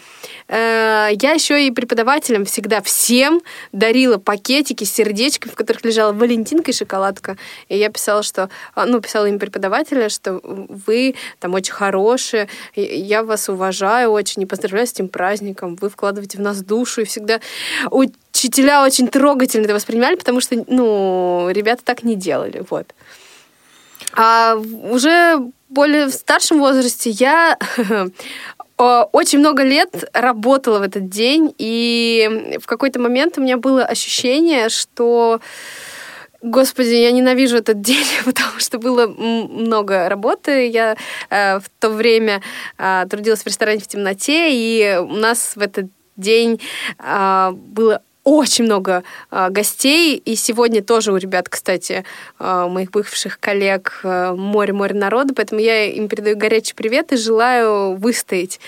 э, 0.48 1.10
я 1.20 1.32
еще 1.32 1.66
и 1.66 1.70
преподавателям 1.70 2.44
всегда 2.46 2.80
всем 2.80 3.42
дарила 3.72 4.16
пакетики 4.18 4.84
с 4.84 4.92
сердечками, 4.92 5.52
в 5.52 5.54
которых 5.54 5.84
лежала 5.84 6.12
валентинка 6.12 6.70
и 6.70 6.74
шоколадка. 6.74 7.36
И 7.68 7.76
я 7.76 7.90
писала, 7.90 8.22
что, 8.22 8.48
а, 8.74 8.86
ну, 8.86 9.00
писала 9.00 9.26
им 9.26 9.38
преподавателя, 9.38 10.08
что 10.08 10.40
вы 10.42 11.14
там 11.40 11.52
очень 11.54 11.74
хорошие, 11.74 12.48
я 12.74 13.22
вас 13.22 13.48
уважаю 13.48 14.10
очень 14.10 14.42
и 14.42 14.46
поздравляю 14.46 14.86
с 14.86 14.94
этим 15.04 15.08
праздником, 15.08 15.76
вы 15.76 15.88
вкладываете 15.88 16.38
в 16.38 16.40
нас 16.40 16.62
душу, 16.62 17.02
и 17.02 17.04
всегда 17.04 17.40
учителя 17.90 18.84
очень 18.84 19.08
трогательно 19.08 19.64
это 19.64 19.74
воспринимали, 19.74 20.16
потому 20.16 20.40
что, 20.40 20.56
ну, 20.68 21.48
ребята 21.50 21.82
так 21.84 22.02
не 22.02 22.16
делали, 22.16 22.64
вот. 22.70 22.94
А 24.16 24.56
уже 24.56 25.40
более 25.68 26.06
в 26.06 26.12
старшем 26.12 26.60
возрасте 26.60 27.10
я 27.10 27.58
очень 28.76 29.38
много 29.38 29.62
лет 29.62 30.08
работала 30.12 30.78
в 30.78 30.82
этот 30.82 31.08
день, 31.08 31.54
и 31.58 32.58
в 32.60 32.66
какой-то 32.66 33.00
момент 33.00 33.38
у 33.38 33.40
меня 33.40 33.56
было 33.56 33.84
ощущение, 33.84 34.68
что 34.68 35.40
Господи, 36.44 36.94
я 36.94 37.10
ненавижу 37.10 37.56
этот 37.56 37.80
день, 37.88 38.06
потому 38.24 38.58
что 38.58 38.78
было 38.78 39.06
много 39.06 40.10
работы. 40.10 40.68
Я 40.68 40.96
э, 41.30 41.58
в 41.58 41.64
то 41.80 41.88
время 41.88 42.42
э, 42.76 43.06
трудилась 43.08 43.42
в 43.42 43.46
ресторане 43.46 43.80
в 43.80 43.86
темноте, 43.86 44.50
и 44.52 44.98
у 44.98 45.14
нас 45.14 45.56
в 45.56 45.60
этот 45.60 45.86
день 46.16 46.60
э, 46.98 47.50
было 47.52 48.02
очень 48.24 48.64
много 48.64 49.04
э, 49.30 49.48
гостей, 49.50 50.16
и 50.16 50.36
сегодня 50.36 50.82
тоже 50.82 51.12
у 51.12 51.16
ребят, 51.16 51.48
кстати, 51.48 52.04
э, 52.38 52.66
моих 52.68 52.90
бывших 52.90 53.40
коллег 53.40 54.00
э, 54.02 54.34
море-море 54.34 54.94
народу, 54.94 55.34
поэтому 55.34 55.62
я 55.62 55.86
им 55.86 56.08
передаю 56.08 56.36
горячий 56.36 56.74
привет 56.74 57.12
и 57.12 57.16
желаю 57.16 57.96
выстоять. 57.96 58.60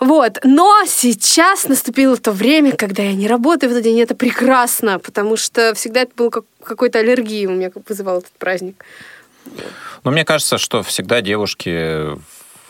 Вот. 0.00 0.38
Но 0.42 0.82
сейчас 0.86 1.68
наступило 1.68 2.16
то 2.16 2.32
время, 2.32 2.72
когда 2.72 3.02
я 3.02 3.12
не 3.12 3.28
работаю 3.28 3.70
в 3.70 3.72
этот 3.72 3.84
день, 3.84 3.98
и 3.98 4.02
это 4.02 4.14
прекрасно, 4.14 4.98
потому 4.98 5.36
что 5.36 5.74
всегда 5.74 6.00
это 6.00 6.12
был 6.16 6.30
как, 6.30 6.44
какой-то 6.64 6.98
аллергией 6.98 7.46
у 7.46 7.50
меня 7.50 7.70
вызывал 7.86 8.18
этот 8.18 8.32
праздник. 8.32 8.82
Но 10.02 10.10
мне 10.10 10.24
кажется, 10.24 10.56
что 10.56 10.82
всегда 10.82 11.20
девушки 11.20 12.16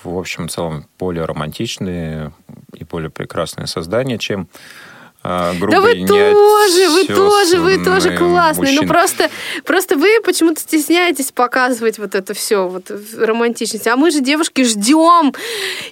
в 0.02 0.18
общем 0.18 0.48
целом 0.48 0.86
более 0.98 1.24
романтичные 1.24 2.32
и 2.74 2.84
более 2.84 3.10
прекрасные 3.10 3.66
создания, 3.66 4.18
чем 4.18 4.48
э, 5.22 5.52
грубые, 5.58 6.06
да 6.06 6.14
вы 6.14 6.34
тоже, 6.34 6.88
вы 6.88 7.06
тоже, 7.06 7.60
вы 7.60 7.84
тоже 7.84 8.16
классные. 8.16 8.72
Ну 8.74 8.82
мужчины. 8.82 8.88
просто, 8.88 9.30
просто 9.64 9.96
вы 9.96 10.20
почему-то 10.24 10.60
стесняетесь 10.60 11.30
показывать 11.32 11.98
вот 11.98 12.14
это 12.14 12.34
все, 12.34 12.66
вот 12.66 12.90
романтичность. 13.16 13.86
А 13.86 13.96
мы 13.96 14.10
же 14.10 14.20
девушки 14.20 14.64
ждем 14.64 15.34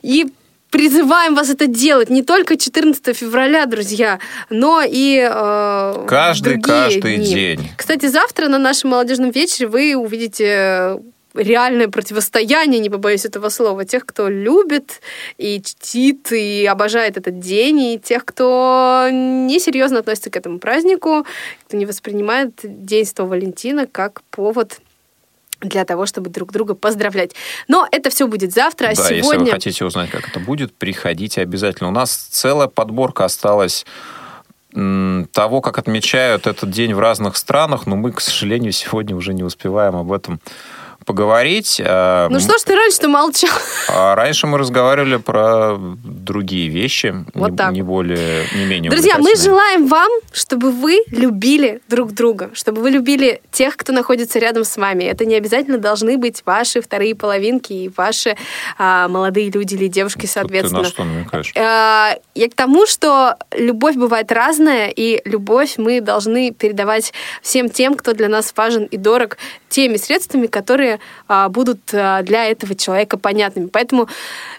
и 0.03 0.33
призываем 0.71 1.35
вас 1.35 1.51
это 1.51 1.67
делать 1.67 2.11
не 2.11 2.23
только 2.23 2.57
14 2.57 3.17
февраля, 3.17 3.67
друзья, 3.67 4.19
но 4.51 4.83
и 4.87 5.19
э, 5.19 6.05
Каждый, 6.07 6.61
каждый 6.61 7.17
дни. 7.17 7.35
день. 7.35 7.71
Кстати, 7.77 8.07
завтра 8.07 8.49
на 8.49 8.59
нашем 8.59 8.91
молодежном 8.91 9.31
вечере 9.31 9.69
вы 9.69 9.95
увидите 9.97 10.99
реальное 11.35 11.89
противостояние, 11.89 12.81
не 12.81 12.91
побоюсь 12.91 13.25
этого 13.25 13.49
слова, 13.49 13.85
тех, 13.85 14.05
кто 14.05 14.29
любит 14.29 15.01
и 15.37 15.61
чтит, 15.63 16.33
и 16.33 16.67
обожает 16.67 17.17
этот 17.17 17.39
день, 17.39 17.81
и 17.81 17.99
тех, 17.99 18.25
кто 18.25 19.09
несерьезно 19.11 20.01
относится 20.01 20.31
к 20.31 20.37
этому 20.37 20.59
празднику, 20.59 21.27
кто 21.67 21.77
не 21.77 21.87
воспринимает 21.87 22.53
День 22.63 23.05
Святого 23.05 23.29
Валентина 23.29 23.87
как 23.87 24.23
повод 24.31 24.81
для 25.61 25.85
того, 25.85 26.07
чтобы 26.07 26.31
друг 26.31 26.53
друга 26.53 26.75
поздравлять. 26.75 27.33
Но 27.67 27.87
это 27.91 28.11
все 28.11 28.27
будет 28.27 28.53
завтра, 28.53 28.89
а 28.89 28.95
Да, 28.95 29.03
если 29.03 29.21
вы 29.21 29.35
сегодня... 29.35 29.53
хотите 29.53 29.85
узнать, 29.85 30.11
как 30.11 30.29
это 30.29 30.41
будет, 30.41 30.75
приходите 30.75 31.41
обязательно. 31.41 31.89
У 31.89 31.93
нас 31.93 32.15
целая 32.15 32.69
подборка 32.69 33.25
осталась 33.25 33.85
того, 35.33 35.61
как 35.61 35.79
отмечают 35.79 36.47
этот 36.47 36.71
день 36.71 36.95
в 36.95 36.99
разных 36.99 37.37
странах, 37.37 37.87
но 37.87 37.97
мы, 37.97 38.13
к 38.13 38.21
сожалению, 38.21 38.73
сегодня 38.73 39.17
уже 39.17 39.33
не 39.33 39.43
успеваем 39.43 39.97
об 39.97 40.13
этом 40.13 40.41
поговорить. 41.09 41.81
А, 41.83 42.29
Ну 42.29 42.39
что 42.39 42.59
ж 42.59 42.63
ты 42.63 42.75
раньше-то 42.77 43.09
молчал? 43.09 43.51
а 43.89 44.15
раньше 44.15 44.47
мы 44.47 44.59
разговаривали 44.59 45.17
про 45.17 45.77
другие 45.79 46.69
вещи, 46.69 47.25
Вот 47.35 47.53
не, 47.53 47.57
так 47.57 47.73
не 47.73 47.83
более, 47.83 48.45
не 48.55 48.67
менее 48.67 48.91
Друзья, 48.91 49.17
мы 49.19 49.35
желаем 49.35 49.87
вам, 49.87 50.11
чтобы 50.33 50.71
вы 50.71 50.99
любили 51.11 51.81
друг 51.89 52.13
друга, 52.13 52.51
чтобы 52.53 52.83
вы 52.83 52.91
любили 52.91 53.41
тех, 53.51 53.79
кто 53.79 53.95
находится 53.95 54.39
рядом 54.39 54.65
с 54.65 54.77
вами. 54.77 55.05
Это 55.05 55.25
не 55.25 55.35
обязательно 55.35 55.79
должны 55.79 56.19
быть 56.19 56.43
ваши 56.45 56.83
вторые 56.83 57.15
половинки 57.15 57.73
и 57.73 57.91
ваши 57.97 58.37
а, 58.77 59.09
молодые 59.09 59.51
люди 59.51 59.75
или 59.77 59.87
девушки, 59.87 60.27
соответственно. 60.27 60.83
Ты 60.83 60.89
на 60.89 60.91
что 60.91 61.05
намекаешь? 61.05 61.53
Э, 61.55 62.21
Я 62.35 62.51
к 62.51 62.55
тому, 62.55 62.87
что 62.87 63.37
любовь 63.57 63.97
бывает 63.97 64.31
разная, 64.31 64.89
и 64.89 65.23
любовь 65.27 65.75
мы 65.79 66.03
должны 66.03 66.53
передавать 66.53 67.15
всем 67.41 67.71
тем, 67.71 67.95
кто 67.95 68.13
для 68.13 68.29
нас 68.29 68.53
важен 68.55 68.85
и 68.85 68.99
дорог, 68.99 69.39
теми 69.71 69.97
средствами, 69.97 70.47
которые 70.47 70.98
а, 71.27 71.49
будут 71.49 71.81
а, 71.93 72.23
для 72.23 72.47
этого 72.47 72.75
человека 72.75 73.19
понятными. 73.19 73.67
Поэтому 73.67 74.09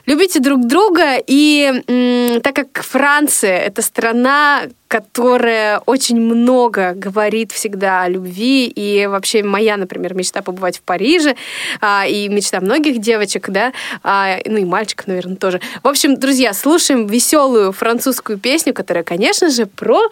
любите 0.05 0.39
друг 0.39 0.65
друга, 0.67 1.17
и 1.25 2.39
так 2.43 2.55
как 2.55 2.83
Франция— 2.83 3.57
это 3.59 3.81
страна, 3.81 4.63
которая 4.87 5.79
очень 5.85 6.19
много 6.19 6.93
говорит 6.95 7.51
всегда 7.51 8.03
о 8.03 8.09
любви, 8.09 8.65
и 8.67 9.05
вообще 9.05 9.43
моя, 9.43 9.77
например, 9.77 10.15
мечта 10.15 10.41
побывать 10.41 10.79
в 10.79 10.81
Париже, 10.81 11.35
а, 11.79 12.05
и 12.07 12.27
мечта 12.27 12.59
многих 12.59 12.99
девочек, 12.99 13.49
да, 13.49 13.71
ну 14.03 14.57
и 14.57 14.65
мальчиков, 14.65 15.07
наверное, 15.07 15.35
тоже. 15.35 15.61
В 15.83 15.87
общем, 15.87 16.17
друзья, 16.17 16.53
слушаем 16.53 17.05
веселую 17.05 17.71
французскую 17.71 18.39
песню, 18.39 18.73
которая, 18.73 19.03
конечно 19.03 19.49
же, 19.49 19.65
про 19.65 20.09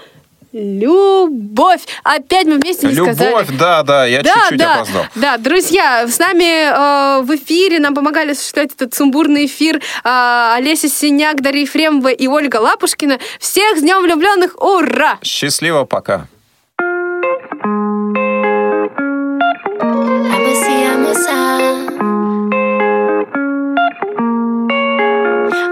любовь. 0.53 1.81
Опять 2.03 2.45
мы 2.47 2.55
вместе 2.57 2.87
не 2.87 2.93
сказали. 2.93 3.29
Любовь, 3.29 3.47
да, 3.59 3.83
да, 3.83 4.05
я 4.05 4.23
Да, 4.23 4.33
чуть-чуть 4.33 4.57
да, 4.57 4.75
опоздал. 4.75 5.05
да, 5.15 5.37
друзья, 5.37 6.07
с 6.07 6.19
нами 6.19 7.19
э, 7.19 7.21
в 7.21 7.35
эфире 7.35 7.79
нам 7.79 7.93
помогали 7.95 8.31
осуществлять 8.31 8.71
этот 8.73 8.93
сумбурный 8.93 9.45
эфир 9.45 9.77
э, 9.77 10.51
Олеся 10.55 10.89
Синяк, 10.89 11.41
Дарья 11.41 11.61
Ефремова 11.61 12.09
и 12.09 12.27
Ольга 12.27 12.57
Лапушкина. 12.57 13.19
Всех 13.39 13.77
с 13.77 13.81
Днем 13.81 14.01
влюбленных! 14.01 14.55
Ура! 14.61 15.17
Счастливо, 15.23 15.83
пока. 15.85 16.27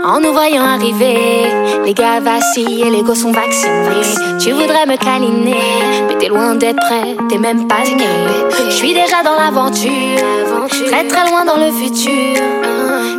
En 0.08 0.20
nous 0.20 0.34
voyant 0.34 0.62
arriver, 0.62 1.48
les 1.84 1.94
gars 1.96 2.20
vacillent 2.20 2.84
et 2.84 2.92
les 2.92 3.02
gosses 3.02 3.22
sont 3.22 3.32
vaccinés. 3.32 4.38
Tu 4.40 4.52
voudrais 4.52 4.86
me 4.86 4.98
câliner, 4.98 5.56
mais 6.08 6.16
t'es 6.20 6.28
loin 6.28 6.54
d'être 6.54 6.78
prêt, 6.78 7.18
t'es 7.28 7.40
même 7.40 7.68
pas 7.68 7.84
né. 7.84 8.06
Je 8.70 8.70
suis 8.70 8.94
déjà 8.94 9.24
dans 9.24 9.36
l'aventure, 9.36 9.90
très 10.86 11.08
très 11.08 11.28
loin 11.28 11.44
dans 11.44 11.58
le 11.58 11.72
futur. 11.72 12.40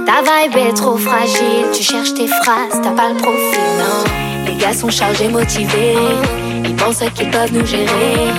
Ta 0.07 0.23
vibe 0.23 0.57
est 0.59 0.75
trop 0.75 0.97
fragile, 0.97 1.67
tu 1.75 1.83
cherches 1.83 2.15
tes 2.15 2.29
phrases, 2.29 2.81
t'as 2.81 2.93
pas 2.93 3.09
le 3.09 3.17
profil. 3.17 3.59
Non, 3.81 4.47
les 4.47 4.55
gars 4.55 4.73
sont 4.73 4.89
chargés, 4.89 5.27
motivés, 5.27 5.97
ils 6.65 6.77
pensent 6.77 7.03
qu'ils 7.17 7.31
peuvent 7.31 7.53
nous 7.53 7.67
gérer. 7.67 8.31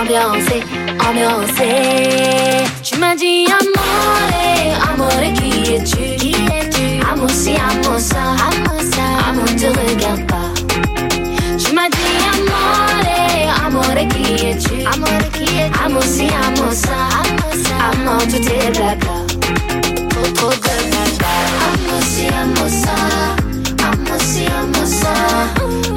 Ambiancé, 0.00 0.62
ambiancé. 1.00 2.62
Tu 2.84 2.96
m'as 3.00 3.16
dit 3.16 3.46
amore, 3.48 4.92
amore, 4.92 5.32
qui 5.34 5.74
es-tu? 5.74 6.21
Qui 7.22 7.28
es-tu? 7.28 7.28
Amo 7.28 7.28
si, 7.28 7.54
amo 7.54 7.98
ça, 7.98 8.34
amo 8.34 8.80
ça. 8.90 9.06
Amo 9.28 9.44
te 9.44 9.68
regarde 9.68 10.26
pas. 10.26 10.50
Tu 11.56 11.72
m'as 11.72 11.88
dit 11.88 12.18
amore, 12.32 13.46
amore, 13.64 14.06
qui 14.08 14.46
es-tu? 14.46 14.84
Amore, 14.84 15.30
qui 15.30 15.44
es-tu? 15.60 15.84
Amo 15.84 16.00
si, 16.00 16.26
amo 16.26 16.72
ça, 16.72 16.98
amo 17.20 17.48
ça. 17.64 17.76
Amo 17.92 18.18
tout 18.22 18.40
tes 18.40 18.70
blabla. 18.72 19.16
Trop, 20.08 20.32
trop 20.34 20.50
de 20.50 20.74
blabla. 20.90 21.34
Amo 21.68 21.96
si, 22.10 22.26
amo 22.26 22.66
ça. 22.68 22.96
Amo 23.86 24.18
si, 24.18 24.46
amo 24.46 24.84
ça. 24.84 25.14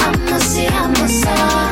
Amo 0.06 0.40
si, 0.40 0.68
amo 0.68 1.08
ça. 1.08 1.65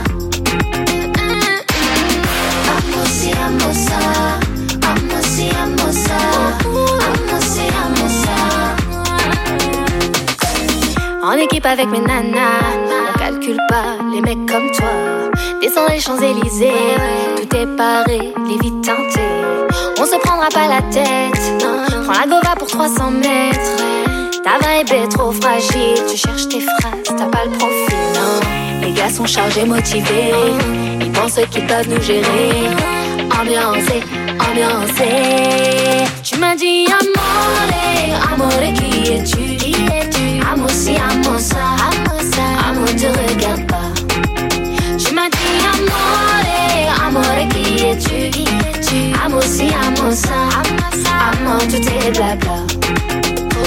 En 11.26 11.32
équipe 11.38 11.66
avec 11.66 11.88
mes 11.88 12.02
nanas, 12.02 12.38
on 13.16 13.18
calcule 13.18 13.60
pas 13.70 13.96
les 14.14 14.20
mecs 14.20 14.46
comme 14.46 14.70
toi. 14.72 14.90
Descends 15.62 15.88
les 15.90 16.02
Champs-Élysées, 16.02 16.74
tout 17.38 17.56
est 17.56 17.78
paré, 17.78 18.34
les 18.46 18.58
vies 18.62 18.82
teintées. 18.82 19.22
On 19.98 20.06
se 20.06 20.18
prendra 20.18 20.50
pas 20.50 20.68
la 20.68 20.82
tête, 20.92 21.64
prends 22.04 22.20
la 22.20 22.28
gova 22.28 22.56
pour 22.60 22.68
300 22.68 23.12
mètres. 23.12 23.84
Ta 24.44 24.58
vibe 24.60 24.92
est 24.92 25.08
trop 25.08 25.32
fragile, 25.32 26.04
tu 26.10 26.18
cherches 26.18 26.50
tes 26.50 26.60
phrases, 26.60 27.16
t'as 27.18 27.28
pas 27.28 27.46
le 27.46 27.52
profil. 27.52 27.96
Les 28.82 28.92
gars 28.92 29.10
sont 29.10 29.26
chargés, 29.26 29.64
motivés, 29.64 30.34
ils 31.00 31.12
pensent 31.14 31.40
qu'ils 31.52 31.66
peuvent 31.68 31.88
nous 31.88 32.02
gérer. 32.02 32.68
Ambiancé, 33.40 34.04
ambiancé. 34.42 36.04
Tu 36.22 36.38
m'as 36.38 36.56
dit 36.56 36.86
amore, 36.88 38.34
amore, 38.34 38.74
qui 38.74 39.14
es-tu? 39.14 39.83
Amour 40.54 40.70
si, 40.70 40.96
amour 40.96 41.40
ça, 41.40 41.66
amour 41.90 42.22
ça, 42.32 42.44
amour 42.70 42.86
te 42.86 43.08
regarde 43.08 43.66
pas. 43.66 43.90
Je 45.00 45.12
m'attends 45.12 45.64
amore, 45.74 46.46
eh, 46.46 47.08
amore 47.08 47.48
qui 47.50 47.84
es-tu? 47.84 48.30
Amour 49.26 49.42
si, 49.42 49.70
amour 49.74 50.14
ça, 50.14 50.38
amour 50.60 50.94
ça, 51.04 51.14
amour 51.32 51.62
tout 51.68 51.78
est 51.78 52.12
blabla. 52.12 52.58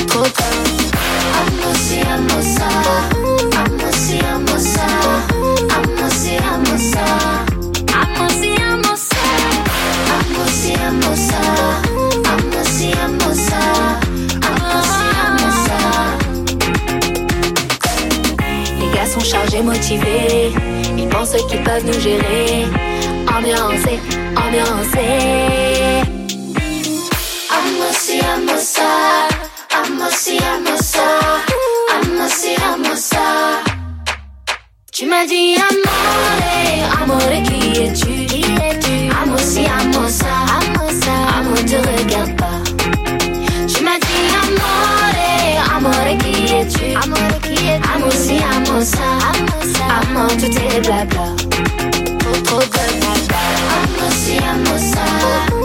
Trop 0.06 0.28
trop. 0.36 0.54
Amour 1.40 1.74
si, 1.74 1.98
amour 2.02 2.42
amour 3.58 4.58
si. 4.60 5.35
motivé. 19.62 20.52
Ils 20.96 21.08
pensent 21.08 21.36
qu'ils 21.48 21.62
peuvent 21.62 21.84
nous 21.84 22.00
gérer. 22.00 22.66
Ambiancé, 23.36 24.00
si, 24.92 25.16
Amosi, 27.56 28.20
amosa. 28.34 28.90
Amosi, 29.78 30.38
amosa. 30.38 31.06
Amosi, 31.94 32.54
amosa. 32.72 33.26
Tu 34.92 35.06
m'as 35.06 35.26
dit 35.26 35.56
amore, 35.68 37.02
amore 37.02 37.42
qui 37.44 37.80
es-tu? 37.82 38.26
Qui 38.26 38.40
es-tu? 38.40 39.10
ça, 39.38 39.60
amosa. 39.80 40.32
Amosa. 40.56 41.14
Amour, 41.38 41.60
te 41.66 41.76
regarde 41.76 42.36
pas. 42.36 42.60
Tu 43.68 43.84
m'as 43.84 43.98
dit 43.98 44.26
amore, 44.42 45.76
amore 45.76 46.18
qui 46.18 46.54
es-tu? 46.54 46.96
Amore 46.96 47.45
es-tu? 47.76 47.88
Amo 47.94 48.10
si, 48.10 48.36
amo 48.38 48.80
ça, 48.80 49.08
amo 49.30 49.58
ça. 49.74 49.86
Amo 50.00 50.26
tout 50.28 50.50
tes 50.50 50.80
blabla. 50.80 51.26
Trop, 52.18 52.42
trop 52.44 52.60
de 52.60 52.84
blabla. 53.00 53.42
Amo 53.76 54.10
si, 54.10 54.36
amo 54.38 54.76
ça. 54.78 55.55